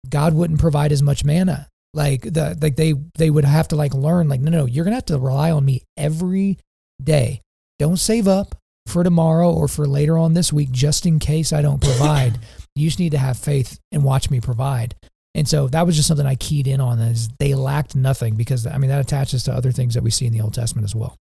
God 0.08 0.36
wouldn't 0.36 0.60
provide 0.60 0.91
as 0.91 1.02
much 1.02 1.26
manna 1.26 1.67
like 1.93 2.21
the 2.21 2.58
like 2.62 2.76
they 2.76 2.93
they 3.15 3.30
would 3.30 3.45
have 3.45 3.67
to 3.69 3.76
like 3.76 3.93
learn 3.93 4.30
like 4.30 4.39
no 4.39 4.52
no 4.52 4.65
you're 4.65 4.86
gonna 4.86 4.95
have 4.95 5.06
to 5.06 5.19
rely 5.19 5.52
on 5.52 5.63
me 5.63 5.82
every 5.97 6.58
day 7.04 7.41
don't 7.82 7.98
save 7.98 8.28
up 8.28 8.56
for 8.88 9.04
tomorrow 9.04 9.52
or 9.52 9.67
for 9.67 9.86
later 9.88 10.17
on 10.17 10.34
this 10.34 10.52
week 10.54 10.72
just 10.72 11.06
in 11.06 11.20
case 11.20 11.52
i 11.54 11.62
don't 11.62 11.82
provide 11.82 12.39
you 12.76 12.88
just 12.88 13.00
need 13.00 13.12
to 13.12 13.17
have 13.17 13.38
faith 13.38 13.80
and 13.91 14.04
watch 14.04 14.30
me 14.30 14.39
provide 14.39 14.96
and 15.36 15.48
so 15.48 15.67
that 15.67 15.86
was 15.86 15.96
just 15.96 16.08
something 16.08 16.26
i 16.26 16.36
keyed 16.36 16.67
in 16.67 16.82
on 16.82 17.00
is 17.00 17.30
they 17.39 17.54
lacked 17.54 17.96
nothing 17.96 18.36
because 18.36 18.65
i 18.65 18.78
mean 18.78 18.89
that 18.89 19.00
attaches 19.02 19.44
to 19.44 19.52
other 19.54 19.72
things 19.72 19.94
that 19.94 20.04
we 20.04 20.10
see 20.10 20.26
in 20.26 20.34
the 20.34 20.41
old 20.41 20.54
testament 20.54 20.84
as 20.86 20.96
well 20.96 21.15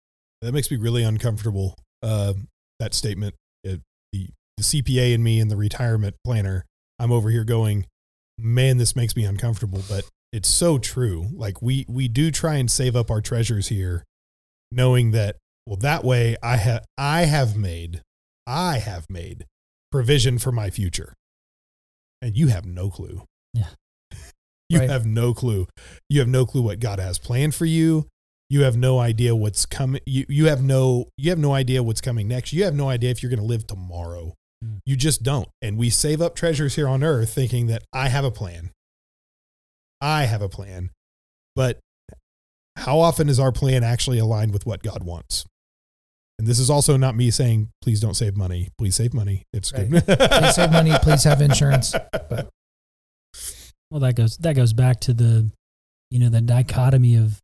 That 0.42 0.52
makes 0.52 0.70
me 0.70 0.76
really 0.76 1.02
uncomfortable. 1.02 1.74
Uh, 2.02 2.34
that 2.78 2.92
statement, 2.94 3.34
It- 3.64 3.80
the 4.12 4.28
the 4.58 4.62
CPA 4.62 5.14
and 5.14 5.24
me 5.24 5.40
and 5.40 5.50
the 5.50 5.56
retirement 5.56 6.14
planner. 6.24 6.64
I'm 6.98 7.10
over 7.10 7.30
here 7.30 7.44
going, 7.44 7.86
man, 8.38 8.76
this 8.76 8.94
makes 8.94 9.16
me 9.16 9.24
uncomfortable, 9.24 9.82
but 9.88 10.04
it's 10.32 10.48
so 10.48 10.78
true. 10.78 11.26
Like 11.34 11.60
we 11.62 11.84
we 11.88 12.06
do 12.08 12.30
try 12.30 12.56
and 12.56 12.70
save 12.70 12.94
up 12.96 13.10
our 13.10 13.20
treasures 13.22 13.68
here, 13.68 14.04
knowing 14.70 15.10
that 15.12 15.36
well 15.66 15.76
that 15.76 16.04
way 16.04 16.36
I 16.42 16.56
have 16.56 16.84
I 16.96 17.22
have 17.22 17.56
made 17.56 18.00
I 18.46 18.78
have 18.78 19.10
made 19.10 19.46
provision 19.90 20.38
for 20.38 20.52
my 20.52 20.70
future, 20.70 21.14
and 22.22 22.36
you 22.36 22.48
have 22.48 22.64
no 22.66 22.90
clue. 22.90 23.22
Yeah. 23.54 23.68
you 24.68 24.80
Right. 24.80 24.90
have 24.90 25.06
no 25.06 25.32
clue. 25.34 25.66
You 26.08 26.20
have 26.20 26.28
no 26.28 26.46
clue 26.46 26.62
what 26.62 26.80
God 26.80 26.98
has 27.00 27.18
planned 27.18 27.54
for 27.54 27.64
you 27.66 28.06
you 28.48 28.62
have 28.62 28.76
no 28.76 29.00
idea 29.00 29.34
what's 29.34 29.66
coming 29.66 30.00
you, 30.06 30.24
you 30.28 30.46
have 30.46 30.62
no 30.62 31.08
you 31.18 31.30
have 31.30 31.38
no 31.38 31.52
idea 31.52 31.82
what's 31.82 32.00
coming 32.00 32.28
next 32.28 32.52
you 32.52 32.62
have 32.62 32.76
no 32.76 32.88
idea 32.88 33.10
if 33.10 33.20
you're 33.20 33.28
going 33.30 33.40
to 33.40 33.44
live 33.44 33.66
tomorrow 33.66 34.32
Mm. 34.64 34.78
you 34.86 34.94
just 34.96 35.22
don't 35.24 35.48
and 35.60 35.76
we 35.76 35.90
save 35.90 36.22
up 36.22 36.34
treasures 36.36 36.76
here 36.76 36.86
on 36.88 37.02
earth 37.02 37.34
thinking 37.34 37.66
that 37.66 37.82
i 37.92 38.08
have 38.08 38.24
a 38.24 38.30
plan 38.30 38.70
i 40.00 40.24
have 40.24 40.40
a 40.42 40.48
plan 40.48 40.90
but 41.54 41.78
how 42.76 42.98
often 43.00 43.28
is 43.28 43.38
our 43.40 43.50
plan 43.52 43.82
actually 43.84 44.18
aligned 44.18 44.52
with 44.52 44.64
what 44.64 44.82
god 44.82 45.02
wants 45.02 45.44
and 46.38 46.46
this 46.46 46.58
is 46.58 46.68
also 46.70 46.96
not 46.96 47.14
me 47.16 47.30
saying 47.30 47.68
please 47.82 48.00
don't 48.00 48.14
save 48.14 48.36
money 48.36 48.68
please 48.78 48.94
save 48.96 49.14
money 49.14 49.44
it's 49.52 49.72
Right. 49.72 49.90
good 49.90 50.04
please 50.06 50.54
save 50.54 50.70
money 50.72 50.92
please 51.02 51.24
have 51.24 51.40
insurance 51.40 51.94
Well, 53.90 54.00
that 54.00 54.16
goes 54.16 54.36
that 54.38 54.56
goes 54.56 54.72
back 54.72 54.98
to 55.02 55.14
the, 55.14 55.48
you 56.10 56.18
know, 56.18 56.28
the 56.28 56.40
dichotomy 56.40 57.14
of 57.14 57.40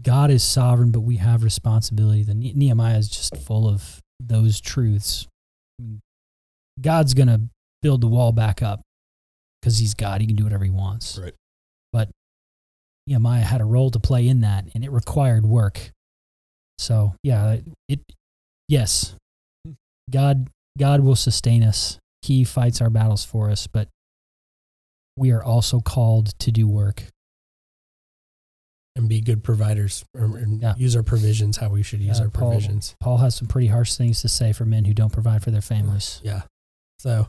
God 0.00 0.30
is 0.30 0.44
sovereign, 0.44 0.92
but 0.92 1.00
we 1.00 1.16
have 1.16 1.42
responsibility. 1.42 2.22
The 2.22 2.34
Ne- 2.34 2.52
Nehemiah 2.54 2.98
is 2.98 3.08
just 3.08 3.36
full 3.36 3.66
of 3.68 4.00
those 4.20 4.60
truths. 4.60 5.26
God's 6.80 7.14
gonna 7.14 7.40
build 7.82 8.00
the 8.00 8.06
wall 8.06 8.30
back 8.30 8.62
up 8.62 8.80
because 9.60 9.78
He's 9.78 9.94
God. 9.94 10.20
He 10.20 10.26
can 10.28 10.36
do 10.36 10.44
whatever 10.44 10.64
He 10.64 10.70
wants. 10.70 11.18
Right. 11.18 11.34
But 11.92 12.10
Nehemiah 13.08 13.42
had 13.42 13.60
a 13.60 13.64
role 13.64 13.90
to 13.90 13.98
play 13.98 14.28
in 14.28 14.42
that, 14.42 14.66
and 14.72 14.84
it 14.84 14.92
required 14.92 15.44
work. 15.46 15.90
So 16.78 17.14
yeah, 17.22 17.58
it 17.88 18.00
yes, 18.68 19.14
God 20.10 20.48
God 20.78 21.00
will 21.00 21.16
sustain 21.16 21.62
us. 21.62 21.98
He 22.22 22.44
fights 22.44 22.80
our 22.80 22.90
battles 22.90 23.24
for 23.24 23.50
us, 23.50 23.66
but 23.66 23.88
we 25.16 25.30
are 25.30 25.42
also 25.42 25.80
called 25.80 26.38
to 26.40 26.50
do 26.52 26.66
work. 26.68 27.04
and 28.98 29.10
be 29.10 29.20
good 29.20 29.44
providers 29.44 30.06
or, 30.14 30.24
and 30.38 30.62
Yeah. 30.62 30.74
use 30.78 30.96
our 30.96 31.02
provisions 31.02 31.58
how 31.58 31.68
we 31.68 31.82
should 31.82 32.00
use 32.00 32.16
Yeah, 32.18 32.24
our 32.24 32.30
Paul- 32.30 32.52
provisions. 32.52 32.94
Paul 32.98 33.18
has 33.18 33.34
some 33.34 33.46
pretty 33.46 33.66
harsh 33.66 33.94
things 33.94 34.22
to 34.22 34.28
say 34.28 34.54
for 34.54 34.64
men 34.64 34.86
who 34.86 34.94
don't 34.94 35.12
provide 35.12 35.42
for 35.42 35.50
their 35.50 35.60
families. 35.60 36.18
Yeah. 36.24 36.44
So, 36.98 37.28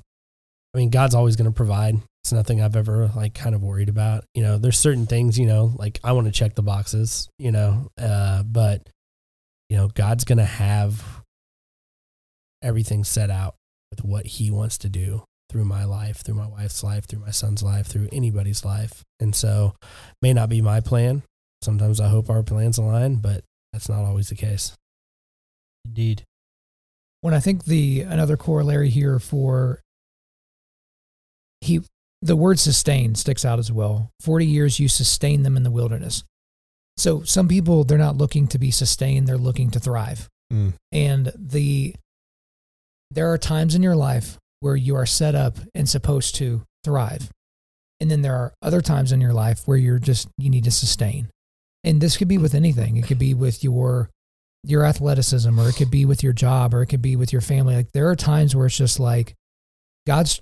I 0.74 0.78
mean, 0.78 0.90
God's 0.92 1.14
always 1.14 1.36
going 1.36 1.50
to 1.52 1.54
provide. 1.54 1.96
It's 2.24 2.32
nothing 2.32 2.62
I've 2.62 2.78
ever 2.78 3.08
like 3.14 3.34
kind 3.34 3.54
of 3.54 3.62
worried 3.64 3.90
about. 3.90 4.24
You 4.34 4.44
know, 4.44 4.58
there's 4.58 4.80
certain 4.80 5.08
things, 5.08 5.38
you 5.38 5.46
know, 5.46 5.74
like 5.78 6.00
I 6.06 6.14
want 6.14 6.28
to 6.28 6.32
check 6.32 6.56
the 6.56 6.64
boxes, 6.64 7.28
you 7.38 7.52
know, 7.52 7.90
uh, 7.98 8.44
but, 8.44 8.88
you 9.70 9.78
know, 9.78 9.88
God's 9.88 10.24
going 10.24 10.38
to 10.38 10.46
have 10.46 11.24
everything 12.62 13.04
set 13.04 13.30
out 13.30 13.56
with 13.92 14.04
what 14.04 14.26
he 14.26 14.52
wants 14.52 14.78
to 14.80 14.90
do 14.90 15.24
through 15.50 15.66
my 15.66 15.86
life, 15.86 16.18
through 16.18 16.36
my 16.36 16.48
wife's 16.48 16.84
life, 16.84 17.06
through 17.06 17.20
my 17.20 17.32
son's 17.32 17.64
life, 17.64 17.88
through 17.88 18.10
anybody's 18.12 18.66
life. 18.66 19.04
And 19.20 19.34
so, 19.36 19.76
may 20.22 20.34
not 20.34 20.50
be 20.50 20.62
my 20.62 20.82
plan. 20.82 21.24
Sometimes 21.62 22.00
I 22.00 22.10
hope 22.10 22.30
our 22.30 22.44
plans 22.44 22.78
align, 22.78 23.16
but 23.16 23.44
that's 23.74 23.90
not 23.90 24.04
always 24.04 24.30
the 24.30 24.36
case. 24.36 24.74
Indeed. 25.86 26.24
when 27.22 27.34
I 27.34 27.40
think 27.40 27.66
the 27.66 28.02
another 28.02 28.38
corollary 28.38 28.90
here 28.90 29.20
for 29.20 29.82
he 31.62 31.82
the 32.22 32.36
word 32.36 32.60
sustain 32.60 33.16
sticks 33.16 33.46
out 33.46 33.60
as 33.60 33.72
well. 33.72 34.12
40 34.22 34.46
years 34.46 34.80
you 34.80 34.88
sustain 34.88 35.44
them 35.44 35.56
in 35.56 35.64
the 35.64 35.72
wilderness. 35.72 36.24
So 36.98 37.24
some 37.24 37.48
people 37.48 37.84
they're 37.84 37.98
not 37.98 38.18
looking 38.18 38.48
to 38.48 38.60
be 38.60 38.72
sustained, 38.72 39.28
they're 39.28 39.38
looking 39.38 39.70
to 39.72 39.80
thrive. 39.80 40.28
Mm. 40.52 40.74
And 40.92 41.32
the 41.36 41.96
there 43.12 43.32
are 43.32 43.38
times 43.38 43.76
in 43.76 43.84
your 43.84 43.96
life 43.96 44.38
where 44.60 44.76
you 44.76 44.96
are 44.96 45.06
set 45.06 45.36
up 45.36 45.58
and 45.76 45.88
supposed 45.88 46.36
to 46.36 46.64
thrive. 46.84 47.30
And 48.00 48.12
then 48.12 48.22
there 48.22 48.36
are 48.36 48.54
other 48.62 48.82
times 48.82 49.12
in 49.12 49.22
your 49.22 49.34
life 49.34 49.64
where 49.66 49.78
you're 49.78 50.00
just 50.00 50.28
you 50.38 50.50
need 50.50 50.64
to 50.66 50.72
sustain. 50.72 51.30
And 51.84 52.02
this 52.02 52.18
could 52.18 52.28
be 52.28 52.38
with 52.38 52.54
anything. 52.54 52.98
It 52.98 53.06
could 53.06 53.20
be 53.20 53.34
with 53.34 53.64
your 53.64 54.10
your 54.64 54.84
athleticism 54.84 55.58
or 55.60 55.70
it 55.70 55.76
could 55.76 55.92
be 55.92 56.06
with 56.06 56.24
your 56.24 56.34
job 56.34 56.74
or 56.74 56.82
it 56.82 56.88
could 56.88 57.02
be 57.02 57.16
with 57.16 57.32
your 57.32 57.42
family. 57.42 57.76
Like 57.76 57.92
there 57.94 58.10
are 58.10 58.16
times 58.16 58.56
where 58.56 58.66
it's 58.66 58.78
just 58.78 59.00
like 59.00 59.36
God's 60.06 60.42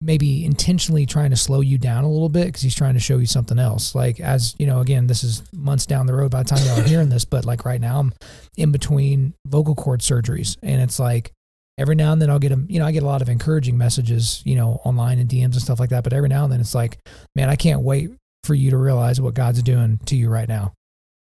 maybe 0.00 0.44
intentionally 0.44 1.06
trying 1.06 1.30
to 1.30 1.36
slow 1.36 1.60
you 1.60 1.78
down 1.78 2.04
a 2.04 2.10
little 2.10 2.28
bit 2.28 2.46
because 2.46 2.62
he's 2.62 2.74
trying 2.74 2.94
to 2.94 3.00
show 3.00 3.18
you 3.18 3.26
something 3.26 3.58
else. 3.58 3.94
Like 3.94 4.20
as 4.20 4.54
you 4.58 4.66
know, 4.66 4.80
again, 4.80 5.06
this 5.06 5.24
is 5.24 5.42
months 5.52 5.86
down 5.86 6.06
the 6.06 6.14
road 6.14 6.30
by 6.30 6.42
the 6.42 6.48
time 6.48 6.64
y'all 6.66 6.80
are 6.80 6.88
hearing 6.88 7.08
this, 7.08 7.24
but 7.24 7.44
like 7.44 7.64
right 7.64 7.80
now 7.80 8.00
I'm 8.00 8.12
in 8.56 8.72
between 8.72 9.34
vocal 9.46 9.74
cord 9.74 10.00
surgeries 10.00 10.56
and 10.62 10.82
it's 10.82 10.98
like 10.98 11.32
every 11.78 11.94
now 11.94 12.12
and 12.12 12.20
then 12.20 12.30
I'll 12.30 12.38
get 12.38 12.50
them, 12.50 12.66
you 12.68 12.78
know, 12.78 12.86
I 12.86 12.92
get 12.92 13.02
a 13.02 13.06
lot 13.06 13.22
of 13.22 13.28
encouraging 13.28 13.78
messages, 13.78 14.42
you 14.44 14.56
know, 14.56 14.80
online 14.84 15.18
and 15.18 15.28
DMs 15.28 15.44
and 15.44 15.62
stuff 15.62 15.80
like 15.80 15.90
that. 15.90 16.04
But 16.04 16.12
every 16.12 16.28
now 16.28 16.44
and 16.44 16.52
then 16.52 16.60
it's 16.60 16.74
like, 16.74 16.98
man, 17.34 17.48
I 17.48 17.56
can't 17.56 17.82
wait 17.82 18.10
for 18.44 18.54
you 18.54 18.70
to 18.70 18.76
realize 18.76 19.20
what 19.20 19.34
God's 19.34 19.62
doing 19.62 19.98
to 20.06 20.16
you 20.16 20.28
right 20.28 20.48
now. 20.48 20.72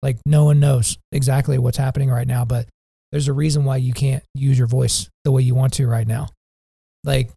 Like 0.01 0.17
no 0.25 0.45
one 0.45 0.59
knows 0.59 0.97
exactly 1.11 1.57
what's 1.57 1.77
happening 1.77 2.09
right 2.09 2.27
now, 2.27 2.43
but 2.43 2.67
there's 3.11 3.27
a 3.27 3.33
reason 3.33 3.63
why 3.63 3.77
you 3.77 3.93
can't 3.93 4.23
use 4.33 4.57
your 4.57 4.67
voice 4.67 5.07
the 5.23 5.31
way 5.31 5.43
you 5.43 5.55
want 5.55 5.73
to 5.73 5.87
right 5.87 6.07
now. 6.07 6.27
Like 7.03 7.31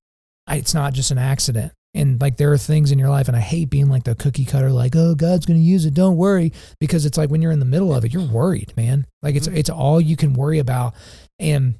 I, 0.47 0.57
it's 0.57 0.75
not 0.75 0.93
just 0.93 1.11
an 1.11 1.19
accident. 1.19 1.73
And 1.95 2.21
like 2.21 2.37
there 2.37 2.53
are 2.53 2.59
things 2.59 2.93
in 2.93 2.99
your 2.99 3.09
life, 3.09 3.29
and 3.29 3.37
I 3.37 3.41
hate 3.41 3.71
being 3.71 3.89
like 3.89 4.05
the 4.05 4.15
cookie 4.15 4.45
cutter, 4.45 4.71
like, 4.71 4.95
oh, 4.95 5.15
God's 5.15 5.47
gonna 5.47 5.59
use 5.61 5.87
it, 5.87 5.95
don't 5.95 6.17
worry. 6.17 6.53
Because 6.79 7.07
it's 7.07 7.17
like 7.17 7.31
when 7.31 7.41
you're 7.41 7.53
in 7.53 7.59
the 7.59 7.65
middle 7.65 7.95
of 7.95 8.05
it, 8.05 8.13
you're 8.13 8.27
worried, 8.27 8.75
man. 8.77 9.07
Like 9.23 9.35
it's 9.35 9.47
it's 9.47 9.71
all 9.71 10.01
you 10.01 10.17
can 10.17 10.35
worry 10.35 10.59
about. 10.59 10.95
And 11.39 11.77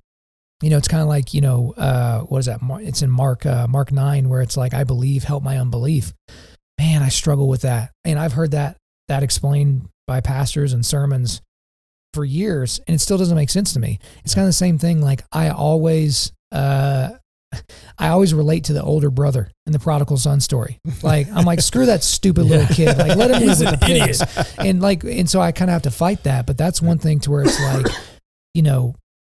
you 0.63 0.71
know, 0.71 0.79
it's 0.79 0.89
kind 0.89 1.03
of 1.03 1.09
like, 1.09 1.35
you 1.35 1.43
know, 1.43 1.75
uh, 1.77 2.21
what 2.21 2.39
is 2.39 2.47
that? 2.47 2.61
It's 2.81 3.03
in 3.03 3.11
Mark, 3.11 3.45
uh, 3.45 3.67
Mark 3.69 3.93
9, 3.93 4.29
where 4.31 4.41
it's 4.41 4.57
like, 4.57 4.73
I 4.73 4.85
believe, 4.85 5.25
help 5.25 5.43
my 5.43 5.59
unbelief. 5.59 6.15
Man, 6.79 7.03
I 7.03 7.09
struggle 7.09 7.47
with 7.47 7.63
that. 7.63 7.91
And 8.07 8.19
I've 8.19 8.33
heard 8.33 8.53
that 8.53 8.79
that 9.09 9.23
explained 9.23 9.89
by 10.07 10.21
pastors 10.21 10.73
and 10.73 10.85
sermons 10.85 11.41
for 12.15 12.25
years, 12.25 12.81
and 12.87 12.95
it 12.95 13.01
still 13.01 13.19
doesn't 13.19 13.37
make 13.37 13.51
sense 13.51 13.75
to 13.75 13.81
me. 13.81 13.99
It's 14.25 14.35
kind 14.35 14.45
of 14.45 14.49
the 14.49 14.55
same 14.55 14.79
thing. 14.79 15.03
Like 15.03 15.23
I 15.33 15.51
always, 15.51 16.33
uh, 16.51 17.11
I 17.99 18.09
always 18.09 18.35
relate 18.35 18.65
to 18.65 18.73
the 18.73 18.83
older 18.83 19.11
brother 19.11 19.51
in 19.67 19.73
the 19.73 19.79
prodigal 19.79 20.17
son 20.17 20.41
story. 20.41 20.79
Like 21.03 21.29
I'm 21.33 21.45
like, 21.45 21.61
screw 21.61 21.87
that 21.87 22.03
stupid 22.03 22.45
little 22.45 22.67
kid. 22.75 22.97
Like 22.99 23.17
let 23.17 23.31
him 23.31 23.47
live 23.47 23.61
with 23.61 23.81
the 23.81 23.87
pigs. 23.87 24.57
And 24.59 24.81
like, 24.81 25.05
and 25.05 25.29
so 25.29 25.41
I 25.41 25.53
kind 25.53 25.71
of 25.71 25.73
have 25.75 25.83
to 25.83 25.91
fight 25.91 26.25
that. 26.25 26.47
But 26.47 26.59
that's 26.59 26.81
one 26.83 26.99
thing 26.99 27.21
to 27.21 27.31
where 27.31 27.43
it's 27.43 27.61
like, 27.61 27.87
you 28.55 28.63
know, 28.63 28.95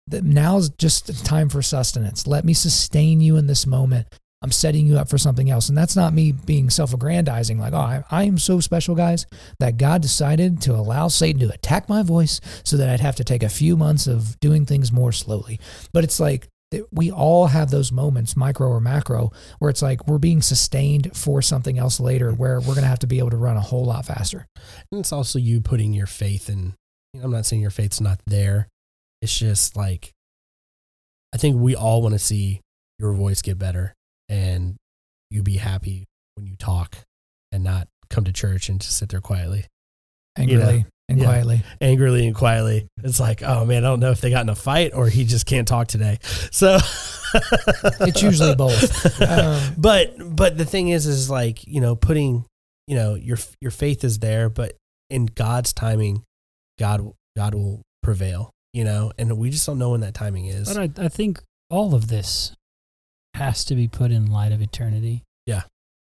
that 0.08 0.24
now's 0.24 0.70
just 0.70 1.24
time 1.24 1.48
for 1.48 1.62
sustenance. 1.62 2.26
Let 2.26 2.44
me 2.44 2.54
sustain 2.54 3.20
you 3.20 3.36
in 3.36 3.46
this 3.46 3.66
moment. 3.66 4.08
I'm 4.42 4.50
setting 4.50 4.86
you 4.86 4.96
up 4.96 5.10
for 5.10 5.18
something 5.18 5.50
else. 5.50 5.68
And 5.68 5.76
that's 5.76 5.96
not 5.96 6.14
me 6.14 6.32
being 6.32 6.70
self 6.70 6.94
aggrandizing, 6.94 7.58
like, 7.58 7.74
oh, 7.74 7.76
I, 7.76 8.04
I 8.10 8.24
am 8.24 8.38
so 8.38 8.58
special, 8.60 8.94
guys, 8.94 9.26
that 9.58 9.76
God 9.76 10.00
decided 10.00 10.62
to 10.62 10.74
allow 10.74 11.08
Satan 11.08 11.40
to 11.40 11.52
attack 11.52 11.88
my 11.88 12.02
voice 12.02 12.40
so 12.64 12.78
that 12.78 12.88
I'd 12.88 13.00
have 13.00 13.16
to 13.16 13.24
take 13.24 13.42
a 13.42 13.50
few 13.50 13.76
months 13.76 14.06
of 14.06 14.40
doing 14.40 14.64
things 14.64 14.90
more 14.90 15.12
slowly. 15.12 15.60
But 15.92 16.04
it's 16.04 16.18
like, 16.18 16.48
we 16.92 17.10
all 17.10 17.48
have 17.48 17.70
those 17.70 17.90
moments, 17.90 18.36
micro 18.36 18.68
or 18.68 18.80
macro, 18.80 19.32
where 19.58 19.70
it's 19.70 19.82
like 19.82 20.06
we're 20.06 20.18
being 20.18 20.42
sustained 20.42 21.16
for 21.16 21.42
something 21.42 21.78
else 21.78 21.98
later 21.98 22.30
mm-hmm. 22.30 22.40
where 22.40 22.60
we're 22.60 22.74
going 22.74 22.82
to 22.82 22.86
have 22.86 23.00
to 23.00 23.06
be 23.06 23.18
able 23.18 23.30
to 23.30 23.36
run 23.36 23.56
a 23.56 23.60
whole 23.60 23.84
lot 23.84 24.04
faster. 24.04 24.46
And 24.90 25.00
it's 25.00 25.12
also 25.12 25.38
you 25.38 25.60
putting 25.60 25.92
your 25.92 26.06
faith 26.06 26.48
in, 26.48 26.74
I'm 27.20 27.32
not 27.32 27.46
saying 27.46 27.62
your 27.62 27.70
faith's 27.70 28.00
not 28.00 28.20
there. 28.26 28.68
It's 29.20 29.36
just 29.36 29.76
like, 29.76 30.12
I 31.34 31.38
think 31.38 31.60
we 31.60 31.74
all 31.74 32.02
want 32.02 32.14
to 32.14 32.18
see 32.18 32.60
your 32.98 33.12
voice 33.14 33.42
get 33.42 33.58
better 33.58 33.94
and 34.28 34.76
you 35.30 35.42
be 35.42 35.56
happy 35.56 36.04
when 36.36 36.46
you 36.46 36.56
talk 36.56 36.98
and 37.52 37.64
not 37.64 37.88
come 38.08 38.24
to 38.24 38.32
church 38.32 38.68
and 38.68 38.80
just 38.80 38.96
sit 38.96 39.08
there 39.08 39.20
quietly. 39.20 39.66
Angrily. 40.36 40.72
You 40.72 40.78
know? 40.80 40.84
And 41.10 41.18
Yeah. 41.18 41.26
quietly. 41.26 41.62
angrily 41.80 42.26
and 42.26 42.34
quietly. 42.34 42.86
It's 43.02 43.20
like, 43.20 43.42
oh 43.42 43.64
man, 43.66 43.84
I 43.84 43.88
don't 43.88 44.00
know 44.00 44.10
if 44.12 44.20
they 44.20 44.30
got 44.30 44.42
in 44.42 44.48
a 44.48 44.54
fight 44.54 44.92
or 44.94 45.08
he 45.08 45.24
just 45.24 45.44
can't 45.46 45.68
talk 45.68 45.88
today. 45.88 46.18
So 46.50 46.78
It's 48.00 48.22
usually 48.22 48.54
both. 48.54 49.20
Um, 49.20 49.74
but 49.78 50.14
but 50.18 50.56
the 50.58 50.64
thing 50.64 50.88
is, 50.88 51.06
is 51.06 51.30
like 51.30 51.66
you 51.66 51.80
know, 51.80 51.94
putting 51.96 52.44
you 52.86 52.96
know 52.96 53.14
your 53.14 53.38
your 53.60 53.70
faith 53.70 54.04
is 54.04 54.18
there, 54.18 54.48
but 54.48 54.76
in 55.10 55.26
God's 55.26 55.72
timing, 55.72 56.22
God 56.78 57.12
God 57.36 57.54
will 57.54 57.82
prevail. 58.02 58.50
You 58.72 58.84
know, 58.84 59.12
and 59.18 59.36
we 59.36 59.50
just 59.50 59.66
don't 59.66 59.78
know 59.78 59.90
when 59.90 60.00
that 60.00 60.14
timing 60.14 60.46
is. 60.46 60.72
But 60.72 60.98
I, 60.98 61.04
I 61.06 61.08
think 61.08 61.42
all 61.70 61.94
of 61.94 62.08
this 62.08 62.52
has 63.34 63.64
to 63.66 63.74
be 63.74 63.88
put 63.88 64.10
in 64.10 64.30
light 64.30 64.52
of 64.52 64.60
eternity. 64.62 65.22
Yeah. 65.46 65.62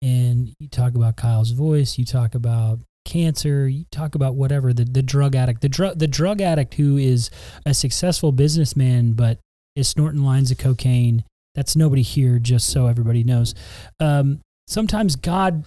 And 0.02 0.54
you 0.60 0.68
talk 0.68 0.96
about 0.96 1.16
Kyle's 1.18 1.52
voice, 1.52 1.98
you 1.98 2.06
talk 2.06 2.36
about 2.36 2.80
cancer, 3.06 3.68
you 3.68 3.86
talk 3.92 4.16
about 4.16 4.36
whatever, 4.36 4.74
the, 4.74 4.86
the 4.86 5.02
drug 5.02 5.36
addict, 5.36 5.62
the 5.62 5.70
drug 5.70 6.00
the 6.00 6.08
drug 6.08 6.42
addict 6.42 6.76
who 6.76 6.98
is 6.98 7.30
a 7.66 7.74
successful 7.74 8.32
businessman 8.32 9.14
but 9.14 9.40
is 9.76 9.88
snorting 9.88 10.24
lines 10.24 10.52
of 10.52 10.58
cocaine. 10.58 11.24
That's 11.56 11.76
nobody 11.76 12.02
here, 12.04 12.40
just 12.40 12.70
so 12.70 12.88
everybody 12.88 13.24
knows. 13.24 13.56
Um, 14.00 14.42
sometimes 14.68 15.16
God 15.16 15.66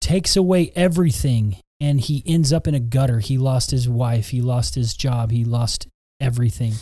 takes 0.00 0.36
away 0.36 0.72
everything 0.76 1.56
and 1.80 2.00
he 2.00 2.22
ends 2.26 2.52
up 2.52 2.68
in 2.68 2.74
a 2.74 2.80
gutter. 2.80 3.18
He 3.18 3.38
lost 3.38 3.70
his 3.70 3.88
wife, 3.88 4.28
he 4.28 4.40
lost 4.40 4.74
his 4.74 4.94
job, 4.94 5.30
he 5.30 5.44
lost 5.44 5.88
everything. 6.20 6.74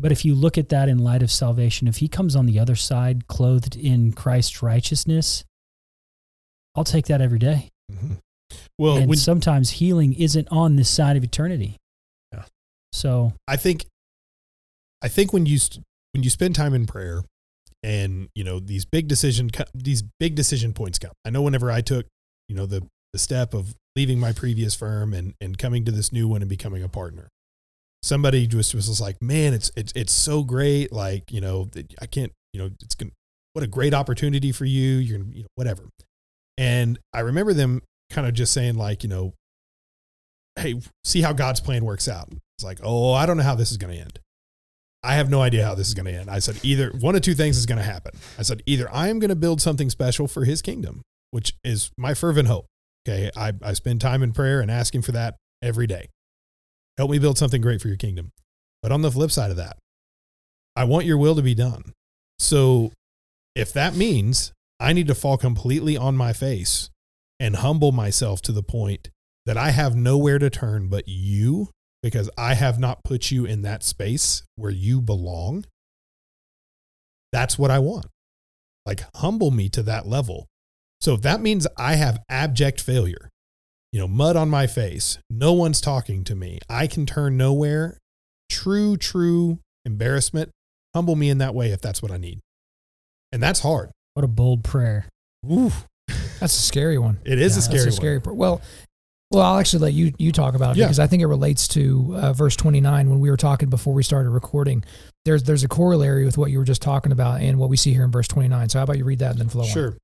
But 0.00 0.12
if 0.12 0.24
you 0.24 0.34
look 0.34 0.56
at 0.56 0.68
that 0.68 0.88
in 0.88 0.98
light 0.98 1.22
of 1.22 1.30
salvation, 1.30 1.88
if 1.88 1.96
he 1.96 2.08
comes 2.08 2.36
on 2.36 2.46
the 2.46 2.58
other 2.58 2.76
side 2.76 3.26
clothed 3.26 3.76
in 3.76 4.12
Christ's 4.12 4.62
righteousness, 4.62 5.44
I'll 6.76 6.84
take 6.84 7.06
that 7.06 7.20
every 7.20 7.40
day. 7.40 7.68
Mhm. 7.90 8.18
Well, 8.78 8.98
and 8.98 9.08
when, 9.08 9.18
sometimes 9.18 9.70
healing 9.70 10.14
isn't 10.14 10.48
on 10.50 10.76
this 10.76 10.88
side 10.88 11.16
of 11.16 11.24
eternity. 11.24 11.76
Yeah. 12.32 12.44
So 12.92 13.32
I 13.46 13.56
think, 13.56 13.86
I 15.02 15.08
think 15.08 15.32
when 15.32 15.46
you 15.46 15.58
when 16.12 16.22
you 16.22 16.30
spend 16.30 16.54
time 16.54 16.74
in 16.74 16.86
prayer, 16.86 17.22
and 17.82 18.28
you 18.34 18.44
know 18.44 18.58
these 18.58 18.84
big 18.84 19.08
decision 19.08 19.50
these 19.74 20.02
big 20.18 20.34
decision 20.34 20.72
points 20.72 20.98
come. 20.98 21.12
I 21.24 21.30
know 21.30 21.42
whenever 21.42 21.70
I 21.70 21.80
took 21.80 22.06
you 22.48 22.56
know 22.56 22.66
the 22.66 22.86
the 23.12 23.18
step 23.18 23.54
of 23.54 23.74
leaving 23.96 24.18
my 24.18 24.32
previous 24.32 24.74
firm 24.74 25.14
and 25.14 25.34
and 25.40 25.58
coming 25.58 25.84
to 25.84 25.92
this 25.92 26.12
new 26.12 26.28
one 26.28 26.42
and 26.42 26.48
becoming 26.48 26.82
a 26.82 26.88
partner, 26.88 27.28
somebody 28.02 28.46
just 28.46 28.74
was 28.74 28.86
just 28.86 29.00
like, 29.00 29.20
man, 29.22 29.54
it's 29.54 29.70
it's 29.76 29.92
it's 29.94 30.12
so 30.12 30.42
great. 30.42 30.92
Like 30.92 31.30
you 31.30 31.40
know, 31.40 31.68
I 32.00 32.06
can't 32.06 32.32
you 32.52 32.60
know 32.60 32.70
it's 32.82 32.94
gonna 32.94 33.12
what 33.52 33.64
a 33.64 33.68
great 33.68 33.94
opportunity 33.94 34.52
for 34.52 34.64
you. 34.64 34.96
You're 34.96 35.18
you 35.18 35.42
know 35.42 35.48
whatever. 35.54 35.84
And 36.56 36.98
I 37.12 37.20
remember 37.20 37.52
them 37.52 37.82
kind 38.10 38.26
of 38.26 38.34
just 38.34 38.52
saying 38.52 38.76
like 38.76 39.02
you 39.02 39.08
know, 39.08 39.34
hey, 40.56 40.80
see 41.04 41.22
how 41.22 41.32
God's 41.32 41.60
plan 41.60 41.84
works 41.84 42.08
out. 42.08 42.28
It's 42.56 42.64
like, 42.64 42.80
oh, 42.82 43.12
I 43.12 43.26
don't 43.26 43.36
know 43.36 43.42
how 43.42 43.54
this 43.54 43.70
is 43.70 43.76
going 43.76 43.94
to 43.94 44.00
end. 44.00 44.18
I 45.04 45.14
have 45.14 45.30
no 45.30 45.40
idea 45.40 45.64
how 45.64 45.76
this 45.76 45.88
is 45.88 45.94
going 45.94 46.06
to 46.06 46.12
end. 46.12 46.28
I 46.28 46.40
said, 46.40 46.58
either 46.64 46.90
one 46.90 47.14
of 47.14 47.22
two 47.22 47.34
things 47.34 47.56
is 47.56 47.66
going 47.66 47.78
to 47.78 47.84
happen. 47.84 48.12
I 48.36 48.42
said, 48.42 48.62
either 48.66 48.92
I 48.92 49.08
am 49.08 49.20
going 49.20 49.28
to 49.28 49.36
build 49.36 49.60
something 49.60 49.90
special 49.90 50.26
for 50.26 50.44
his 50.44 50.60
kingdom, 50.60 51.02
which 51.30 51.54
is 51.62 51.90
my 51.96 52.14
fervent 52.14 52.48
hope. 52.48 52.66
Okay. 53.08 53.30
I, 53.36 53.52
I 53.62 53.74
spend 53.74 54.00
time 54.00 54.22
in 54.22 54.32
prayer 54.32 54.60
and 54.60 54.70
asking 54.70 55.02
for 55.02 55.12
that 55.12 55.36
every 55.62 55.86
day. 55.86 56.08
Help 56.96 57.12
me 57.12 57.20
build 57.20 57.38
something 57.38 57.62
great 57.62 57.80
for 57.80 57.88
your 57.88 57.96
kingdom. 57.96 58.32
But 58.82 58.90
on 58.90 59.02
the 59.02 59.12
flip 59.12 59.30
side 59.30 59.52
of 59.52 59.56
that, 59.56 59.78
I 60.74 60.84
want 60.84 61.06
your 61.06 61.16
will 61.16 61.36
to 61.36 61.42
be 61.42 61.54
done. 61.54 61.92
So 62.40 62.92
if 63.54 63.72
that 63.72 63.94
means 63.94 64.52
I 64.80 64.92
need 64.92 65.06
to 65.06 65.14
fall 65.14 65.36
completely 65.36 65.96
on 65.96 66.16
my 66.16 66.32
face 66.32 66.90
and 67.40 67.56
humble 67.56 67.92
myself 67.92 68.42
to 68.42 68.52
the 68.52 68.62
point 68.62 69.10
that 69.46 69.56
I 69.56 69.70
have 69.70 69.96
nowhere 69.96 70.38
to 70.38 70.50
turn 70.50 70.88
but 70.88 71.04
you 71.06 71.70
because 72.02 72.30
I 72.36 72.54
have 72.54 72.78
not 72.78 73.02
put 73.04 73.30
you 73.30 73.44
in 73.44 73.62
that 73.62 73.82
space 73.82 74.42
where 74.56 74.70
you 74.70 75.00
belong. 75.00 75.64
That's 77.32 77.58
what 77.58 77.70
I 77.70 77.78
want. 77.78 78.06
Like, 78.86 79.04
humble 79.16 79.50
me 79.50 79.68
to 79.70 79.82
that 79.82 80.06
level. 80.06 80.46
So, 81.00 81.14
if 81.14 81.22
that 81.22 81.40
means 81.40 81.66
I 81.76 81.94
have 81.94 82.22
abject 82.28 82.80
failure, 82.80 83.28
you 83.92 84.00
know, 84.00 84.08
mud 84.08 84.36
on 84.36 84.48
my 84.48 84.66
face, 84.66 85.18
no 85.28 85.52
one's 85.52 85.80
talking 85.80 86.24
to 86.24 86.34
me, 86.34 86.58
I 86.68 86.86
can 86.86 87.06
turn 87.06 87.36
nowhere, 87.36 87.98
true, 88.48 88.96
true 88.96 89.58
embarrassment, 89.84 90.50
humble 90.94 91.16
me 91.16 91.30
in 91.30 91.38
that 91.38 91.54
way 91.54 91.70
if 91.70 91.80
that's 91.80 92.02
what 92.02 92.10
I 92.10 92.16
need. 92.16 92.40
And 93.32 93.42
that's 93.42 93.60
hard. 93.60 93.90
what 94.14 94.24
a 94.24 94.28
bold 94.28 94.64
prayer. 94.64 95.08
Ooh, 95.50 95.72
That's 96.40 96.56
a 96.56 96.62
scary 96.62 96.98
one. 96.98 97.18
it 97.24 97.38
is 97.38 97.40
Yeah, 97.40 97.44
a 97.46 97.48
That's 97.56 97.64
scary, 97.66 97.84
one. 97.84 97.92
scary 97.92 98.20
part. 98.20 98.36
Well, 98.36 98.60
well, 99.30 99.42
I'll 99.42 99.58
actually 99.58 99.80
let 99.80 99.92
you 99.92 100.12
you 100.18 100.32
talk 100.32 100.54
about 100.54 100.76
it 100.76 100.80
Yeah. 100.80 100.86
because 100.86 100.98
I 100.98 101.06
think 101.06 101.22
it 101.22 101.26
relates 101.26 101.68
to 101.68 102.14
uh, 102.16 102.32
verse 102.32 102.56
29 102.56 103.10
when 103.10 103.20
we 103.20 103.28
were 103.30 103.36
talking 103.36 103.68
before 103.68 103.92
we 103.92 104.02
started 104.02 104.30
recording. 104.30 104.84
There's 105.26 105.42
there's 105.42 105.64
a 105.64 105.68
corollary 105.68 106.24
with 106.24 106.38
what 106.38 106.50
you 106.50 106.58
were 106.58 106.64
just 106.64 106.80
talking 106.80 107.12
about 107.12 107.40
and 107.42 107.58
what 107.58 107.68
we 107.68 107.76
see 107.76 107.92
here 107.92 108.04
in 108.04 108.10
verse 108.10 108.26
29. 108.28 108.70
So 108.70 108.78
how 108.78 108.84
about 108.84 108.96
you 108.96 109.04
read 109.04 109.18
that 109.18 109.32
and 109.32 109.40
then 109.40 109.48
flow 109.50 109.62
on? 109.64 109.68
Sure. 109.68 109.96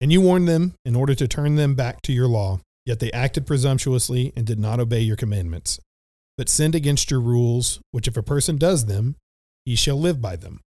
And 0.00 0.10
you 0.12 0.20
warned 0.20 0.48
them 0.48 0.74
in 0.84 0.96
order 0.96 1.14
to 1.14 1.28
turn 1.28 1.54
them 1.54 1.74
back 1.74 2.02
to 2.02 2.12
your 2.12 2.26
law, 2.26 2.60
yet 2.84 2.98
they 2.98 3.12
acted 3.12 3.46
presumptuously 3.46 4.32
and 4.36 4.44
did 4.44 4.58
not 4.58 4.80
obey 4.80 5.00
your 5.00 5.16
commandments, 5.16 5.78
but 6.36 6.48
sinned 6.48 6.74
against 6.74 7.10
your 7.10 7.20
rules, 7.20 7.80
which 7.92 8.08
if 8.08 8.16
a 8.16 8.22
person 8.22 8.58
does 8.58 8.86
them, 8.86 9.14
he 9.64 9.74
shall 9.76 9.98
live 9.98 10.20
by 10.20 10.34
them. 10.36 10.60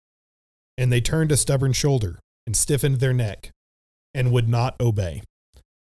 And 0.78 0.92
they 0.92 1.00
turned 1.00 1.32
a 1.32 1.36
stubborn 1.36 1.72
shoulder 1.72 2.18
and 2.46 2.54
stiffened 2.54 3.00
their 3.00 3.14
neck 3.14 3.50
and 4.16 4.32
would 4.32 4.48
not 4.48 4.74
obey. 4.80 5.22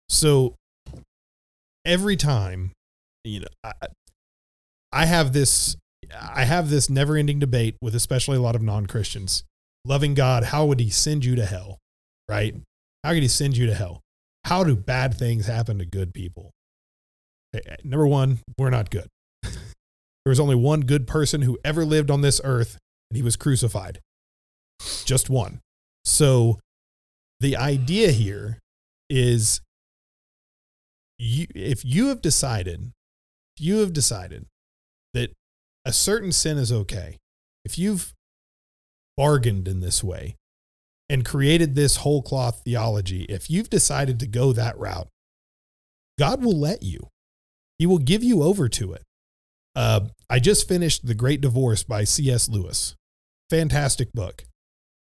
So 0.09 0.55
every 1.85 2.17
time, 2.17 2.73
you 3.23 3.41
know, 3.41 3.47
I, 3.63 3.73
I 4.91 5.05
have 5.05 5.33
this 5.33 5.77
I 6.19 6.45
have 6.45 6.71
this 6.71 6.89
never-ending 6.89 7.41
debate 7.41 7.77
with 7.83 7.95
especially 7.95 8.37
a 8.37 8.41
lot 8.41 8.55
of 8.55 8.63
non-Christians. 8.63 9.45
Loving 9.85 10.15
God, 10.15 10.45
how 10.45 10.65
would 10.65 10.81
he 10.81 10.89
send 10.89 11.25
you 11.25 11.35
to 11.37 11.45
hell? 11.45 11.79
Right? 12.29 12.55
How 13.05 13.13
could 13.13 13.23
he 13.23 13.29
send 13.29 13.57
you 13.57 13.67
to 13.67 13.75
hell? 13.75 14.01
How 14.45 14.63
do 14.65 14.77
bad 14.77 15.15
things 15.15 15.47
happen 15.47 15.79
to 15.79 15.85
good 15.85 16.15
people? 16.15 16.53
Okay, 17.55 17.77
Number 17.85 18.07
one, 18.07 18.39
we're 18.57 18.71
not 18.71 18.91
good. 18.91 19.09
there 19.43 19.51
was 20.27 20.41
only 20.41 20.55
one 20.55 20.83
good 20.83 21.07
person 21.07 21.43
who 21.43 21.59
ever 21.65 21.85
lived 21.85 22.11
on 22.11 22.21
this 22.21 22.41
earth, 22.45 22.79
and 23.11 23.17
he 23.17 23.23
was 23.23 23.37
crucified. 23.37 24.01
Just 25.05 25.29
one. 25.29 25.61
So 26.05 26.61
the 27.41 27.57
idea 27.57 28.11
here 28.11 28.59
is 29.09 29.61
you, 31.19 31.47
if 31.55 31.85
you 31.85 32.09
have 32.09 32.21
decided, 32.21 32.93
you 33.59 33.79
have 33.79 33.93
decided 33.93 34.47
that 35.15 35.33
a 35.85 35.93
certain 35.93 36.33
sin 36.33 36.59
is 36.59 36.73
okay, 36.73 37.17
if 37.65 37.79
you've 37.79 38.13
bargained 39.17 39.67
in 39.69 39.81
this 39.81 40.05
way, 40.05 40.37
and 41.09 41.25
created 41.25 41.75
this 41.75 41.97
whole 41.97 42.23
cloth 42.23 42.63
theology, 42.65 43.25
if 43.25 43.49
you've 43.49 43.71
decided 43.71 44.19
to 44.21 44.27
go 44.27 44.53
that 44.53 44.79
route, 44.79 45.09
God 46.19 46.45
will 46.45 46.59
let 46.59 46.83
you. 46.83 47.09
He 47.79 47.87
will 47.87 47.99
give 47.99 48.25
you 48.25 48.43
over 48.43 48.69
to 48.71 48.93
it. 48.95 49.03
Uh, 49.75 50.01
I 50.29 50.39
just 50.39 50.67
finished 50.67 51.07
The 51.07 51.15
Great 51.15 51.41
Divorce 51.41 51.83
by 51.83 52.05
C.S. 52.05 52.49
Lewis. 52.49 52.97
Fantastic 53.51 54.13
book. 54.13 54.45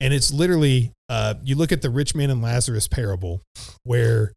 And 0.01 0.15
it's 0.15 0.33
literally, 0.33 0.91
uh, 1.09 1.35
you 1.43 1.55
look 1.55 1.71
at 1.71 1.83
the 1.83 1.91
rich 1.91 2.15
man 2.15 2.31
and 2.31 2.41
Lazarus 2.41 2.87
parable, 2.87 3.41
where 3.83 4.33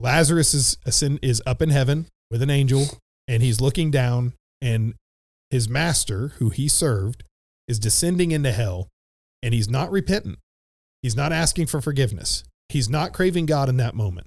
Lazarus 0.00 0.52
is 0.52 0.76
is 1.22 1.40
up 1.46 1.62
in 1.62 1.70
heaven 1.70 2.06
with 2.30 2.42
an 2.42 2.50
angel, 2.50 2.86
and 3.28 3.42
he's 3.42 3.60
looking 3.60 3.92
down, 3.92 4.32
and 4.60 4.94
his 5.50 5.68
master, 5.68 6.32
who 6.38 6.50
he 6.50 6.66
served, 6.66 7.22
is 7.68 7.78
descending 7.78 8.32
into 8.32 8.50
hell, 8.50 8.88
and 9.40 9.54
he's 9.54 9.70
not 9.70 9.92
repentant. 9.92 10.38
He's 11.00 11.16
not 11.16 11.32
asking 11.32 11.66
for 11.66 11.80
forgiveness. 11.80 12.42
He's 12.68 12.88
not 12.88 13.12
craving 13.12 13.46
God 13.46 13.68
in 13.68 13.76
that 13.76 13.94
moment. 13.94 14.26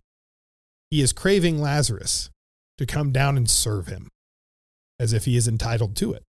He 0.89 1.01
is 1.01 1.11
craving 1.11 1.59
Lazarus 1.59 2.29
to 2.77 2.85
come 2.85 3.11
down 3.11 3.35
and 3.35 3.49
serve 3.49 3.87
him 3.87 4.07
as 4.99 5.11
if 5.11 5.25
he 5.25 5.35
is 5.35 5.47
entitled 5.47 5.95
to 5.97 6.13
it. 6.13 6.23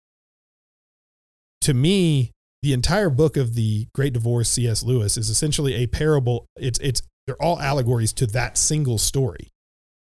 To 1.62 1.74
me, 1.74 2.30
the 2.62 2.72
entire 2.72 3.10
book 3.10 3.36
of 3.36 3.54
the 3.54 3.86
Great 3.94 4.12
Divorce, 4.12 4.48
C.S. 4.50 4.82
Lewis, 4.82 5.16
is 5.16 5.28
essentially 5.28 5.74
a 5.74 5.86
parable. 5.86 6.46
It's, 6.56 6.78
it's, 6.78 7.02
they're 7.26 7.42
all 7.42 7.60
allegories 7.60 8.12
to 8.14 8.26
that 8.28 8.56
single 8.56 8.98
story, 8.98 9.48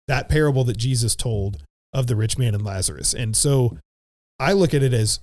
that 0.08 0.28
parable 0.28 0.64
that 0.64 0.76
Jesus 0.76 1.16
told 1.16 1.62
of 1.92 2.06
the 2.06 2.16
rich 2.16 2.36
man 2.36 2.54
and 2.54 2.64
Lazarus. 2.64 3.14
And 3.14 3.36
so 3.36 3.78
I 4.38 4.52
look 4.52 4.74
at 4.74 4.82
it 4.82 4.92
as 4.92 5.20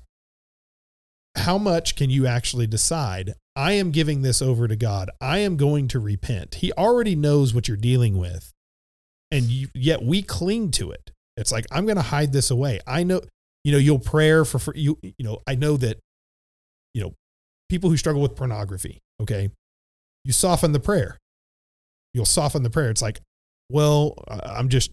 how 1.35 1.57
much 1.57 1.95
can 1.95 2.09
you 2.09 2.25
actually 2.25 2.67
decide? 2.67 3.35
I 3.55 3.73
am 3.73 3.91
giving 3.91 4.21
this 4.21 4.41
over 4.41 4.67
to 4.67 4.75
God. 4.75 5.09
I 5.19 5.39
am 5.39 5.57
going 5.57 5.87
to 5.89 5.99
repent. 5.99 6.55
He 6.55 6.71
already 6.73 7.15
knows 7.15 7.53
what 7.53 7.67
you're 7.67 7.77
dealing 7.77 8.17
with. 8.17 8.51
And 9.29 9.45
you, 9.45 9.67
yet 9.73 10.01
we 10.01 10.23
cling 10.23 10.71
to 10.71 10.91
it. 10.91 11.11
It's 11.37 11.51
like, 11.51 11.65
I'm 11.71 11.85
going 11.85 11.97
to 11.97 12.01
hide 12.01 12.33
this 12.33 12.51
away. 12.51 12.79
I 12.85 13.03
know, 13.03 13.21
you 13.63 13.71
know, 13.71 13.77
you'll 13.77 13.99
prayer 13.99 14.43
for, 14.43 14.59
for 14.59 14.75
you, 14.75 14.97
you 15.01 15.13
know, 15.19 15.41
I 15.47 15.55
know 15.55 15.77
that, 15.77 15.99
you 16.93 17.01
know, 17.01 17.13
people 17.69 17.89
who 17.89 17.97
struggle 17.97 18.21
with 18.21 18.35
pornography, 18.35 18.99
okay, 19.21 19.49
you 20.23 20.33
soften 20.33 20.71
the 20.71 20.79
prayer. 20.79 21.17
You'll 22.13 22.25
soften 22.25 22.63
the 22.63 22.69
prayer. 22.69 22.89
It's 22.89 23.01
like, 23.01 23.21
well, 23.69 24.15
I'm 24.27 24.69
just, 24.69 24.91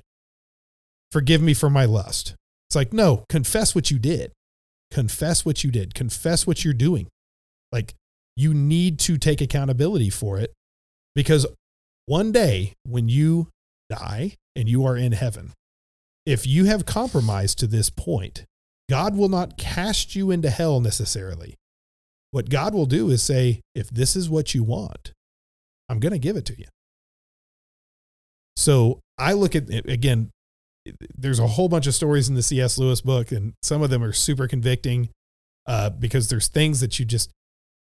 forgive 1.10 1.42
me 1.42 1.54
for 1.54 1.68
my 1.68 1.84
lust. 1.84 2.34
It's 2.68 2.76
like, 2.76 2.92
no, 2.92 3.24
confess 3.28 3.74
what 3.74 3.90
you 3.90 3.98
did. 3.98 4.32
Confess 4.90 5.44
what 5.44 5.64
you 5.64 5.70
did. 5.70 5.94
Confess 5.94 6.46
what 6.46 6.64
you're 6.64 6.74
doing. 6.74 7.08
Like, 7.72 7.94
you 8.36 8.54
need 8.54 8.98
to 9.00 9.18
take 9.18 9.40
accountability 9.40 10.10
for 10.10 10.38
it 10.38 10.52
because 11.14 11.46
one 12.06 12.30
day 12.30 12.74
when 12.84 13.08
you 13.08 13.48
die 13.90 14.36
and 14.54 14.68
you 14.68 14.84
are 14.86 14.96
in 14.96 15.12
heaven, 15.12 15.52
if 16.24 16.46
you 16.46 16.66
have 16.66 16.86
compromised 16.86 17.58
to 17.58 17.66
this 17.66 17.90
point, 17.90 18.44
God 18.88 19.16
will 19.16 19.28
not 19.28 19.58
cast 19.58 20.14
you 20.14 20.30
into 20.30 20.50
hell 20.50 20.80
necessarily. 20.80 21.56
What 22.30 22.50
God 22.50 22.74
will 22.74 22.86
do 22.86 23.10
is 23.10 23.22
say, 23.22 23.62
if 23.74 23.88
this 23.88 24.14
is 24.14 24.28
what 24.28 24.54
you 24.54 24.62
want, 24.62 25.12
I'm 25.88 25.98
going 25.98 26.12
to 26.12 26.18
give 26.18 26.36
it 26.36 26.44
to 26.46 26.58
you. 26.58 26.66
So 28.56 29.00
I 29.16 29.32
look 29.32 29.54
at, 29.54 29.70
again, 29.88 30.30
there's 31.16 31.38
a 31.38 31.46
whole 31.46 31.68
bunch 31.68 31.86
of 31.86 31.94
stories 31.94 32.28
in 32.28 32.34
the 32.34 32.42
C.S. 32.42 32.78
Lewis 32.78 33.00
book, 33.00 33.32
and 33.32 33.54
some 33.62 33.82
of 33.82 33.90
them 33.90 34.02
are 34.02 34.12
super 34.12 34.48
convicting 34.48 35.10
uh, 35.66 35.90
because 35.90 36.28
there's 36.28 36.48
things 36.48 36.80
that 36.80 36.98
you 36.98 37.04
just 37.04 37.30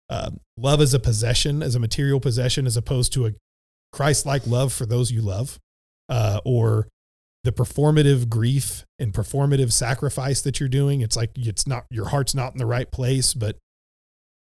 uh, 0.09 0.31
love 0.57 0.81
as 0.81 0.93
a 0.93 0.99
possession, 0.99 1.61
as 1.61 1.75
a 1.75 1.79
material 1.79 2.19
possession, 2.19 2.65
as 2.65 2.77
opposed 2.77 3.13
to 3.13 3.25
a 3.25 3.31
Christ 3.91 4.25
like 4.25 4.47
love 4.47 4.73
for 4.73 4.85
those 4.85 5.11
you 5.11 5.21
love, 5.21 5.59
uh, 6.09 6.39
or 6.45 6.87
the 7.43 7.51
performative 7.51 8.29
grief 8.29 8.85
and 8.99 9.13
performative 9.13 9.71
sacrifice 9.71 10.41
that 10.41 10.59
you're 10.59 10.69
doing. 10.69 11.01
It's 11.01 11.15
like 11.15 11.31
it's 11.35 11.67
not 11.67 11.85
your 11.89 12.09
heart's 12.09 12.33
not 12.33 12.53
in 12.53 12.57
the 12.57 12.65
right 12.65 12.89
place, 12.89 13.33
but 13.33 13.57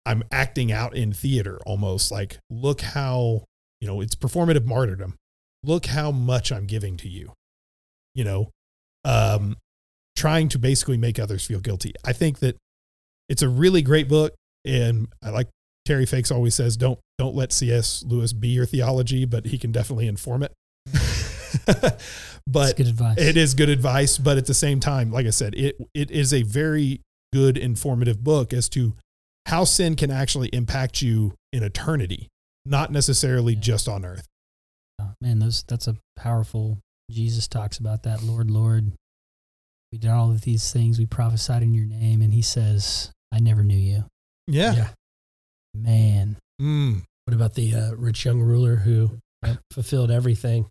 I'm 0.05 0.23
acting 0.31 0.71
out 0.71 0.95
in 0.95 1.13
theater 1.13 1.59
almost 1.65 2.11
like, 2.11 2.39
look 2.49 2.81
how, 2.81 3.43
you 3.81 3.87
know, 3.87 4.01
it's 4.01 4.15
performative 4.15 4.65
martyrdom. 4.65 5.15
Look 5.63 5.87
how 5.87 6.11
much 6.11 6.51
I'm 6.51 6.65
giving 6.65 6.97
to 6.97 7.09
you, 7.09 7.33
you 8.15 8.23
know, 8.23 8.49
um, 9.03 9.57
trying 10.15 10.49
to 10.49 10.59
basically 10.59 10.97
make 10.97 11.19
others 11.19 11.45
feel 11.45 11.59
guilty. 11.59 11.93
I 12.05 12.13
think 12.13 12.39
that 12.39 12.57
it's 13.27 13.41
a 13.41 13.49
really 13.49 13.81
great 13.81 14.07
book. 14.07 14.33
And 14.65 15.07
I 15.23 15.29
like 15.29 15.47
Terry 15.85 16.05
Fakes 16.05 16.31
always 16.31 16.55
says, 16.55 16.77
don't, 16.77 16.99
don't 17.17 17.35
let 17.35 17.51
C.S. 17.51 18.03
Lewis 18.07 18.33
be 18.33 18.49
your 18.49 18.65
theology, 18.65 19.25
but 19.25 19.45
he 19.45 19.57
can 19.57 19.71
definitely 19.71 20.07
inform 20.07 20.43
it. 20.43 20.53
but 22.47 22.79
it 22.79 23.37
is 23.37 23.53
good 23.53 23.69
advice. 23.69 24.17
But 24.17 24.37
at 24.37 24.45
the 24.45 24.53
same 24.53 24.79
time, 24.79 25.11
like 25.11 25.25
I 25.25 25.31
said, 25.31 25.55
it 25.55 25.77
it 25.93 26.11
is 26.11 26.33
a 26.33 26.43
very 26.43 27.01
good 27.33 27.57
informative 27.57 28.23
book 28.23 28.53
as 28.53 28.69
to 28.69 28.95
how 29.49 29.63
sin 29.63 29.95
can 29.95 30.11
actually 30.11 30.49
impact 30.53 31.01
you 31.01 31.33
in 31.51 31.63
eternity, 31.63 32.27
not 32.65 32.91
necessarily 32.91 33.53
Yeah. 33.53 33.59
just 33.61 33.87
on 33.87 34.05
earth. 34.05 34.27
Oh, 35.01 35.13
man, 35.21 35.39
those 35.39 35.63
that's 35.67 35.87
a 35.87 35.95
powerful. 36.15 36.77
Jesus 37.11 37.47
talks 37.47 37.77
about 37.79 38.03
that. 38.03 38.21
Lord, 38.23 38.51
Lord, 38.51 38.91
we 39.91 39.97
did 39.97 40.11
all 40.11 40.29
of 40.31 40.41
these 40.41 40.71
things. 40.71 40.99
We 40.99 41.05
prophesied 41.05 41.63
in 41.63 41.73
your 41.73 41.85
name, 41.85 42.21
and 42.21 42.33
He 42.33 42.41
says, 42.41 43.11
"I 43.31 43.39
never 43.39 43.63
knew 43.63 43.77
you." 43.77 44.05
Yeah. 44.47 44.73
Yeah. 44.73 44.89
Man, 45.73 46.37
Mm. 46.61 47.03
What 47.25 47.33
about 47.35 47.53
the 47.53 47.73
uh, 47.73 47.91
rich 47.93 48.25
young 48.25 48.41
ruler 48.41 48.75
who 48.77 49.19
fulfilled 49.71 50.11
everything? 50.11 50.67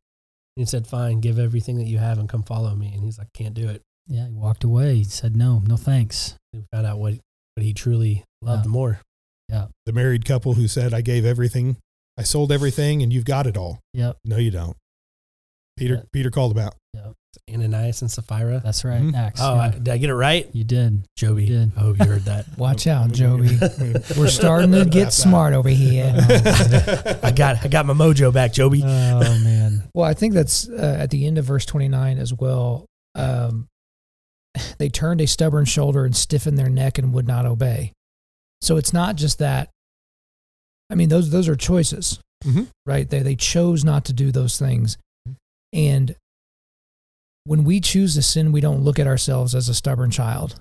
He 0.57 0.65
said, 0.67 0.87
"Fine, 0.87 1.21
give 1.21 1.39
everything 1.39 1.79
that 1.79 1.87
you 1.87 1.99
have 1.99 2.19
and 2.19 2.29
come 2.29 2.43
follow 2.43 2.75
me." 2.75 2.93
And 2.93 3.03
he's 3.05 3.17
like, 3.19 3.33
"Can't 3.33 3.55
do 3.55 3.69
it." 3.69 3.83
yeah, 4.07 4.27
he 4.27 4.35
walked 4.35 4.65
away. 4.65 4.97
He 4.97 5.05
said, 5.05 5.35
"No, 5.37 5.61
no, 5.61 5.77
thanks." 5.77 6.35
He 6.53 6.63
found 6.73 6.87
out 6.87 6.99
what 6.99 7.15
what 7.59 7.65
he 7.65 7.73
truly 7.75 8.25
loved 8.41 8.67
Yeah. 8.67 8.71
more. 8.71 9.01
Yeah. 9.49 9.67
The 9.85 9.93
married 9.93 10.25
couple 10.25 10.55
who 10.55 10.69
said, 10.69 10.95
I 10.95 11.01
gave 11.01 11.25
everything, 11.25 11.77
I 12.17 12.23
sold 12.23 12.53
everything, 12.53 13.03
and 13.03 13.13
you've 13.13 13.25
got 13.25 13.47
it 13.49 13.57
all. 13.57 13.81
Yep, 13.95 14.19
No, 14.25 14.37
you 14.37 14.53
don't. 14.53 14.77
Peter 15.77 15.95
Yeah. 15.95 16.03
Peter 16.13 16.31
called 16.31 16.53
him 16.57 16.59
out. 16.65 16.75
Ananias 17.53 18.03
and 18.03 18.11
Sapphira. 18.11 18.61
that's 18.65 18.85
right. 18.85 19.01
Mhm. 19.01 19.15
Acts. 19.17 19.41
Oh, 19.43 19.55
yeah. 19.55 19.61
I, 19.61 19.71
did 19.71 19.89
I 19.89 19.97
get 19.99 20.11
it 20.11 20.15
right, 20.15 20.49
you 20.53 20.65
did. 20.65 21.05
Joby? 21.17 21.45
You 21.47 21.59
did. 21.59 21.73
I 21.77 21.81
hope 21.81 21.99
you 21.99 22.05
heard 22.05 22.25
that. 22.27 22.47
Watch 22.59 22.87
out, 22.87 23.11
Joey. 23.13 23.57
We're 24.17 24.29
starting 24.29 24.73
to 24.73 24.85
get 24.85 25.13
smart 25.25 25.53
over 25.55 25.69
here. 25.69 26.15
I 27.23 27.33
got 27.35 27.65
I 27.65 27.69
got 27.69 27.87
my 27.87 27.95
mojo 27.95 28.33
back, 28.33 28.53
Joby. 28.53 28.83
Oh 28.85 29.39
man, 29.43 29.85
Well, 29.95 30.05
I 30.07 30.15
think 30.15 30.35
that's 30.35 30.69
uh, 30.69 30.97
at 31.01 31.11
the 31.11 31.27
end 31.27 31.39
of 31.39 31.45
verse 31.45 31.65
29 31.65 32.19
as 32.19 32.33
well. 32.35 32.87
Um, 33.15 33.67
they 34.79 34.89
turned 34.89 35.21
a 35.21 35.27
stubborn 35.27 35.65
shoulder 35.65 36.05
and 36.05 36.15
stiffened 36.17 36.59
their 36.59 36.69
neck 36.69 36.99
and 36.99 37.13
would 37.13 37.27
not 37.27 37.47
obey. 37.47 37.93
So 38.61 38.77
it's 38.77 38.93
not 38.93 39.17
just 39.17 39.39
that. 39.39 39.71
I 40.91 40.95
mean, 40.95 41.09
those 41.09 41.31
those 41.31 41.49
are 41.49 41.57
choices, 41.57 42.19
Mhm. 42.45 42.69
right? 42.87 43.09
They 43.09 43.21
they 43.21 43.37
chose 43.37 43.85
not 43.85 44.05
to 44.07 44.13
do 44.13 44.33
those 44.33 44.59
things, 44.59 44.97
and 45.73 46.15
when 47.45 47.65
we 47.65 47.81
choose 47.81 48.15
to 48.15 48.23
sin, 48.23 48.53
we 48.53 48.61
don't 48.61 48.83
look 48.85 48.99
at 48.99 49.07
ourselves 49.07 49.55
as 49.55 49.69
a 49.69 49.75
stubborn 49.75 50.11
child. 50.11 50.61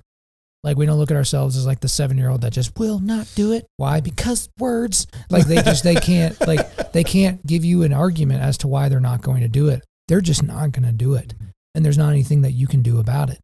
Like 0.64 0.78
we 0.78 0.86
don't 0.86 0.98
look 0.98 1.12
at 1.12 1.18
ourselves 1.18 1.56
as 1.56 1.66
like 1.66 1.80
the 1.82 1.88
seven 1.88 2.18
year 2.18 2.30
old 2.30 2.42
that 2.42 2.52
just 2.54 2.78
will 2.80 3.00
not 3.00 3.28
do 3.36 3.52
it. 3.52 3.66
Why? 3.78 4.00
Because 4.02 4.50
words. 4.60 5.08
Like 5.30 5.46
they 5.46 5.62
just 5.62 5.84
they 5.84 5.96
can't 5.96 6.40
like 6.48 6.92
they 6.94 7.04
can't 7.04 7.46
give 7.46 7.64
you 7.64 7.84
an 7.84 7.94
argument 7.94 8.42
as 8.42 8.58
to 8.60 8.68
why 8.68 8.90
they're 8.90 9.00
not 9.00 9.22
going 9.22 9.42
to 9.42 9.48
do 9.48 9.70
it. 9.70 9.84
They're 10.08 10.22
just 10.22 10.44
not 10.44 10.72
going 10.72 10.86
to 10.86 10.92
do 10.94 11.14
it, 11.16 11.34
and 11.76 11.84
there's 11.86 11.98
not 11.98 12.10
anything 12.12 12.42
that 12.42 12.52
you 12.54 12.68
can 12.68 12.82
do 12.82 13.00
about 13.00 13.30
it. 13.30 13.40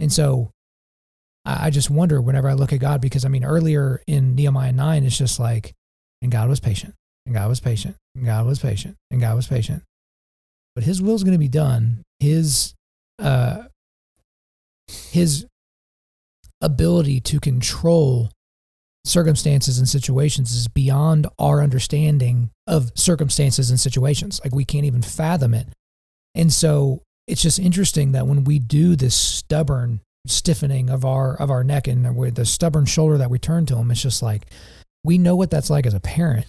And 0.00 0.12
so, 0.12 0.50
I, 1.44 1.70
just 1.70 1.88
wonder 1.88 2.20
whenever 2.20 2.48
I 2.48 2.52
look 2.52 2.72
at 2.72 2.80
God 2.80 3.00
because 3.00 3.24
I 3.24 3.28
mean 3.28 3.44
earlier 3.44 4.02
in 4.06 4.34
Nehemiah 4.34 4.72
nine, 4.72 5.04
it's 5.04 5.16
just 5.16 5.40
like, 5.40 5.72
and 6.20 6.30
God 6.30 6.48
was 6.48 6.60
patient, 6.60 6.94
and 7.24 7.34
God 7.34 7.48
was 7.48 7.60
patient, 7.60 7.96
and 8.14 8.26
God 8.26 8.44
was 8.44 8.58
patient, 8.58 8.96
and 9.10 9.20
God 9.20 9.34
was 9.34 9.46
patient. 9.46 9.82
But 10.74 10.84
His 10.84 11.00
will's 11.00 11.24
going 11.24 11.32
to 11.32 11.38
be 11.38 11.48
done. 11.48 12.02
His 12.20 12.74
uh, 13.18 13.64
His 14.88 15.46
ability 16.60 17.20
to 17.20 17.40
control 17.40 18.30
circumstances 19.04 19.78
and 19.78 19.88
situations 19.88 20.54
is 20.54 20.68
beyond 20.68 21.26
our 21.38 21.62
understanding 21.62 22.50
of 22.66 22.92
circumstances 22.94 23.70
and 23.70 23.80
situations. 23.80 24.40
Like 24.44 24.54
we 24.54 24.64
can't 24.64 24.84
even 24.84 25.02
fathom 25.02 25.54
it. 25.54 25.68
And 26.34 26.52
so 26.52 27.02
it's 27.28 27.42
just 27.42 27.58
interesting 27.58 28.12
that 28.12 28.26
when 28.26 28.44
we 28.44 28.58
do 28.58 28.96
this 28.96 29.14
stubborn 29.14 30.00
stiffening 30.26 30.90
of 30.90 31.04
our 31.04 31.34
of 31.36 31.50
our 31.50 31.64
neck 31.64 31.86
and 31.88 32.16
with 32.16 32.34
the 32.34 32.44
stubborn 32.44 32.84
shoulder 32.86 33.18
that 33.18 33.30
we 33.30 33.38
turn 33.38 33.66
to 33.66 33.76
him, 33.76 33.90
it's 33.90 34.02
just 34.02 34.22
like 34.22 34.46
we 35.04 35.18
know 35.18 35.36
what 35.36 35.50
that's 35.50 35.70
like 35.70 35.86
as 35.86 35.94
a 35.94 36.00
parent. 36.00 36.46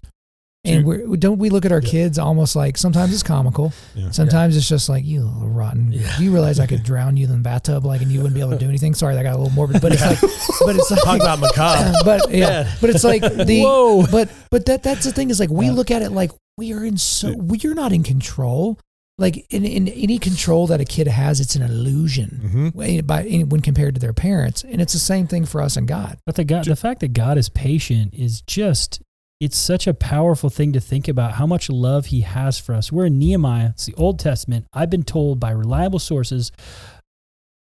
And 0.65 0.83
we're, 0.85 1.15
don't 1.15 1.39
we 1.39 1.49
look 1.49 1.63
at 1.65 1.71
our 1.71 1.79
Yeah. 1.81 1.89
kids 1.89 2.19
almost 2.19 2.53
like 2.53 2.77
sometimes 2.77 3.13
it's 3.13 3.23
comical, 3.23 3.71
Yeah. 3.95 4.11
sometimes 4.11 4.57
it's 4.57 4.67
just 4.67 4.89
like 4.89 5.05
you 5.05 5.21
little 5.23 5.47
rotten. 5.47 5.93
Yeah. 5.93 6.17
Do 6.17 6.23
you 6.25 6.33
realize 6.33 6.59
I 6.59 6.67
could 6.67 6.83
drown 6.83 7.15
you 7.15 7.27
in 7.27 7.31
the 7.31 7.37
bathtub 7.37 7.85
like 7.85 8.01
and 8.01 8.11
you 8.11 8.19
wouldn't 8.19 8.35
be 8.35 8.41
able 8.41 8.51
to 8.51 8.57
do 8.57 8.67
anything? 8.73 8.93
Sorry, 8.93 9.15
that 9.15 9.23
got 9.23 9.35
a 9.35 9.37
little 9.37 9.53
morbid, 9.53 9.81
but 9.81 9.93
it's 9.93 10.01
like, 10.01 10.19
but 10.19 10.75
it's 10.75 10.91
like, 10.91 11.01
Talk 11.03 11.21
about 11.21 11.39
macabre. 11.39 11.93
but 12.03 12.29
yeah, 12.29 12.37
Yeah. 12.63 12.75
but 12.81 12.89
it's 12.89 13.05
like 13.05 13.21
the 13.21 13.61
Whoa. 13.63 14.05
but 14.11 14.29
but 14.51 14.65
that 14.65 14.83
that's 14.83 15.05
the 15.05 15.13
thing 15.13 15.29
is 15.29 15.39
like 15.39 15.49
we 15.49 15.67
Yeah. 15.67 15.71
look 15.71 15.91
at 15.91 16.01
it 16.01 16.11
like 16.11 16.31
we 16.57 16.73
are 16.73 16.83
in 16.83 16.97
so 16.97 17.33
we're 17.37 17.73
not 17.73 17.93
in 17.93 18.03
control. 18.03 18.77
Like 19.19 19.45
in, 19.49 19.65
in 19.65 19.87
any 19.89 20.17
control 20.17 20.65
that 20.67 20.79
a 20.81 20.85
kid 20.85 21.07
has, 21.07 21.39
it's 21.39 21.55
an 21.55 21.61
illusion 21.61 22.41
Mhm. 22.43 22.73
when- 22.75 23.05
by 23.05 23.23
when 23.47 23.59
compared 23.61 23.93
to 23.95 23.99
their 24.01 24.13
parents, 24.13 24.63
and 24.63 24.81
it's 24.81 24.93
the 24.93 24.99
same 24.99 25.27
thing 25.27 25.45
for 25.45 25.61
us 25.61 25.75
and 25.77 25.87
God. 25.87 26.17
but 26.25 26.35
the 26.35 26.43
God, 26.45 26.65
the 26.65 26.75
fact 26.75 27.01
that 27.01 27.13
God 27.13 27.37
is 27.37 27.49
patient 27.49 28.13
is 28.13 28.41
just 28.47 29.01
it's 29.41 29.57
such 29.57 29.87
a 29.87 29.93
powerful 29.93 30.49
thing 30.49 30.73
to 30.73 30.81
think 30.81 31.07
about 31.07 31.33
how 31.35 31.45
much 31.47 31.69
love 31.69 32.07
he 32.07 32.21
has 32.21 32.59
for 32.59 32.75
us. 32.75 32.91
We're 32.91 33.05
in 33.05 33.17
Nehemiah, 33.17 33.69
it's 33.69 33.85
the 33.85 33.93
Old 33.95 34.19
Testament. 34.19 34.65
I've 34.73 34.89
been 34.89 35.03
told 35.03 35.39
by 35.39 35.51
reliable 35.51 35.99
sources, 35.99 36.51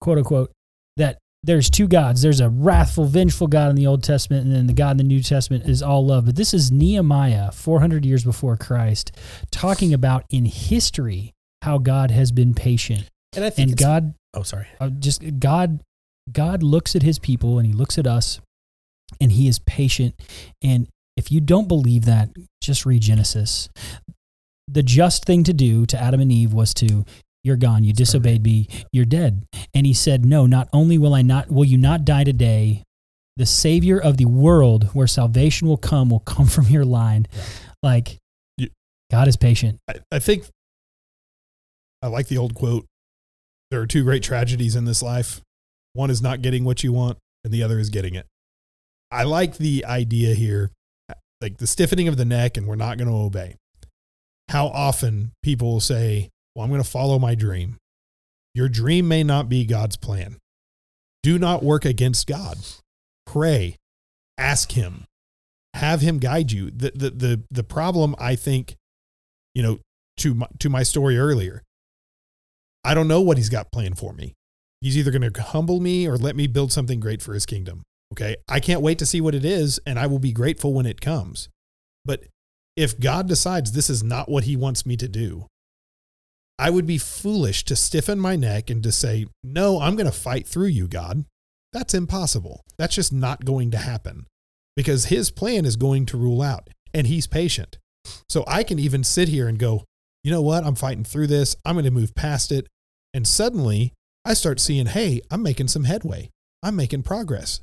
quote 0.00 0.18
unquote, 0.18 0.52
that 0.96 1.18
there's 1.42 1.68
two 1.68 1.88
gods. 1.88 2.22
There's 2.22 2.40
a 2.40 2.48
wrathful, 2.48 3.04
vengeful 3.06 3.48
God 3.48 3.70
in 3.70 3.76
the 3.76 3.86
Old 3.88 4.02
Testament, 4.04 4.46
and 4.46 4.54
then 4.54 4.66
the 4.66 4.72
God 4.72 4.92
in 4.92 4.96
the 4.98 5.02
New 5.04 5.20
Testament 5.22 5.68
is 5.68 5.82
all 5.82 6.06
love. 6.06 6.26
But 6.26 6.36
this 6.36 6.54
is 6.54 6.70
Nehemiah, 6.70 7.50
400 7.52 8.06
years 8.06 8.24
before 8.24 8.56
Christ, 8.56 9.12
talking 9.50 9.92
about 9.92 10.24
in 10.30 10.44
history 10.46 11.33
how 11.64 11.78
God 11.78 12.10
has 12.10 12.30
been 12.32 12.54
patient. 12.54 13.08
And 13.34 13.44
I 13.44 13.50
think 13.50 13.70
And 13.70 13.78
God 13.78 14.14
Oh, 14.34 14.42
sorry. 14.42 14.66
uh, 14.80 14.90
just 14.90 15.22
God 15.40 15.80
God 16.32 16.62
looks 16.62 16.94
at 16.96 17.02
his 17.02 17.18
people 17.18 17.58
and 17.58 17.66
he 17.66 17.72
looks 17.72 17.98
at 17.98 18.06
us 18.06 18.40
and 19.20 19.30
he 19.32 19.48
is 19.48 19.58
patient. 19.60 20.14
And 20.62 20.88
if 21.16 21.30
you 21.30 21.40
don't 21.40 21.68
believe 21.68 22.04
that 22.06 22.30
just 22.62 22.84
read 22.86 23.02
Genesis. 23.02 23.68
The 24.68 24.82
just 24.82 25.24
thing 25.26 25.44
to 25.44 25.52
do 25.52 25.84
to 25.86 26.00
Adam 26.00 26.20
and 26.20 26.32
Eve 26.32 26.52
was 26.52 26.72
to 26.74 27.04
you're 27.44 27.56
gone. 27.58 27.84
You 27.84 27.92
disobeyed 27.92 28.42
me. 28.42 28.68
You're 28.92 29.04
dead. 29.04 29.44
And 29.74 29.84
he 29.86 29.92
said 29.92 30.24
no 30.24 30.46
not 30.46 30.68
only 30.72 30.96
will 30.98 31.14
I 31.14 31.22
not 31.22 31.50
will 31.50 31.64
you 31.66 31.76
not 31.78 32.04
die 32.04 32.24
today 32.24 32.82
the 33.36 33.46
savior 33.46 33.98
of 34.00 34.16
the 34.16 34.24
world 34.26 34.84
where 34.94 35.06
salvation 35.08 35.66
will 35.68 35.76
come 35.76 36.08
will 36.10 36.20
come 36.20 36.46
from 36.56 36.66
your 36.68 36.84
line. 36.84 37.26
Yeah. 37.32 37.42
like 37.82 38.18
God 39.10 39.28
is 39.28 39.36
patient. 39.36 39.78
I, 39.88 39.94
I 40.10 40.18
think 40.18 40.46
I 42.04 42.08
like 42.08 42.28
the 42.28 42.36
old 42.36 42.54
quote. 42.54 42.84
There 43.70 43.80
are 43.80 43.86
two 43.86 44.04
great 44.04 44.22
tragedies 44.22 44.76
in 44.76 44.84
this 44.84 45.02
life. 45.02 45.40
One 45.94 46.10
is 46.10 46.20
not 46.20 46.42
getting 46.42 46.62
what 46.62 46.84
you 46.84 46.92
want, 46.92 47.16
and 47.42 47.50
the 47.52 47.62
other 47.62 47.78
is 47.78 47.88
getting 47.88 48.14
it. 48.14 48.26
I 49.10 49.22
like 49.22 49.56
the 49.56 49.86
idea 49.86 50.34
here, 50.34 50.70
like 51.40 51.56
the 51.56 51.66
stiffening 51.66 52.06
of 52.06 52.18
the 52.18 52.26
neck, 52.26 52.58
and 52.58 52.66
we're 52.66 52.74
not 52.74 52.98
going 52.98 53.08
to 53.08 53.16
obey. 53.16 53.56
How 54.50 54.66
often 54.66 55.32
people 55.42 55.72
will 55.72 55.80
say, 55.80 56.28
Well, 56.54 56.64
I'm 56.64 56.70
going 56.70 56.82
to 56.82 56.88
follow 56.88 57.18
my 57.18 57.34
dream. 57.34 57.78
Your 58.54 58.68
dream 58.68 59.08
may 59.08 59.24
not 59.24 59.48
be 59.48 59.64
God's 59.64 59.96
plan. 59.96 60.36
Do 61.22 61.38
not 61.38 61.62
work 61.62 61.86
against 61.86 62.26
God. 62.26 62.58
Pray, 63.24 63.76
ask 64.36 64.72
Him, 64.72 65.04
have 65.72 66.02
Him 66.02 66.18
guide 66.18 66.52
you. 66.52 66.70
The, 66.70 66.92
the, 66.94 67.10
the, 67.10 67.42
the 67.50 67.64
problem, 67.64 68.14
I 68.18 68.36
think, 68.36 68.74
you 69.54 69.62
know, 69.62 69.78
to 70.18 70.34
my, 70.34 70.48
to 70.58 70.68
my 70.68 70.82
story 70.82 71.16
earlier, 71.16 71.62
I 72.84 72.94
don't 72.94 73.08
know 73.08 73.20
what 73.20 73.38
he's 73.38 73.48
got 73.48 73.72
planned 73.72 73.98
for 73.98 74.12
me. 74.12 74.34
He's 74.80 74.98
either 74.98 75.10
going 75.10 75.30
to 75.32 75.42
humble 75.42 75.80
me 75.80 76.06
or 76.06 76.16
let 76.16 76.36
me 76.36 76.46
build 76.46 76.72
something 76.72 77.00
great 77.00 77.22
for 77.22 77.32
his 77.32 77.46
kingdom. 77.46 77.82
Okay. 78.12 78.36
I 78.48 78.60
can't 78.60 78.82
wait 78.82 78.98
to 78.98 79.06
see 79.06 79.20
what 79.20 79.34
it 79.34 79.44
is, 79.44 79.80
and 79.86 79.98
I 79.98 80.06
will 80.06 80.18
be 80.18 80.32
grateful 80.32 80.74
when 80.74 80.86
it 80.86 81.00
comes. 81.00 81.48
But 82.04 82.24
if 82.76 83.00
God 83.00 83.26
decides 83.26 83.72
this 83.72 83.88
is 83.88 84.02
not 84.02 84.28
what 84.28 84.44
he 84.44 84.56
wants 84.56 84.84
me 84.84 84.96
to 84.98 85.08
do, 85.08 85.46
I 86.58 86.70
would 86.70 86.86
be 86.86 86.98
foolish 86.98 87.64
to 87.64 87.76
stiffen 87.76 88.20
my 88.20 88.36
neck 88.36 88.70
and 88.70 88.82
to 88.82 88.92
say, 88.92 89.26
No, 89.42 89.80
I'm 89.80 89.96
going 89.96 90.06
to 90.06 90.12
fight 90.12 90.46
through 90.46 90.68
you, 90.68 90.86
God. 90.86 91.24
That's 91.72 91.94
impossible. 91.94 92.60
That's 92.78 92.94
just 92.94 93.12
not 93.12 93.44
going 93.44 93.70
to 93.72 93.78
happen 93.78 94.26
because 94.76 95.06
his 95.06 95.30
plan 95.30 95.64
is 95.64 95.76
going 95.76 96.06
to 96.06 96.16
rule 96.16 96.42
out, 96.42 96.70
and 96.92 97.06
he's 97.06 97.26
patient. 97.26 97.78
So 98.28 98.44
I 98.46 98.62
can 98.62 98.78
even 98.78 99.02
sit 99.02 99.28
here 99.28 99.48
and 99.48 99.58
go, 99.58 99.84
you 100.22 100.30
know 100.30 100.42
what? 100.42 100.64
I'm 100.64 100.74
fighting 100.74 101.04
through 101.04 101.26
this. 101.28 101.56
I'm 101.64 101.74
going 101.74 101.84
to 101.84 101.90
move 101.90 102.14
past 102.14 102.52
it. 102.52 102.66
And 103.14 103.26
suddenly 103.26 103.92
I 104.24 104.34
start 104.34 104.60
seeing, 104.60 104.86
hey, 104.86 105.22
I'm 105.30 105.42
making 105.42 105.68
some 105.68 105.84
headway. 105.84 106.30
I'm 106.62 106.76
making 106.76 107.04
progress. 107.04 107.60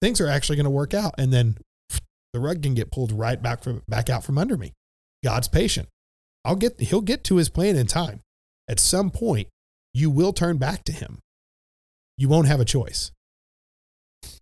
Things 0.00 0.20
are 0.20 0.28
actually 0.28 0.56
going 0.56 0.64
to 0.64 0.70
work 0.70 0.94
out. 0.94 1.14
And 1.18 1.32
then 1.32 1.58
the 2.32 2.40
rug 2.40 2.62
can 2.62 2.74
get 2.74 2.90
pulled 2.90 3.12
right 3.12 3.42
back 3.42 3.62
from 3.62 3.82
back 3.88 4.08
out 4.08 4.24
from 4.24 4.38
under 4.38 4.56
me. 4.56 4.72
God's 5.24 5.48
patient. 5.48 5.88
I'll 6.44 6.56
get 6.56 6.80
he'll 6.80 7.02
get 7.02 7.24
to 7.24 7.36
his 7.36 7.48
plan 7.48 7.76
in 7.76 7.86
time. 7.86 8.20
At 8.68 8.80
some 8.80 9.10
point, 9.10 9.48
you 9.92 10.08
will 10.10 10.32
turn 10.32 10.56
back 10.56 10.84
to 10.84 10.92
him. 10.92 11.18
You 12.16 12.28
won't 12.28 12.46
have 12.46 12.60
a 12.60 12.64
choice. 12.64 13.10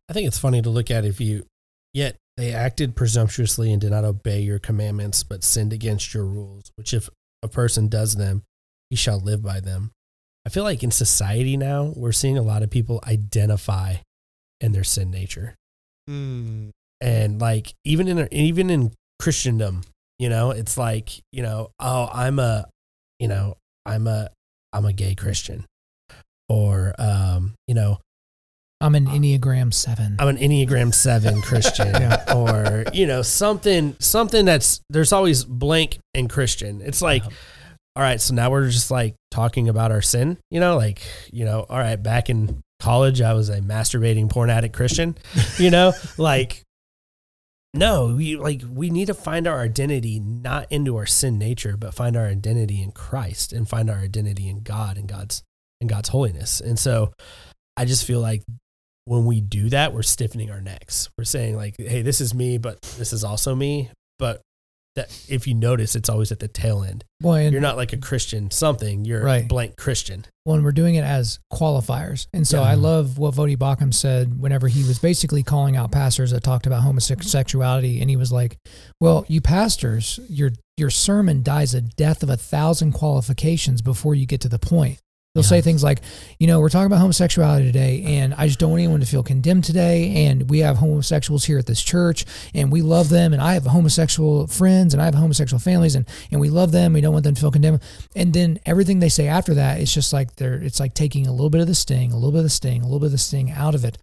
I 0.08 0.12
think 0.12 0.26
it's 0.26 0.38
funny 0.38 0.60
to 0.62 0.70
look 0.70 0.90
at 0.90 1.04
if 1.04 1.20
you, 1.20 1.46
yet 1.94 2.16
they 2.36 2.52
acted 2.52 2.96
presumptuously 2.96 3.72
and 3.72 3.80
did 3.80 3.90
not 3.90 4.04
obey 4.04 4.40
your 4.40 4.58
commandments, 4.58 5.22
but 5.22 5.44
sinned 5.44 5.72
against 5.72 6.12
your 6.12 6.24
rules, 6.24 6.70
which 6.76 6.92
if 6.92 7.08
a 7.42 7.48
person 7.48 7.88
does 7.88 8.16
them, 8.16 8.42
he 8.90 8.96
shall 8.96 9.20
live 9.20 9.42
by 9.42 9.60
them. 9.60 9.92
I 10.46 10.48
feel 10.48 10.64
like 10.64 10.82
in 10.82 10.90
society 10.90 11.56
now, 11.56 11.92
we're 11.96 12.12
seeing 12.12 12.38
a 12.38 12.42
lot 12.42 12.62
of 12.62 12.70
people 12.70 13.00
identify 13.06 13.96
in 14.60 14.72
their 14.72 14.84
sin 14.84 15.10
nature. 15.10 15.54
Mm. 16.08 16.70
And 17.00 17.40
like, 17.40 17.74
even 17.84 18.08
in, 18.08 18.28
even 18.32 18.70
in 18.70 18.92
Christendom, 19.20 19.82
you 20.18 20.28
know, 20.28 20.50
it's 20.50 20.76
like, 20.78 21.10
you 21.32 21.42
know, 21.42 21.70
oh, 21.78 22.08
I'm 22.12 22.38
a, 22.38 22.68
you 23.18 23.28
know, 23.28 23.56
I'm 23.86 24.06
a, 24.06 24.30
I'm 24.72 24.84
a 24.84 24.92
gay 24.92 25.14
Christian. 25.14 25.64
Or, 26.48 26.94
um, 26.98 27.54
you 27.68 27.74
know, 27.74 27.98
I'm 28.80 28.94
an 28.94 29.06
Enneagram 29.06 29.72
7. 29.74 30.16
I'm 30.18 30.28
an 30.28 30.38
Enneagram 30.38 30.94
seven 30.94 31.42
Christian, 31.42 31.88
Yeah. 31.88 32.24
or 32.34 32.84
you 32.94 33.06
know 33.06 33.20
something 33.20 33.94
something 34.00 34.46
that's 34.46 34.80
there's 34.88 35.12
always 35.12 35.44
blank 35.44 35.98
and 36.14 36.30
Christian. 36.30 36.80
It's 36.80 37.02
like, 37.02 37.22
Yeah. 37.24 37.30
All 37.96 38.02
right, 38.02 38.20
so 38.20 38.34
now 38.34 38.50
we're 38.50 38.68
just 38.68 38.90
like 38.90 39.14
talking 39.30 39.68
about 39.68 39.90
our 39.90 40.02
sin, 40.02 40.38
you 40.50 40.60
know, 40.60 40.76
like 40.76 41.02
you 41.32 41.44
know, 41.44 41.66
all 41.68 41.78
right, 41.78 41.96
back 41.96 42.30
in 42.30 42.60
college 42.78 43.20
I 43.20 43.34
was 43.34 43.48
a 43.48 43.60
masturbating 43.60 44.30
porn 44.30 44.50
addict 44.50 44.74
Christian, 44.74 45.16
you 45.58 45.70
know, 45.70 45.92
like. 46.18 46.62
No, 47.72 48.16
we 48.16 48.34
like 48.34 48.62
we 48.68 48.90
need 48.90 49.06
to 49.06 49.14
find 49.14 49.46
our 49.46 49.60
identity 49.60 50.18
not 50.18 50.66
into 50.70 50.96
our 50.96 51.06
sin 51.06 51.38
nature, 51.38 51.76
but 51.76 51.94
find 51.94 52.16
our 52.16 52.26
identity 52.26 52.82
in 52.82 52.90
Christ 52.90 53.52
and 53.52 53.68
find 53.68 53.88
our 53.88 53.98
identity 53.98 54.48
in 54.48 54.64
God 54.64 54.98
and 54.98 55.08
God's 55.08 55.44
and 55.80 55.88
God's 55.88 56.08
holiness. 56.08 56.60
And 56.60 56.76
so 56.76 57.12
I 57.76 57.84
just 57.84 58.04
feel 58.04 58.20
like 58.20 58.42
when 59.04 59.24
we 59.24 59.40
do 59.40 59.68
that, 59.70 59.92
we're 59.92 60.02
stiffening 60.02 60.50
our 60.50 60.60
necks. 60.60 61.08
We're 61.16 61.24
saying 61.24 61.54
like, 61.56 61.76
"Hey, 61.78 62.02
this 62.02 62.20
is 62.20 62.34
me, 62.34 62.58
but 62.58 62.82
this 62.98 63.12
is 63.12 63.22
also 63.22 63.54
me." 63.54 63.90
But 64.18 64.42
that 64.96 65.06
if 65.28 65.46
you 65.46 65.54
notice, 65.54 65.94
it's 65.94 66.08
always 66.08 66.32
at 66.32 66.40
the 66.40 66.48
tail 66.48 66.82
end. 66.82 67.04
Boy, 67.20 67.42
and 67.42 67.52
You're 67.52 67.62
not 67.62 67.76
like 67.76 67.92
a 67.92 67.96
Christian 67.96 68.50
something. 68.50 69.04
You're 69.04 69.22
Right. 69.22 69.44
a 69.44 69.46
blank 69.46 69.76
Christian. 69.76 70.24
when 70.44 70.64
we're 70.64 70.72
doing 70.72 70.96
it 70.96 71.04
as 71.04 71.38
qualifiers. 71.52 72.26
And 72.32 72.44
so 72.46 72.62
Yeah. 72.62 72.70
I 72.70 72.74
love 72.74 73.18
what 73.18 73.34
Voddie 73.34 73.56
Baucham 73.56 73.94
said 73.94 74.40
whenever 74.40 74.66
he 74.68 74.82
was 74.82 74.98
basically 74.98 75.42
calling 75.44 75.76
out 75.76 75.92
pastors 75.92 76.32
that 76.32 76.42
talked 76.42 76.66
about 76.66 76.82
homosexuality. 76.82 78.00
And 78.00 78.10
he 78.10 78.16
was 78.16 78.32
like, 78.32 78.56
well, 79.00 79.24
you 79.28 79.40
pastors, 79.40 80.18
your, 80.28 80.50
your 80.76 80.90
sermon 80.90 81.42
dies 81.42 81.74
a 81.74 81.82
death 81.82 82.22
of 82.22 82.30
a 82.30 82.36
thousand 82.36 82.92
qualifications 82.92 83.82
before 83.82 84.14
you 84.14 84.26
get 84.26 84.40
to 84.40 84.48
the 84.48 84.58
point. 84.58 84.98
They'll 85.34 85.44
Yeah. 85.44 85.48
say 85.48 85.60
things 85.60 85.84
like, 85.84 86.00
you 86.40 86.48
know, 86.48 86.58
we're 86.58 86.70
talking 86.70 86.86
about 86.86 86.98
homosexuality 86.98 87.64
today, 87.64 88.02
and 88.02 88.34
I 88.34 88.48
just 88.48 88.58
don't 88.58 88.70
want 88.70 88.80
anyone 88.80 88.98
to 88.98 89.06
feel 89.06 89.22
condemned 89.22 89.62
today. 89.62 90.26
And 90.26 90.50
we 90.50 90.58
have 90.58 90.78
homosexuals 90.78 91.44
here 91.44 91.56
at 91.56 91.66
this 91.66 91.80
church, 91.80 92.24
and 92.52 92.72
we 92.72 92.82
love 92.82 93.10
them. 93.10 93.32
And 93.32 93.40
I 93.40 93.54
have 93.54 93.64
homosexual 93.64 94.48
friends, 94.48 94.92
and 94.92 95.00
I 95.00 95.04
have 95.04 95.14
homosexual 95.14 95.60
families, 95.60 95.94
and 95.94 96.04
and 96.32 96.40
we 96.40 96.50
love 96.50 96.72
them. 96.72 96.94
We 96.94 97.00
don't 97.00 97.12
want 97.12 97.22
them 97.22 97.36
to 97.36 97.40
feel 97.40 97.52
condemned. 97.52 97.80
And 98.16 98.32
then 98.32 98.58
everything 98.66 98.98
they 98.98 99.08
say 99.08 99.28
after 99.28 99.54
that, 99.54 99.80
it's 99.80 99.94
just 99.94 100.12
like 100.12 100.34
they're, 100.34 100.54
it's 100.54 100.80
like 100.80 100.94
taking 100.94 101.28
a 101.28 101.32
little 101.32 101.50
bit 101.50 101.60
of 101.60 101.68
the 101.68 101.76
sting, 101.76 102.10
a 102.10 102.16
little 102.16 102.32
bit 102.32 102.38
of 102.38 102.44
the 102.44 102.50
sting, 102.50 102.80
a 102.82 102.84
little 102.84 102.98
bit 102.98 103.06
of 103.06 103.12
the 103.12 103.18
sting 103.18 103.52
out 103.52 103.76
of 103.76 103.84
it. 103.84 103.98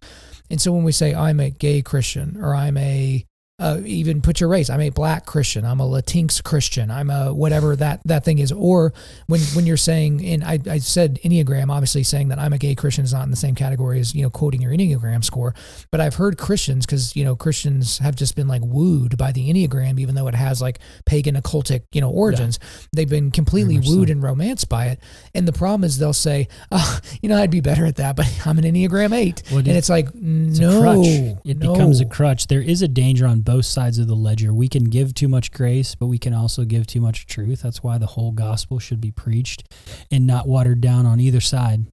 And 0.50 0.58
so 0.62 0.72
when 0.72 0.82
we 0.82 0.92
say 0.92 1.14
I'm 1.14 1.40
a 1.40 1.50
gay 1.50 1.82
Christian, 1.82 2.38
or 2.40 2.54
I'm 2.54 2.78
a 2.78 3.26
uh, 3.60 3.80
even 3.84 4.22
put 4.22 4.38
your 4.38 4.48
race. 4.48 4.70
I'm 4.70 4.80
a 4.80 4.90
black 4.90 5.26
Christian. 5.26 5.64
I'm 5.64 5.80
a 5.80 5.84
Latinx 5.84 6.44
Christian. 6.44 6.92
I'm 6.92 7.10
a 7.10 7.34
whatever 7.34 7.74
that 7.76 8.00
that 8.04 8.24
thing 8.24 8.38
is. 8.38 8.52
Or 8.52 8.92
when 9.26 9.40
when 9.54 9.66
you're 9.66 9.76
saying, 9.76 10.24
and 10.24 10.44
I, 10.44 10.60
I 10.70 10.78
said 10.78 11.18
Enneagram, 11.24 11.68
obviously 11.68 12.04
saying 12.04 12.28
that 12.28 12.38
I'm 12.38 12.52
a 12.52 12.58
gay 12.58 12.76
Christian 12.76 13.04
is 13.04 13.12
not 13.12 13.24
in 13.24 13.30
the 13.30 13.36
same 13.36 13.56
category 13.56 13.98
as 13.98 14.14
you 14.14 14.22
know 14.22 14.30
quoting 14.30 14.62
your 14.62 14.70
Enneagram 14.70 15.24
score. 15.24 15.56
But 15.90 16.00
I've 16.00 16.14
heard 16.14 16.38
Christians 16.38 16.86
because 16.86 17.16
you 17.16 17.24
know 17.24 17.34
Christians 17.34 17.98
have 17.98 18.14
just 18.14 18.36
been 18.36 18.46
like 18.46 18.62
wooed 18.64 19.18
by 19.18 19.32
the 19.32 19.52
Enneagram, 19.52 19.98
even 19.98 20.14
though 20.14 20.28
it 20.28 20.36
has 20.36 20.62
like 20.62 20.78
pagan 21.04 21.34
occultic 21.34 21.82
you 21.90 22.00
know 22.00 22.10
origins. 22.10 22.60
They've 22.92 23.08
been 23.08 23.32
completely 23.32 23.80
wooed 23.80 24.08
and 24.08 24.22
romanced 24.22 24.68
by 24.68 24.86
it. 24.86 25.00
And 25.34 25.48
the 25.48 25.52
problem 25.52 25.82
is 25.82 25.98
they'll 25.98 26.12
say, 26.12 26.46
oh, 26.70 27.00
you 27.22 27.28
know, 27.28 27.36
I'd 27.36 27.50
be 27.50 27.60
better 27.60 27.86
at 27.86 27.96
that, 27.96 28.14
but 28.14 28.26
I'm 28.46 28.58
an 28.58 28.64
Enneagram 28.64 29.12
eight, 29.12 29.42
Well, 29.50 29.58
and 29.58 29.68
it's 29.68 29.88
like 29.88 30.06
It's 30.06 30.60
no. 30.60 31.38
It 31.44 31.58
no. 31.58 31.72
becomes 31.72 32.00
a 32.00 32.06
crutch. 32.06 32.46
There 32.46 32.62
is 32.62 32.82
a 32.82 32.88
danger 32.88 33.26
on 33.26 33.42
both 33.48 33.64
sides 33.64 33.98
of 33.98 34.06
the 34.06 34.14
ledger. 34.14 34.52
We 34.52 34.68
can 34.68 34.90
give 34.90 35.14
too 35.14 35.26
much 35.26 35.52
grace, 35.52 35.94
but 35.94 36.08
we 36.08 36.18
can 36.18 36.34
also 36.34 36.66
give 36.66 36.86
too 36.86 37.00
much 37.00 37.24
truth. 37.24 37.62
That's 37.62 37.82
why 37.82 37.96
the 37.96 38.04
whole 38.04 38.30
gospel 38.30 38.78
should 38.78 39.00
be 39.00 39.10
preached 39.10 39.62
and 40.10 40.26
not 40.26 40.46
watered 40.46 40.82
down 40.82 41.06
on 41.06 41.18
either 41.18 41.40
side. 41.40 41.86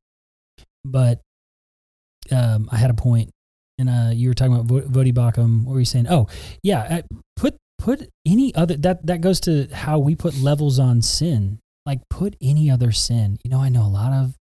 But 0.83 1.21
um, 2.29 2.67
I 2.73 2.75
had 2.75 2.89
a 2.89 2.93
point, 2.93 3.29
and 3.79 3.89
uh, 3.89 4.09
you 4.13 4.27
were 4.27 4.33
talking 4.33 4.53
about 4.53 4.67
Voddie 4.67 5.13
Baucham. 5.13 5.63
What 5.63 5.75
were 5.75 5.79
you 5.79 5.85
saying? 5.85 6.07
Oh, 6.09 6.27
yeah. 6.61 7.03
Put 7.37 7.55
put 7.79 8.09
any 8.25 8.53
other 8.53 8.75
that 8.75 9.05
that 9.05 9.21
goes 9.21 9.39
to 9.41 9.69
how 9.71 9.97
we 9.99 10.13
put 10.13 10.37
levels 10.37 10.77
on 10.77 11.01
sin. 11.01 11.59
Like 11.85 12.01
put 12.09 12.35
any 12.41 12.69
other 12.69 12.91
sin. 12.91 13.37
You 13.45 13.49
know, 13.49 13.61
I 13.61 13.69
know 13.69 13.83
a 13.83 13.87
lot 13.87 14.11
of 14.11 14.35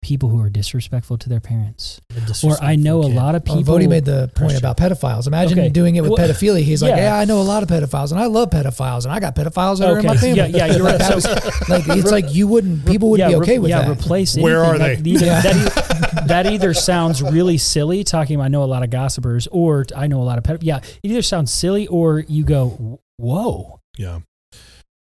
people 0.00 0.28
who 0.28 0.40
are 0.40 0.48
disrespectful 0.48 1.18
to 1.18 1.28
their 1.28 1.40
parents. 1.40 2.00
Or 2.10 2.14
I 2.16 2.26
disrespectful 2.26 2.76
know 2.78 3.00
a 3.02 3.10
lot 3.12 3.34
of 3.34 3.42
oh, 3.46 3.52
Well, 3.54 3.58
people. 3.62 3.74
Voddie 3.78 3.88
made 3.88 4.04
the 4.04 4.30
point 4.34 4.50
Christian. 4.52 4.58
about 4.58 4.76
pedophiles. 4.76 5.26
Imagine 5.26 5.58
Okay. 5.58 5.68
doing 5.70 5.96
it 5.96 6.02
with 6.02 6.12
Well, 6.12 6.28
pedophilia. 6.28 6.62
He's 6.62 6.82
like, 6.82 6.90
yeah. 6.90 7.14
yeah, 7.14 7.18
I 7.18 7.24
know 7.24 7.40
a 7.40 7.42
lot 7.42 7.62
of 7.64 7.68
pedophiles, 7.68 8.12
and 8.12 8.20
I 8.20 8.26
love 8.26 8.50
pedophiles, 8.50 9.04
and 9.04 9.12
I 9.12 9.18
got 9.18 9.34
pedophiles 9.34 9.80
that 9.80 9.90
are 9.90 9.98
in 9.98 10.06
my 10.06 10.16
family. 10.16 10.36
Yeah, 10.38 10.46
yeah, 10.46 10.66
you're 10.66 10.84
right. 10.84 10.98
That 10.98 11.08
So- 11.08 11.14
was- 11.34 11.68
like 11.68 11.84
it's 11.88 12.10
like 12.12 12.32
you 12.32 12.46
wouldn't, 12.46 12.86
people 12.86 13.10
wouldn't 13.10 13.28
yeah, 13.30 13.36
be 13.38 13.42
okay 13.42 13.52
re- 13.54 13.58
with 13.58 13.70
yeah, 13.70 13.82
that. 13.82 13.90
replace 13.90 14.36
Where 14.36 14.64
anything. 14.64 14.82
are 14.82 14.94
That 14.96 15.04
they? 15.04 15.10
Either, 15.10 15.26
Yeah. 15.26 15.40
that, 15.42 15.56
either, 15.56 16.26
that 16.28 16.46
either 16.46 16.74
sounds 16.74 17.20
really 17.22 17.58
silly, 17.58 18.04
talking 18.04 18.36
about 18.36 18.44
I 18.44 18.48
know 18.48 18.62
a 18.62 18.66
lot 18.66 18.82
of 18.84 18.90
gossipers, 18.90 19.48
or 19.48 19.84
I 19.96 20.06
know 20.06 20.20
a 20.20 20.24
lot 20.24 20.38
of 20.38 20.44
pedophiles. 20.44 20.62
Yeah, 20.62 20.76
it 20.78 21.10
either 21.10 21.22
sounds 21.22 21.52
silly 21.52 21.86
or 21.88 22.20
you 22.20 22.44
go, 22.44 23.00
whoa. 23.16 23.80
Yeah. 23.98 24.20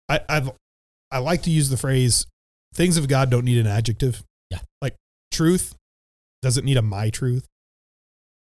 I 0.09 0.20
I've, 0.28 0.51
I 1.12 1.18
like 1.18 1.43
to 1.43 1.51
use 1.51 1.68
the 1.68 1.76
phrase 1.76 2.26
things 2.74 2.97
of 2.97 3.07
God 3.09 3.30
don't 3.30 3.45
need 3.45 3.59
an 3.59 3.66
adjective. 3.66 4.22
Yeah. 4.51 4.61
Like 4.80 4.96
truth 5.30 5.74
doesn't 6.42 6.64
need 6.64 6.76
a 6.76 6.82
my 6.82 7.11
truth. 7.11 7.46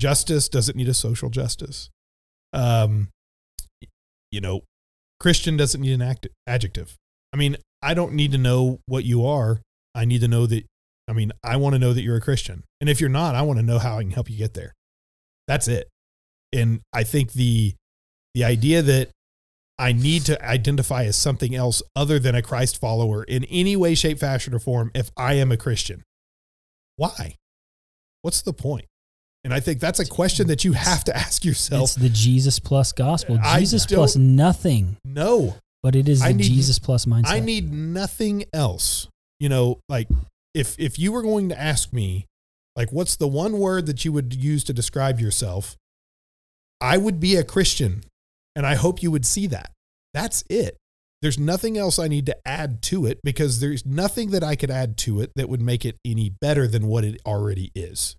Justice 0.00 0.48
doesn't 0.48 0.76
need 0.76 0.88
a 0.88 0.94
social 0.94 1.30
justice. 1.30 1.90
Um 2.52 3.08
you 4.30 4.40
know, 4.40 4.62
Christian 5.20 5.56
doesn't 5.56 5.80
need 5.80 5.92
an 5.92 6.02
act, 6.02 6.26
adjective. 6.46 6.96
I 7.32 7.36
mean, 7.36 7.56
I 7.82 7.94
don't 7.94 8.12
need 8.12 8.32
to 8.32 8.38
know 8.38 8.80
what 8.86 9.04
you 9.04 9.24
are. 9.24 9.60
I 9.94 10.04
need 10.04 10.20
to 10.20 10.28
know 10.28 10.46
that 10.46 10.64
I 11.08 11.12
mean, 11.12 11.32
I 11.44 11.56
want 11.56 11.74
to 11.74 11.78
know 11.78 11.92
that 11.92 12.02
you're 12.02 12.16
a 12.16 12.20
Christian. 12.20 12.64
And 12.80 12.90
if 12.90 13.00
you're 13.00 13.08
not, 13.08 13.34
I 13.34 13.42
want 13.42 13.58
to 13.58 13.64
know 13.64 13.78
how 13.78 13.98
I 13.98 14.02
can 14.02 14.10
help 14.10 14.28
you 14.28 14.36
get 14.36 14.54
there. 14.54 14.74
That's 15.46 15.68
it. 15.68 15.88
And 16.52 16.80
I 16.92 17.04
think 17.04 17.32
the 17.32 17.74
the 18.34 18.44
idea 18.44 18.82
that 18.82 19.10
I 19.78 19.92
need 19.92 20.22
to 20.26 20.42
identify 20.44 21.04
as 21.04 21.16
something 21.16 21.54
else 21.54 21.82
other 21.94 22.18
than 22.18 22.34
a 22.34 22.42
Christ 22.42 22.80
follower 22.80 23.24
in 23.24 23.44
any 23.44 23.76
way, 23.76 23.94
shape, 23.94 24.18
fashion, 24.18 24.54
or 24.54 24.58
form 24.58 24.90
if 24.94 25.10
I 25.16 25.34
am 25.34 25.52
a 25.52 25.56
Christian. 25.56 26.02
Why? 26.96 27.34
What's 28.22 28.42
the 28.42 28.52
point? 28.54 28.86
And 29.44 29.52
I 29.54 29.60
think 29.60 29.78
that's 29.80 30.00
a 30.00 30.06
question 30.06 30.48
that 30.48 30.64
you 30.64 30.72
have 30.72 31.04
to 31.04 31.16
ask 31.16 31.44
yourself. 31.44 31.82
It's 31.90 31.94
the 31.94 32.08
Jesus 32.08 32.58
plus 32.58 32.92
gospel. 32.92 33.38
Jesus 33.54 33.86
plus 33.86 34.16
nothing, 34.16 34.96
No, 35.04 35.56
but 35.82 35.94
it 35.94 36.08
is 36.08 36.20
the 36.20 36.32
need- 36.32 36.44
Jesus 36.44 36.78
plus 36.78 37.04
mindset. 37.04 37.26
I 37.26 37.40
need 37.40 37.72
nothing 37.72 38.44
else. 38.52 39.06
You 39.38 39.50
know, 39.50 39.78
like 39.88 40.08
if 40.54 40.74
if 40.80 40.98
you 40.98 41.12
were 41.12 41.22
going 41.22 41.50
to 41.50 41.60
ask 41.60 41.92
me, 41.92 42.24
like, 42.74 42.90
what's 42.92 43.14
the 43.16 43.28
one 43.28 43.58
word 43.58 43.86
that 43.86 44.04
you 44.04 44.12
would 44.12 44.34
use 44.34 44.64
to 44.64 44.72
describe 44.72 45.20
yourself? 45.20 45.76
I 46.80 46.96
would 46.96 47.20
be 47.20 47.36
a 47.36 47.44
Christian, 47.44 48.02
and 48.56 48.66
I 48.66 48.74
hope 48.74 49.02
you 49.02 49.12
would 49.12 49.24
see 49.24 49.46
that. 49.48 49.70
That's 50.14 50.42
it. 50.50 50.76
There's 51.22 51.38
nothing 51.38 51.78
else 51.78 51.98
I 51.98 52.08
need 52.08 52.26
to 52.26 52.36
add 52.46 52.82
to 52.82 53.06
it 53.06 53.20
because 53.22 53.60
there's 53.60 53.86
nothing 53.86 54.30
that 54.30 54.42
I 54.42 54.56
could 54.56 54.70
add 54.70 54.96
to 54.98 55.20
it 55.20 55.30
that 55.36 55.48
would 55.48 55.62
make 55.62 55.84
it 55.84 55.96
any 56.04 56.30
better 56.40 56.66
than 56.66 56.88
what 56.88 57.04
it 57.04 57.20
already 57.24 57.70
is. 57.74 58.16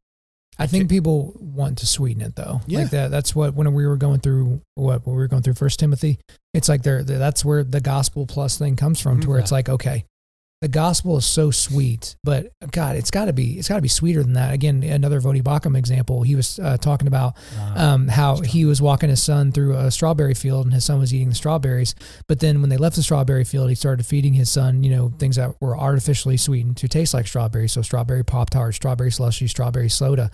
I 0.60 0.66
think 0.66 0.90
people 0.90 1.34
want 1.40 1.78
to 1.80 1.86
sweeten 1.86 2.22
it 2.24 2.36
though. 2.36 2.62
Yeah. 2.66 2.80
Like 2.80 2.90
that. 2.90 3.12
That's 3.12 3.36
what 3.36 3.54
when 3.54 3.72
we 3.74 3.86
were 3.86 3.98
going 3.98 4.20
through 4.22 4.62
what 4.74 5.06
when 5.06 5.16
we 5.16 5.22
were 5.22 5.28
going 5.28 5.44
through 5.44 5.54
First 5.54 5.80
Timothy. 5.80 6.18
It's 6.56 6.68
like 6.68 6.82
there. 6.82 7.04
That's 7.04 7.46
where 7.46 7.64
the 7.64 7.80
gospel 7.82 8.26
plus 8.26 8.58
thing 8.58 8.76
comes 8.76 9.00
from. 9.00 9.22
To 9.22 9.28
Mhm. 9.28 9.30
where 9.30 9.40
it's 9.40 9.52
like, 9.52 9.70
okay, 9.70 10.06
the 10.62 10.68
gospel 10.68 11.18
is 11.18 11.26
so 11.26 11.52
sweet, 11.52 12.16
but 12.24 12.52
God, 12.72 12.96
it's 12.96 13.12
got 13.12 13.26
to 13.26 13.34
be. 13.34 13.60
It's 13.60 13.68
got 13.68 13.76
to 13.76 13.82
be 13.82 13.88
sweeter 13.88 14.24
than 14.24 14.34
that. 14.34 14.54
Again, 14.54 14.82
another 14.82 15.22
Voddie 15.22 15.44
Baucham 15.44 15.78
example. 15.78 16.24
He 16.24 16.36
was 16.36 16.58
uh, 16.58 16.78
talking 16.78 17.08
about 17.08 17.36
Ah, 17.56 17.94
um, 17.94 18.08
how 18.08 18.38
he 18.38 18.66
was 18.66 18.82
walking 18.82 19.10
his 19.10 19.22
son 19.22 19.52
through 19.52 19.76
a 19.76 19.92
strawberry 19.92 20.34
field 20.34 20.66
and 20.66 20.74
his 20.74 20.84
son 20.84 21.00
was 21.00 21.14
eating 21.14 21.30
the 21.30 21.36
strawberries. 21.36 21.94
But 22.28 22.40
then 22.40 22.60
when 22.62 22.72
they 22.72 22.78
left 22.78 22.96
the 22.96 23.04
strawberry 23.04 23.44
field, 23.44 23.70
he 23.70 23.76
started 23.76 24.04
feeding 24.06 24.34
his 24.34 24.50
son, 24.50 24.84
you 24.84 24.90
know, 24.90 25.14
things 25.20 25.36
that 25.36 25.56
were 25.62 25.78
artificially 25.78 26.38
sweetened 26.38 26.78
to 26.78 26.88
taste 26.88 27.14
like 27.14 27.28
strawberries. 27.28 27.74
So 27.74 27.84
strawberry 27.84 28.26
pop 28.26 28.50
tart, 28.50 28.74
strawberry 28.74 29.12
slushy, 29.12 29.48
strawberry 29.48 29.90
soda. 29.90 30.32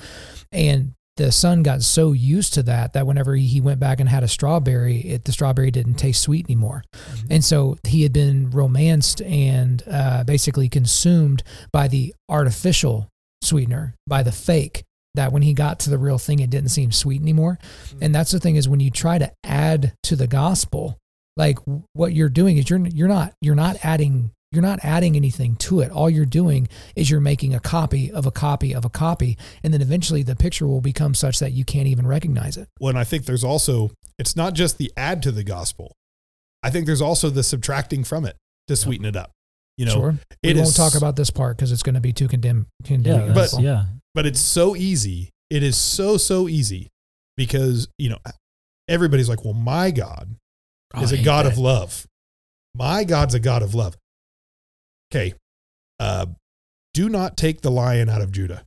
And 0.54 0.94
the 1.18 1.32
son 1.32 1.62
got 1.62 1.84
so 1.84 2.12
used 2.12 2.54
to 2.56 2.64
that 2.64 2.94
that 2.94 3.06
whenever 3.06 3.36
he 3.36 3.62
went 3.62 3.80
back 3.80 4.00
and 4.00 4.10
had 4.10 4.24
a 4.24 4.28
strawberry, 4.28 4.98
it, 5.02 5.26
the 5.26 5.32
strawberry 5.32 5.70
didn't 5.70 5.96
taste 5.96 6.22
sweet 6.22 6.46
anymore. 6.46 6.84
And 7.30 7.44
so 7.44 7.78
he 7.86 8.04
had 8.04 8.14
been 8.14 8.50
romanced 8.50 9.22
and 9.22 9.84
uh, 9.90 10.24
basically 10.24 10.70
consumed 10.70 11.44
by 11.72 11.88
the 11.88 12.16
artificial 12.30 13.10
sweetener, 13.42 13.96
by 14.08 14.24
the 14.24 14.32
fake. 14.32 14.84
That 15.16 15.32
when 15.32 15.44
he 15.44 15.54
got 15.54 15.80
to 15.82 15.92
the 15.92 16.00
real 16.00 16.18
thing, 16.18 16.40
it 16.40 16.50
didn't 16.50 16.70
seem 16.70 16.92
sweet 16.92 17.22
anymore. 17.22 17.60
And 18.02 18.16
that's 18.16 18.32
the 18.32 18.40
thing 18.40 18.56
is 18.56 18.68
when 18.68 18.80
you 18.80 18.90
try 18.90 19.20
to 19.20 19.32
add 19.44 19.94
to 20.04 20.16
the 20.16 20.26
gospel, 20.26 20.98
like 21.38 21.60
what 21.94 22.14
you're 22.14 22.30
doing 22.30 22.58
is 22.58 22.68
you're 22.68 22.80
you're 22.88 23.08
not 23.08 23.34
you're 23.40 23.54
not 23.54 23.78
adding 23.84 24.32
you're 24.54 24.62
not 24.62 24.80
adding 24.84 25.16
anything 25.16 25.56
to 25.58 25.80
it. 25.82 25.92
All 25.92 26.10
you're 26.10 26.26
doing 26.26 26.68
is 26.96 27.10
you're 27.10 27.20
making 27.20 27.54
a 27.56 27.60
copy 27.60 28.12
of 28.12 28.26
a 28.26 28.32
copy 28.32 28.74
of 28.74 28.86
a 28.86 28.90
copy, 28.90 29.38
and 29.64 29.74
then 29.74 29.82
eventually 29.82 30.24
the 30.24 30.36
picture 30.36 30.68
will 30.68 30.82
become 30.82 31.14
such 31.16 31.40
that 31.40 31.52
you 31.52 31.66
can't 31.66 31.88
even 31.88 32.06
recognize 32.08 32.56
it. 32.58 32.68
Well, 32.80 32.90
and 32.90 33.00
I 33.00 33.04
think 33.04 33.26
there's 33.26 33.44
also, 33.44 33.92
it's 34.20 34.36
not 34.36 34.54
just 34.54 34.78
the 34.78 34.92
add 34.96 35.24
to 35.24 35.32
the 35.32 35.44
gospel. 35.44 35.94
I 36.62 36.70
think 36.70 36.86
there's 36.86 37.02
also 37.02 37.30
the 37.30 37.44
subtracting 37.44 38.04
from 38.04 38.26
it 38.26 38.38
to 38.68 38.76
sweeten 38.76 39.06
it 39.06 39.16
up. 39.16 39.32
You 39.78 39.88
know, 39.88 39.92
sure, 39.94 40.12
we 40.44 40.52
it 40.52 40.56
won't 40.56 40.68
is- 40.70 40.76
talk 40.78 40.94
about 40.96 41.16
this 41.16 41.32
part 41.32 41.58
because 41.58 41.72
it's 41.72 41.84
going 41.84 41.96
to 41.96 42.02
be 42.02 42.14
too 42.14 42.28
condemn 42.28 42.68
condemning. 42.86 43.28
yeah, 43.30 43.34
But- 43.34 43.54
yeah. 43.60 43.86
but 44.14 44.26
it's 44.28 44.40
so 44.40 44.76
easy. 44.76 45.32
It 45.50 45.64
is 45.64 45.76
so, 45.76 46.18
so 46.18 46.48
easy 46.48 46.90
because, 47.38 47.88
you 47.98 48.10
know, 48.10 48.20
everybody's 48.88 49.30
like, 49.30 49.44
well, 49.44 49.54
my 49.56 49.92
God 49.92 50.36
Oh, 50.96 51.02
is 51.02 51.12
I 51.12 51.16
a 51.16 51.18
hate 51.18 51.26
God 51.26 51.46
that. 51.48 51.54
of 51.54 51.58
love. 51.58 52.06
My 52.76 53.04
God's 53.04 53.34
a 53.34 53.40
God 53.40 53.62
of 53.64 53.74
love. 53.74 53.96
Okay. 55.14 55.36
Uh, 56.00 56.26
do 56.96 57.08
not 57.08 57.38
take 57.38 57.62
the 57.62 57.70
lion 57.70 58.10
out 58.10 58.22
of 58.22 58.32
Judah. 58.32 58.64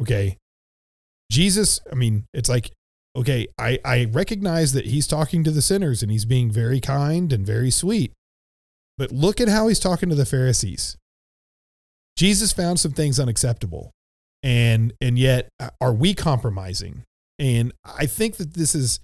Okay. 0.00 0.36
Jesus, 1.32 1.80
I 1.90 1.96
mean, 1.96 2.26
it's 2.32 2.48
like, 2.48 2.70
okay, 3.16 3.48
I, 3.58 3.80
I 3.84 4.04
recognize 4.04 4.72
that 4.72 4.86
he's 4.86 5.08
talking 5.08 5.42
to 5.42 5.50
the 5.50 5.60
sinners 5.60 6.02
and 6.02 6.12
he's 6.12 6.24
being 6.24 6.50
very 6.50 6.80
kind 6.80 7.32
and 7.32 7.44
very 7.44 7.70
sweet. 7.70 8.12
But 8.96 9.10
look 9.10 9.40
at 9.40 9.48
how 9.48 9.66
he's 9.66 9.80
talking 9.80 10.08
to 10.08 10.14
the 10.14 10.24
Pharisees. 10.24 10.96
Jesus 12.16 12.52
found 12.52 12.78
some 12.78 12.92
things 12.92 13.18
unacceptable. 13.18 13.90
And 14.42 14.92
and 15.00 15.18
yet 15.18 15.48
uh, 15.58 15.70
are 15.80 15.92
we 15.92 16.14
compromising? 16.14 17.02
And 17.40 17.72
I 17.84 18.06
think 18.06 18.36
that 18.36 18.54
this 18.54 18.74
is 18.74 19.00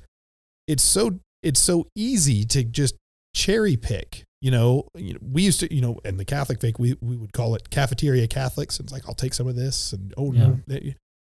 it's 0.68 0.82
so 0.82 1.18
it's 1.42 1.60
so 1.60 1.86
easy 1.96 2.44
to 2.46 2.62
just 2.62 2.94
cherry 3.34 3.76
pick. 3.76 4.24
You 4.44 4.50
know, 4.50 4.88
you 4.94 5.14
know, 5.14 5.20
we 5.22 5.40
used 5.40 5.60
to, 5.60 5.74
you 5.74 5.80
know, 5.80 5.98
in 6.04 6.18
the 6.18 6.24
Catholic 6.26 6.60
faith, 6.60 6.78
we, 6.78 6.98
we 7.00 7.16
would 7.16 7.32
call 7.32 7.54
it 7.54 7.70
cafeteria 7.70 8.26
Catholics. 8.28 8.78
And 8.78 8.84
it's 8.84 8.92
like, 8.92 9.08
I'll 9.08 9.14
take 9.14 9.32
some 9.32 9.48
of 9.48 9.56
this 9.56 9.94
and 9.94 10.12
oh 10.18 10.32
no, 10.32 10.60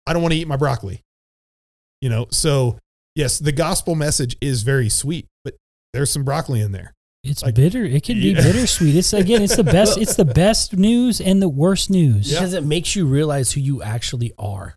I 0.05 0.13
don't 0.13 0.21
want 0.21 0.33
to 0.35 0.39
eat 0.39 0.49
my 0.49 0.57
broccoli. 0.57 1.01
You 2.01 2.09
know, 2.09 2.27
so 2.33 2.77
yes, 3.15 3.39
the 3.39 3.53
gospel 3.53 3.95
message 3.95 4.37
is 4.41 4.65
very 4.65 4.89
sweet, 4.89 5.29
but 5.45 5.55
there's 5.93 6.11
some 6.11 6.25
broccoli 6.25 6.61
in 6.61 6.73
there. 6.73 6.93
It's 7.23 7.45
Like- 7.45 7.55
bitter. 7.55 7.85
It 7.85 8.03
can 8.03 8.17
be 8.19 8.33
Yeah. 8.33 8.43
bittersweet. 8.43 8.97
It's 8.97 9.13
again, 9.13 9.43
it's 9.43 9.55
the 9.55 9.63
best. 9.63 9.97
It's 9.97 10.17
the 10.17 10.25
best 10.25 10.73
news 10.73 11.21
and 11.21 11.41
the 11.41 11.49
worst 11.49 11.91
news. 11.91 12.33
Yeah. 12.33 12.41
because 12.41 12.53
it 12.53 12.65
makes 12.65 12.97
you 12.97 13.07
realize 13.07 13.53
who 13.53 13.61
you 13.61 13.81
actually 13.81 14.33
are. 14.41 14.75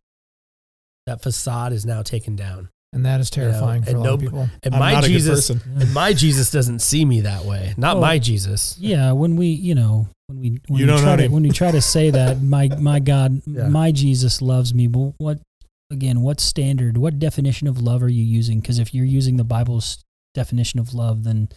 That 1.07 1.23
facade 1.23 1.73
is 1.73 1.87
now 1.87 2.03
taken 2.03 2.35
down, 2.35 2.69
and 2.93 3.05
that 3.05 3.19
is 3.19 3.29
terrifying 3.29 3.83
for 3.83 3.91
a 3.91 3.99
lot 3.99 4.13
of 4.13 4.21
no- 4.21 4.25
people. 4.27 4.49
and 4.63 4.73
I'm 4.73 4.79
my 4.79 4.91
not 4.93 5.03
a 5.03 5.07
good 5.07 5.13
Jesus, 5.13 5.47
person. 5.49 5.61
and 5.81 5.93
my 5.93 6.13
Jesus 6.13 6.49
doesn't 6.51 6.79
see 6.79 7.03
me 7.05 7.21
that 7.21 7.45
way. 7.45 7.73
Not 7.77 7.95
Well, 7.97 8.01
my 8.05 8.19
Jesus. 8.19 8.77
Yeah, 8.79 9.11
when 9.11 9.35
we, 9.35 9.47
you 9.47 9.75
know, 9.75 10.07
when 10.27 10.39
we 10.39 10.49
when 10.67 10.79
You 10.79 10.85
we 10.85 10.91
don't 10.91 11.01
try 11.01 11.11
know 11.11 11.17
to 11.17 11.23
him. 11.23 11.31
when 11.31 11.43
we 11.43 11.49
try 11.49 11.71
to 11.71 11.81
say 11.81 12.09
that 12.19 12.41
my 12.41 12.69
my 12.79 12.99
God, 12.99 13.41
Yeah. 13.45 13.67
my 13.69 13.91
Jesus 13.91 14.41
loves 14.41 14.73
me, 14.73 14.87
well, 14.87 15.13
what 15.17 15.39
again? 15.91 16.21
What 16.21 16.39
standard? 16.39 16.97
What 16.97 17.19
definition 17.19 17.67
of 17.67 17.81
love 17.81 18.01
are 18.03 18.09
you 18.09 18.23
using? 18.23 18.59
Because 18.59 18.79
if 18.79 18.93
you're 18.93 19.05
using 19.05 19.37
the 19.37 19.43
Bible's 19.43 19.99
definition 20.33 20.79
of 20.79 20.93
love, 20.93 21.23
then 21.23 21.49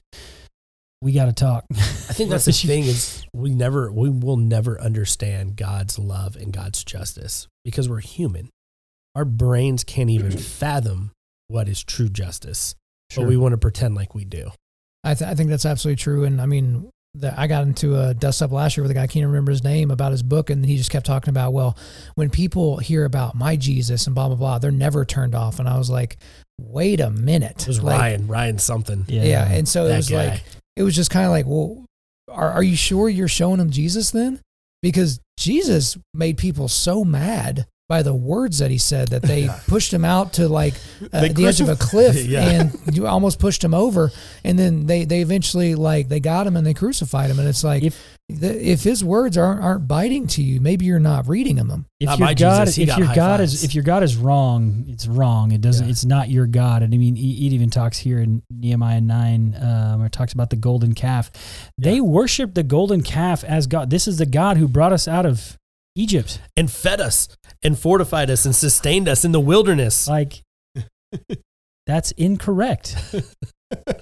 we 1.02 1.12
got 1.12 1.26
to 1.26 1.32
talk. 1.32 1.64
I 1.72 1.74
think 2.12 2.28
that's 2.30 2.44
the 2.44 2.52
thing 2.66 2.84
is 2.84 3.24
we 3.32 3.54
never 3.54 3.90
we 3.90 4.10
will 4.10 4.36
never 4.36 4.80
understand 4.80 5.56
God's 5.56 5.98
love 5.98 6.36
and 6.36 6.52
God's 6.52 6.84
justice 6.84 7.48
because 7.64 7.88
we're 7.88 8.00
human. 8.00 8.50
Our 9.14 9.24
brains 9.24 9.82
can't 9.82 10.10
even 10.10 10.30
fathom 10.36 11.10
what 11.50 11.68
is 11.68 11.82
true 11.82 12.08
justice, 12.08 12.74
Sure. 13.10 13.24
but 13.24 13.28
we 13.28 13.36
want 13.36 13.52
to 13.52 13.58
pretend 13.58 13.94
like 13.94 14.14
we 14.14 14.24
do. 14.24 14.50
I, 15.04 15.14
th- 15.14 15.28
I 15.30 15.34
think 15.34 15.50
that's 15.50 15.66
absolutely 15.66 15.96
true. 15.96 16.24
And 16.24 16.40
I 16.40 16.46
mean, 16.46 16.90
the, 17.14 17.38
I 17.38 17.46
got 17.46 17.64
into 17.64 17.98
a 18.00 18.14
dust 18.14 18.42
up 18.42 18.52
last 18.52 18.76
year 18.76 18.82
with 18.82 18.90
a 18.90 18.94
guy, 18.94 19.02
I 19.02 19.06
can't 19.06 19.26
remember 19.26 19.50
his 19.50 19.64
name, 19.64 19.90
about 19.90 20.12
his 20.12 20.22
book. 20.22 20.50
And 20.50 20.64
he 20.64 20.76
just 20.76 20.90
kept 20.90 21.06
talking 21.06 21.30
about, 21.30 21.52
well, 21.52 21.76
when 22.14 22.30
people 22.30 22.76
hear 22.76 23.04
about 23.04 23.34
my 23.34 23.56
Jesus 23.56 24.06
and 24.06 24.14
blah, 24.14 24.28
blah, 24.28 24.36
blah, 24.36 24.58
they're 24.58 24.70
never 24.70 25.04
turned 25.04 25.34
off. 25.34 25.58
And 25.58 25.68
I 25.68 25.76
was 25.78 25.90
like, 25.90 26.18
wait 26.60 27.00
a 27.00 27.10
minute. 27.10 27.62
It 27.62 27.66
was 27.68 27.82
Like, 27.82 27.98
Ryan, 27.98 28.26
Ryan 28.28 28.58
something. 28.58 29.04
Yeah. 29.08 29.24
yeah. 29.24 29.50
And 29.50 29.68
so 29.68 29.86
it 29.86 29.96
was 29.96 30.08
guy. 30.10 30.28
like, 30.28 30.44
it 30.76 30.82
was 30.82 30.94
just 30.94 31.10
kind 31.10 31.24
of 31.26 31.32
like, 31.32 31.46
well, 31.46 31.84
are, 32.28 32.50
are 32.52 32.62
you 32.62 32.76
sure 32.76 33.08
you're 33.08 33.26
showing 33.26 33.58
them 33.58 33.70
Jesus 33.70 34.10
then? 34.12 34.40
Because 34.82 35.18
Jesus 35.36 35.96
made 36.14 36.38
people 36.38 36.68
so 36.68 37.04
mad 37.04 37.66
by 37.90 38.02
the 38.04 38.14
words 38.14 38.58
that 38.58 38.70
he 38.70 38.78
said 38.78 39.08
that 39.08 39.20
they 39.22 39.48
pushed 39.66 39.92
him 39.92 40.04
out 40.04 40.32
to 40.34 40.48
like 40.48 40.74
uh, 41.12 41.26
the 41.28 41.44
edge 41.46 41.60
of 41.60 41.68
a 41.68 41.74
cliff 41.74 42.14
Yeah. 42.24 42.48
and 42.48 42.96
you 42.96 43.08
almost 43.08 43.40
pushed 43.40 43.64
him 43.64 43.74
over 43.74 44.12
and 44.44 44.56
then 44.56 44.86
they 44.86 45.04
they 45.04 45.20
eventually 45.22 45.74
like 45.74 46.08
they 46.08 46.20
got 46.20 46.46
him 46.46 46.54
and 46.56 46.64
they 46.64 46.72
crucified 46.72 47.28
him 47.30 47.40
and 47.40 47.48
it's 47.48 47.64
like 47.64 47.82
If- 47.82 48.00
if, 48.32 48.42
if 48.44 48.82
his 48.84 49.02
words 49.04 49.36
aren't 49.36 49.60
aren't 49.60 49.88
biting 49.88 50.28
to 50.28 50.42
you 50.42 50.60
maybe 50.60 50.84
you're 50.84 51.00
not 51.00 51.26
reading 51.26 51.56
them 51.56 51.86
if 51.98 52.06
Not 52.08 52.18
your 52.20 52.34
God, 52.34 52.66
Jesus, 52.68 52.78
if 52.78 52.96
your 52.96 53.08
God 53.08 53.40
fives. 53.40 53.54
is 53.54 53.64
if 53.64 53.74
your 53.74 53.82
God 53.82 54.04
is 54.04 54.16
wrong, 54.16 54.84
it's 54.88 55.06
wrong. 55.08 55.50
It 55.52 55.60
doesn't. 55.60 55.84
Yeah. 55.84 55.90
It's 55.90 56.04
not 56.04 56.30
your 56.30 56.46
God. 56.46 56.82
And 56.82 56.94
I 56.94 56.96
mean, 56.96 57.14
he- 57.16 57.46
it 57.46 57.52
even 57.52 57.68
talks 57.68 57.98
here 57.98 58.20
in 58.20 58.42
Nehemiah 58.48 59.02
nine, 59.02 59.54
um, 59.60 59.98
where 59.98 60.06
it 60.06 60.12
talks 60.12 60.32
about 60.32 60.48
the 60.48 60.56
golden 60.56 60.94
calf. 60.94 61.30
They 61.76 62.00
worship 62.00 62.54
the 62.54 62.62
golden 62.62 63.02
calf 63.02 63.44
as 63.44 63.66
God. 63.66 63.90
This 63.90 64.08
is 64.08 64.16
the 64.16 64.24
God 64.24 64.56
who 64.56 64.66
brought 64.66 64.94
us 64.94 65.06
out 65.06 65.26
of 65.26 65.58
Egypt. 66.00 66.40
and 66.56 66.70
fed 66.70 67.00
us 67.00 67.28
and 67.62 67.78
fortified 67.78 68.30
us 68.30 68.44
and 68.44 68.54
sustained 68.54 69.08
us 69.08 69.24
in 69.24 69.32
the 69.32 69.40
wilderness. 69.40 70.08
Like, 70.08 70.42
that's 71.86 72.10
incorrect. 72.12 72.96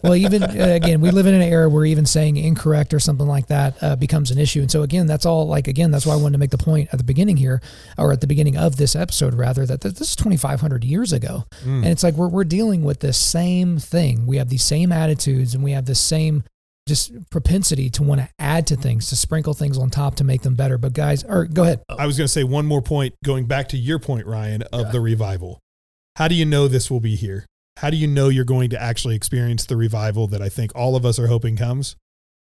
well 0.02 0.14
even 0.14 0.42
uh, 0.42 0.48
again 0.50 0.98
we 1.02 1.10
live 1.10 1.26
in 1.26 1.34
an 1.34 1.42
era 1.42 1.68
where 1.68 1.84
even 1.84 2.06
saying 2.06 2.38
incorrect 2.38 2.94
or 2.94 2.98
something 2.98 3.26
like 3.26 3.48
that 3.48 3.76
uh, 3.82 3.94
becomes 3.96 4.30
an 4.30 4.38
issue 4.38 4.60
and 4.60 4.70
so 4.70 4.82
again 4.82 5.06
that's 5.06 5.26
all 5.26 5.46
like 5.46 5.68
again 5.68 5.90
that's 5.90 6.06
why 6.06 6.14
i 6.14 6.16
wanted 6.16 6.32
to 6.32 6.38
make 6.38 6.48
the 6.50 6.56
point 6.56 6.88
at 6.90 6.96
the 6.98 7.04
beginning 7.04 7.36
here 7.36 7.60
or 7.98 8.10
at 8.10 8.22
the 8.22 8.26
beginning 8.26 8.56
of 8.56 8.76
this 8.76 8.96
episode 8.96 9.34
rather 9.34 9.66
that 9.66 9.82
th- 9.82 9.94
this 9.96 10.08
is 10.10 10.16
2500 10.16 10.84
years 10.84 11.12
ago 11.12 11.44
Mm. 11.64 11.76
and 11.82 11.86
it's 11.86 12.02
like 12.02 12.14
we're, 12.14 12.28
we're 12.28 12.44
dealing 12.44 12.82
with 12.82 13.00
the 13.00 13.12
same 13.12 13.76
thing 13.78 14.26
we 14.26 14.38
have 14.38 14.48
these 14.48 14.64
same 14.64 14.90
attitudes 14.90 15.54
and 15.54 15.62
we 15.62 15.72
have 15.72 15.84
the 15.84 15.94
same 15.94 16.44
just 16.88 17.12
propensity 17.30 17.88
to 17.90 18.02
want 18.02 18.20
to 18.20 18.28
add 18.38 18.66
to 18.66 18.76
things 18.76 19.08
to 19.10 19.16
sprinkle 19.16 19.54
things 19.54 19.78
on 19.78 19.90
top 19.90 20.16
to 20.16 20.24
make 20.24 20.42
them 20.42 20.54
better 20.56 20.76
but 20.78 20.92
guys 20.92 21.22
or 21.24 21.44
go 21.44 21.62
ahead 21.62 21.82
I 21.88 22.06
was 22.06 22.16
going 22.18 22.24
to 22.26 22.32
say 22.32 22.42
one 22.44 22.66
more 22.66 22.82
point, 22.82 23.14
going 23.24 23.46
back 23.46 23.68
to 23.68 23.76
your 23.76 23.98
point, 23.98 24.26
Ryan, 24.26 24.62
of 24.72 24.86
Yeah. 24.86 24.90
the 24.92 25.00
revival. 25.00 25.60
How 26.16 26.26
do 26.28 26.34
you 26.34 26.44
know 26.44 26.66
this 26.66 26.90
will 26.90 27.00
be 27.00 27.14
here? 27.14 27.46
How 27.76 27.90
do 27.90 27.96
you 27.96 28.08
know 28.08 28.28
you're 28.28 28.44
going 28.44 28.70
to 28.70 28.82
actually 28.82 29.14
experience 29.14 29.64
the 29.66 29.76
revival 29.76 30.26
that 30.28 30.42
I 30.42 30.48
think 30.48 30.72
all 30.74 30.96
of 30.96 31.04
us 31.06 31.18
are 31.18 31.28
hoping 31.28 31.56
comes? 31.56 31.94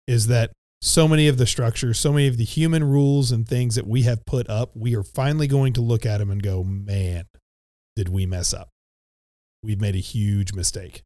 Is 0.08 0.28
that 0.28 0.52
so 0.82 1.08
many 1.08 1.28
of 1.28 1.38
the 1.40 1.48
structures, 1.48 1.98
so 1.98 2.14
many 2.14 2.28
of 2.28 2.38
the 2.38 2.44
human 2.44 2.84
rules 2.84 3.32
and 3.32 3.48
things 3.48 3.74
that 3.74 3.88
we 3.88 4.04
have 4.04 4.24
put 4.28 4.48
up, 4.50 4.70
we 4.76 4.96
are 4.96 5.02
finally 5.02 5.48
going 5.48 5.74
to 5.74 5.82
look 5.82 6.06
at 6.06 6.20
them 6.20 6.30
and 6.30 6.44
go, 6.44 6.64
man, 6.64 7.26
did 7.96 8.10
we 8.10 8.28
mess 8.28 8.54
up? 8.54 8.70
We've 9.64 9.82
made 9.82 9.96
a 9.96 10.00
huge 10.00 10.54
mistake. 10.54 11.02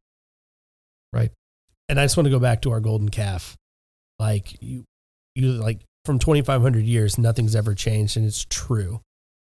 And 1.89 1.99
I 1.99 2.05
just 2.05 2.15
want 2.15 2.25
to 2.25 2.31
go 2.31 2.39
back 2.39 2.61
to 2.61 2.71
our 2.71 2.79
golden 2.79 3.09
calf. 3.09 3.57
Like 4.17 4.61
you, 4.61 4.85
you 5.35 5.51
like 5.53 5.81
from 6.05 6.19
2,500 6.19 6.85
years, 6.85 7.17
nothing's 7.17 7.55
ever 7.55 7.73
changed, 7.73 8.15
and 8.15 8.25
it's 8.25 8.45
true. 8.49 9.01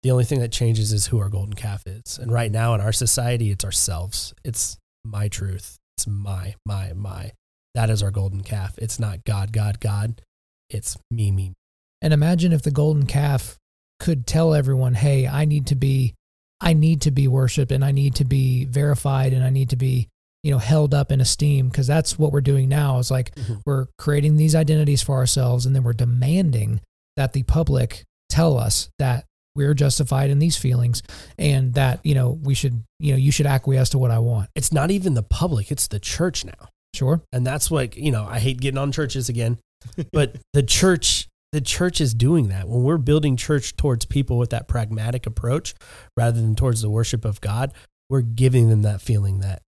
The 0.02 0.10
only 0.12 0.24
thing 0.24 0.40
that 0.40 0.52
changes 0.52 0.92
is 0.92 1.06
who 1.06 1.18
our 1.18 1.28
golden 1.28 1.54
calf 1.54 1.82
is. 1.86 2.18
And 2.18 2.30
right 2.30 2.52
now 2.52 2.74
in 2.74 2.80
our 2.80 2.92
society, 2.92 3.50
it's 3.50 3.64
ourselves. 3.64 4.34
It's 4.44 4.76
my 5.04 5.28
truth. 5.28 5.76
It's 5.96 6.06
my, 6.06 6.54
my, 6.64 6.92
my. 6.92 7.32
That 7.74 7.90
is 7.90 8.02
our 8.02 8.12
golden 8.12 8.42
calf. 8.42 8.74
It's 8.78 9.00
not 9.00 9.24
God, 9.24 9.52
God, 9.52 9.80
God. 9.80 10.22
It's 10.70 10.96
me, 11.10 11.32
me. 11.32 11.54
And 12.02 12.12
imagine 12.12 12.52
if 12.52 12.62
the 12.62 12.70
golden 12.70 13.06
calf 13.06 13.56
could 13.98 14.26
tell 14.26 14.54
everyone, 14.54 14.94
"Hey, 14.94 15.26
I 15.26 15.44
need 15.44 15.66
to 15.68 15.74
be 15.74 16.14
I 16.60 16.72
need 16.72 17.02
to 17.02 17.10
be 17.10 17.28
worshiped 17.28 17.72
and 17.72 17.84
I 17.84 17.92
need 17.92 18.14
to 18.16 18.24
be 18.24 18.64
verified 18.64 19.32
and 19.32 19.44
I 19.44 19.50
need 19.50 19.70
to 19.70 19.76
be, 19.76 20.08
you 20.46 20.52
know, 20.52 20.58
held 20.58 20.94
up 20.94 21.10
in 21.10 21.20
esteem 21.20 21.68
because 21.68 21.88
that's 21.88 22.16
what 22.16 22.30
we're 22.30 22.40
doing 22.40 22.68
now 22.68 22.98
is 23.00 23.10
like 23.10 23.34
Mhm. 23.34 23.60
we're 23.66 23.86
creating 23.98 24.36
these 24.36 24.54
identities 24.54 25.02
for 25.02 25.16
ourselves 25.16 25.66
and 25.66 25.74
then 25.74 25.82
we're 25.82 25.92
demanding 25.92 26.80
that 27.16 27.32
the 27.32 27.42
public 27.42 28.04
tell 28.28 28.56
us 28.56 28.88
that 29.00 29.24
we're 29.56 29.74
justified 29.74 30.30
in 30.30 30.38
these 30.38 30.56
feelings 30.56 31.02
and 31.36 31.74
that, 31.74 31.98
you 32.04 32.14
know, 32.14 32.38
we 32.44 32.54
should, 32.54 32.84
you 33.00 33.10
know, 33.10 33.18
you 33.18 33.32
should 33.32 33.46
acquiesce 33.46 33.88
to 33.90 33.98
what 33.98 34.12
I 34.12 34.20
want. 34.20 34.48
It's 34.54 34.72
not 34.72 34.92
even 34.92 35.14
the 35.14 35.24
public, 35.24 35.72
it's 35.72 35.88
the 35.88 35.98
church 35.98 36.44
now. 36.44 36.68
Sure. 36.94 37.22
And 37.32 37.44
that's 37.44 37.68
what, 37.68 37.96
you 37.96 38.12
know, 38.12 38.24
I 38.30 38.38
hate 38.38 38.60
getting 38.60 38.78
on 38.78 38.92
churches 38.92 39.28
again, 39.28 39.58
but 40.12 40.36
the 40.52 40.62
church, 40.62 41.26
the 41.50 41.60
church 41.60 42.00
is 42.00 42.14
doing 42.14 42.50
that. 42.50 42.68
When 42.68 42.84
we're 42.84 42.98
building 42.98 43.36
church 43.36 43.76
towards 43.76 44.04
people 44.04 44.38
with 44.38 44.50
that 44.50 44.68
pragmatic 44.68 45.26
approach 45.26 45.74
rather 46.16 46.40
than 46.40 46.54
towards 46.54 46.82
the 46.82 46.90
worship 46.90 47.24
of 47.24 47.40
God, 47.40 47.72
we're 48.08 48.20
giving 48.20 48.68
them 48.70 48.82
that 48.82 49.00
feeling 49.00 49.40
that 49.40 49.62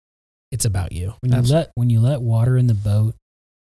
it's 0.51 0.65
about 0.65 0.91
you. 0.91 1.13
When 1.21 1.31
you 1.31 1.37
Abs- 1.37 1.51
let 1.51 1.71
when 1.75 1.89
you 1.89 1.99
let 1.99 2.21
water 2.21 2.57
in 2.57 2.67
the 2.67 2.73
boat 2.73 3.15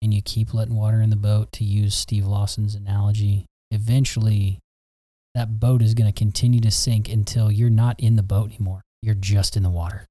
and 0.01 0.13
you 0.13 0.21
keep 0.21 0.53
letting 0.53 0.75
water 0.75 1.01
in 1.01 1.09
the 1.09 1.15
boat 1.15 1.51
to 1.53 1.63
use 1.63 1.95
Steve 1.95 2.25
Lawson's 2.25 2.75
analogy, 2.75 3.45
eventually 3.71 4.59
that 5.35 5.59
boat 5.59 5.81
is 5.81 5.93
going 5.93 6.11
to 6.11 6.17
continue 6.17 6.59
to 6.61 6.71
sink 6.71 7.09
until 7.09 7.51
you're 7.51 7.69
not 7.69 7.99
in 7.99 8.15
the 8.15 8.23
boat 8.23 8.51
anymore. 8.51 8.81
You're 9.01 9.15
just 9.15 9.57
in 9.57 9.63
the 9.63 9.69
water. 9.69 10.05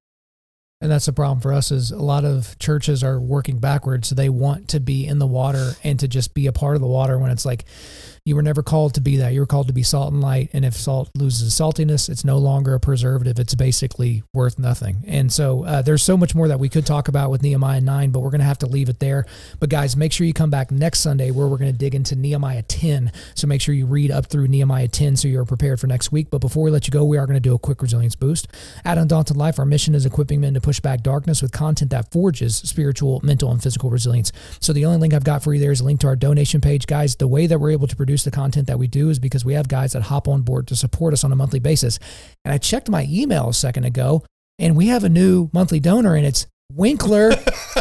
And 0.80 0.90
that's 0.90 1.06
the 1.06 1.12
problem 1.12 1.40
for 1.40 1.52
us 1.52 1.70
is 1.70 1.92
a 1.92 2.02
lot 2.02 2.24
of 2.24 2.58
churches 2.58 3.04
are 3.04 3.20
working 3.20 3.58
backwards. 3.58 4.08
So 4.08 4.16
they 4.16 4.28
want 4.28 4.66
to 4.70 4.80
be 4.80 5.06
in 5.06 5.20
the 5.20 5.28
water 5.28 5.72
and 5.84 5.98
to 6.00 6.08
just 6.08 6.34
be 6.34 6.48
a 6.48 6.52
part 6.52 6.74
of 6.74 6.80
the 6.80 6.88
water 6.88 7.18
when 7.18 7.30
it's 7.30 7.46
like 7.46 7.64
you 8.24 8.36
were 8.36 8.42
never 8.42 8.62
called 8.62 8.94
to 8.94 9.00
be 9.00 9.16
that. 9.16 9.32
You 9.32 9.40
were 9.40 9.46
called 9.46 9.66
to 9.66 9.72
be 9.72 9.82
salt 9.82 10.12
and 10.12 10.22
light. 10.22 10.50
And 10.52 10.64
if 10.64 10.74
salt 10.74 11.10
loses 11.16 11.52
saltiness, 11.54 12.08
it's 12.08 12.24
no 12.24 12.38
longer 12.38 12.74
a 12.74 12.80
preservative. 12.80 13.38
It's 13.38 13.56
basically 13.56 14.22
worth 14.32 14.60
nothing. 14.60 15.02
And 15.08 15.32
so 15.32 15.64
uh, 15.64 15.82
there's 15.82 16.04
so 16.04 16.16
much 16.16 16.32
more 16.32 16.46
that 16.46 16.60
we 16.60 16.68
could 16.68 16.86
talk 16.86 17.08
about 17.08 17.30
with 17.30 17.42
Nehemiah 17.42 17.80
9, 17.80 18.10
but 18.10 18.20
we're 18.20 18.30
going 18.30 18.40
to 18.40 18.46
have 18.46 18.58
to 18.58 18.66
leave 18.66 18.88
it 18.88 19.00
there. 19.00 19.26
But 19.58 19.70
guys, 19.70 19.96
make 19.96 20.12
sure 20.12 20.24
you 20.24 20.32
come 20.32 20.50
back 20.50 20.70
next 20.70 21.00
Sunday 21.00 21.32
where 21.32 21.48
we're 21.48 21.58
going 21.58 21.72
to 21.72 21.78
dig 21.78 21.96
into 21.96 22.14
Nehemiah 22.14 22.62
10. 22.62 23.10
So 23.34 23.48
make 23.48 23.60
sure 23.60 23.74
you 23.74 23.86
read 23.86 24.12
up 24.12 24.26
through 24.26 24.46
Nehemiah 24.46 24.88
10 24.88 25.16
so 25.16 25.26
you're 25.26 25.44
prepared 25.44 25.80
for 25.80 25.88
next 25.88 26.12
week. 26.12 26.30
But 26.30 26.38
before 26.38 26.62
we 26.62 26.70
let 26.70 26.86
you 26.86 26.92
go, 26.92 27.04
we 27.04 27.18
are 27.18 27.26
going 27.26 27.34
to 27.34 27.40
do 27.40 27.54
a 27.54 27.58
quick 27.58 27.82
resilience 27.82 28.14
boost. 28.14 28.46
At 28.84 28.98
Undaunted 28.98 29.36
Life, 29.36 29.58
our 29.58 29.64
mission 29.64 29.96
is 29.96 30.06
equipping 30.06 30.40
men 30.40 30.54
to 30.54 30.60
push 30.60 30.78
back 30.78 31.02
darkness 31.02 31.42
with 31.42 31.50
content 31.50 31.90
that 31.90 32.12
forges 32.12 32.56
spiritual, 32.56 33.20
mental, 33.24 33.50
and 33.50 33.60
physical 33.60 33.90
resilience. 33.90 34.30
So 34.60 34.72
the 34.72 34.84
only 34.84 34.98
link 34.98 35.12
I've 35.12 35.24
got 35.24 35.42
for 35.42 35.52
you 35.52 35.58
there 35.58 35.72
is 35.72 35.80
a 35.80 35.84
link 35.84 35.98
to 36.00 36.06
our 36.06 36.16
donation 36.16 36.60
page. 36.60 36.86
Guys, 36.86 37.16
the 37.16 37.26
way 37.26 37.48
that 37.48 37.58
we're 37.58 37.70
able 37.70 37.88
to 37.88 37.96
produce 37.96 38.11
the 38.24 38.30
content 38.30 38.66
that 38.66 38.78
we 38.78 38.86
do 38.86 39.08
is 39.08 39.18
because 39.18 39.44
we 39.44 39.54
have 39.54 39.68
guys 39.68 39.92
that 39.92 40.02
hop 40.02 40.28
on 40.28 40.42
board 40.42 40.66
to 40.68 40.76
support 40.76 41.12
us 41.12 41.24
on 41.24 41.32
a 41.32 41.36
monthly 41.36 41.58
basis. 41.58 41.98
And 42.44 42.52
I 42.52 42.58
checked 42.58 42.90
my 42.90 43.06
email 43.10 43.48
a 43.48 43.54
second 43.54 43.84
ago, 43.84 44.24
and 44.58 44.76
we 44.76 44.88
have 44.88 45.04
a 45.04 45.08
new 45.08 45.48
monthly 45.52 45.80
donor, 45.80 46.14
and 46.14 46.26
it's 46.26 46.46
Winkler 46.74 47.32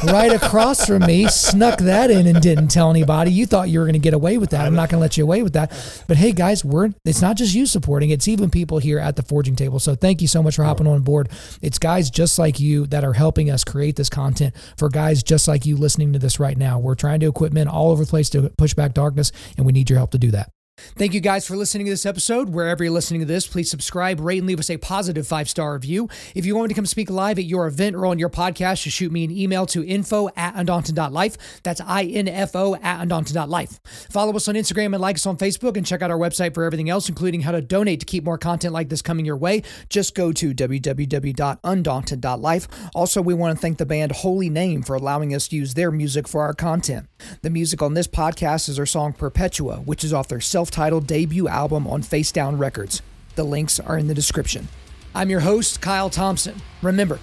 right 0.04 0.34
across 0.34 0.86
from 0.86 1.06
me 1.06 1.28
snuck 1.28 1.80
that 1.80 2.12
in 2.12 2.28
and 2.28 2.42
didn't 2.42 2.68
tell 2.68 2.90
anybody. 2.90 3.32
You 3.32 3.46
thought 3.46 3.70
you 3.70 3.80
were 3.80 3.86
going 3.86 3.94
to 3.94 4.00
get 4.00 4.14
away 4.14 4.38
with 4.38 4.50
that. 4.50 4.66
I'm 4.66 4.76
not 4.76 4.90
going 4.90 4.98
to 4.98 5.02
let 5.02 5.18
you 5.18 5.24
away 5.24 5.44
with 5.44 5.54
that. 5.54 5.72
But 6.08 6.18
hey, 6.18 6.34
guys, 6.34 6.66
we're 6.66 6.90
it's 7.06 7.22
not 7.22 7.38
just 7.38 7.56
you 7.56 7.66
supporting; 7.66 8.10
it's 8.10 8.28
even 8.28 8.50
people 8.50 8.80
here 8.80 9.00
at 9.00 9.16
the 9.16 9.24
forging 9.24 9.56
table. 9.56 9.80
So 9.80 9.96
thank 9.96 10.22
you 10.22 10.28
so 10.28 10.44
much 10.44 10.56
for 10.56 10.64
hopping 10.64 10.88
on 10.88 11.02
board. 11.02 11.30
It's 11.62 11.80
guys 11.80 12.10
just 12.10 12.38
like 12.38 12.60
you 12.60 12.86
that 12.88 13.04
are 13.04 13.14
helping 13.14 13.50
us 13.50 13.64
create 13.64 13.96
this 13.96 14.10
content 14.10 14.56
for 14.78 14.90
guys 14.90 15.24
just 15.24 15.48
like 15.48 15.66
you 15.66 15.78
listening 15.78 16.14
to 16.14 16.20
this 16.20 16.40
right 16.40 16.58
now. 16.58 16.80
We're 16.80 16.96
trying 16.96 17.22
to 17.22 17.28
equip 17.28 17.54
men 17.54 17.68
all 17.68 17.92
over 17.92 18.04
the 18.04 18.10
place 18.10 18.30
to 18.32 18.50
push 18.58 18.74
back 18.74 18.94
darkness, 18.94 19.32
and 19.56 19.66
we 19.66 19.72
need 19.72 19.90
your 19.90 20.00
help 20.00 20.12
to 20.12 20.18
do 20.18 20.32
that. 20.32 20.50
Thank 20.96 21.14
you 21.14 21.20
guys 21.20 21.48
for 21.48 21.56
listening 21.56 21.86
to 21.86 21.92
this 21.92 22.06
episode. 22.06 22.50
Wherever 22.50 22.84
you're 22.84 22.94
listening 22.94 23.22
to 23.22 23.26
this, 23.26 23.48
please 23.48 23.70
subscribe, 23.70 24.20
rate, 24.20 24.40
and 24.40 24.48
leave 24.48 24.60
us 24.60 24.70
a 24.70 24.78
positive 24.78 25.28
five 25.28 25.50
star 25.50 25.74
review. 25.74 26.10
If 26.36 26.46
you 26.46 26.56
want 26.56 26.70
me 26.70 26.74
to 26.74 26.76
come 26.76 26.86
speak 26.86 27.10
live 27.10 27.40
at 27.40 27.46
your 27.46 27.68
event 27.68 27.96
or 27.96 28.06
on 28.06 28.20
your 28.20 28.30
podcast, 28.30 28.84
just 28.84 28.98
shoot 28.98 29.12
me 29.12 29.24
an 29.24 29.32
email 29.32 29.66
to 29.68 29.86
info 29.86 30.30
at 30.36 30.56
undaunted.life. 30.56 31.62
That's 31.64 31.82
I-N-F-O 31.82 32.76
at 32.76 33.02
undaunted.life. 33.02 33.80
Follow 34.10 34.36
us 34.36 34.48
on 34.48 34.56
Instagram 34.56 34.94
and 34.94 35.02
like 35.02 35.16
us 35.16 35.26
on 35.26 35.38
Facebook 35.38 35.78
and 35.78 35.86
check 35.86 36.02
out 36.02 36.12
our 36.12 36.18
website 36.18 36.54
for 36.54 36.64
everything 36.64 36.90
else, 36.90 37.10
including 37.10 37.42
how 37.42 37.52
to 37.52 37.62
donate 37.62 38.00
to 38.00 38.06
keep 38.06 38.24
more 38.24 38.38
content 38.38 38.74
like 38.74 38.88
this 38.90 39.02
coming 39.02 39.26
your 39.26 39.38
way. 39.38 39.64
Just 39.90 40.16
go 40.16 40.32
to 40.34 40.54
www.undaunted.life. 40.54 42.68
Also, 42.96 43.22
we 43.22 43.34
want 43.34 43.56
to 43.56 43.62
thank 43.62 43.78
the 43.78 43.86
band 43.86 44.12
Holy 44.12 44.50
Name 44.50 44.84
for 44.84 44.96
allowing 44.96 45.36
us 45.36 45.48
to 45.50 45.56
use 45.56 45.74
their 45.74 45.92
music 45.92 46.28
for 46.28 46.42
our 46.42 46.54
content. 46.54 47.08
The 47.42 47.50
music 47.50 47.82
on 47.82 47.94
this 47.94 48.08
podcast 48.08 48.70
is 48.70 48.80
our 48.80 48.86
song 48.86 49.14
Perpetua, 49.14 49.78
which 49.78 50.04
is 50.04 50.14
off 50.14 50.28
their 50.28 50.42
self 50.42 50.71
titled 50.72 51.06
debut 51.06 51.48
album 51.48 51.86
on 51.86 52.02
Face 52.02 52.32
Down 52.32 52.58
Records. 52.58 53.02
The 53.36 53.44
links 53.44 53.80
are 53.80 53.98
in 53.98 54.08
the 54.08 54.14
description. 54.14 54.68
I'm 55.14 55.30
your 55.30 55.42
host, 55.42 55.82
Kyle 55.82 56.10
Thompson. 56.10 56.62
Remember, 56.82 57.20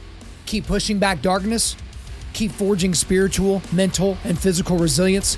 keep 0.46 0.66
pushing 0.66 0.98
back 0.98 1.22
darkness, 1.22 1.74
keep 2.32 2.52
forging 2.52 2.94
spiritual, 2.94 3.62
mental, 3.72 4.18
and 4.24 4.38
physical 4.38 4.76
resilience, 4.76 5.36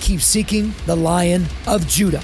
keep 0.00 0.20
seeking 0.20 0.74
the 0.86 0.96
Lion 0.96 1.46
of 1.66 1.86
Judah. 1.88 2.22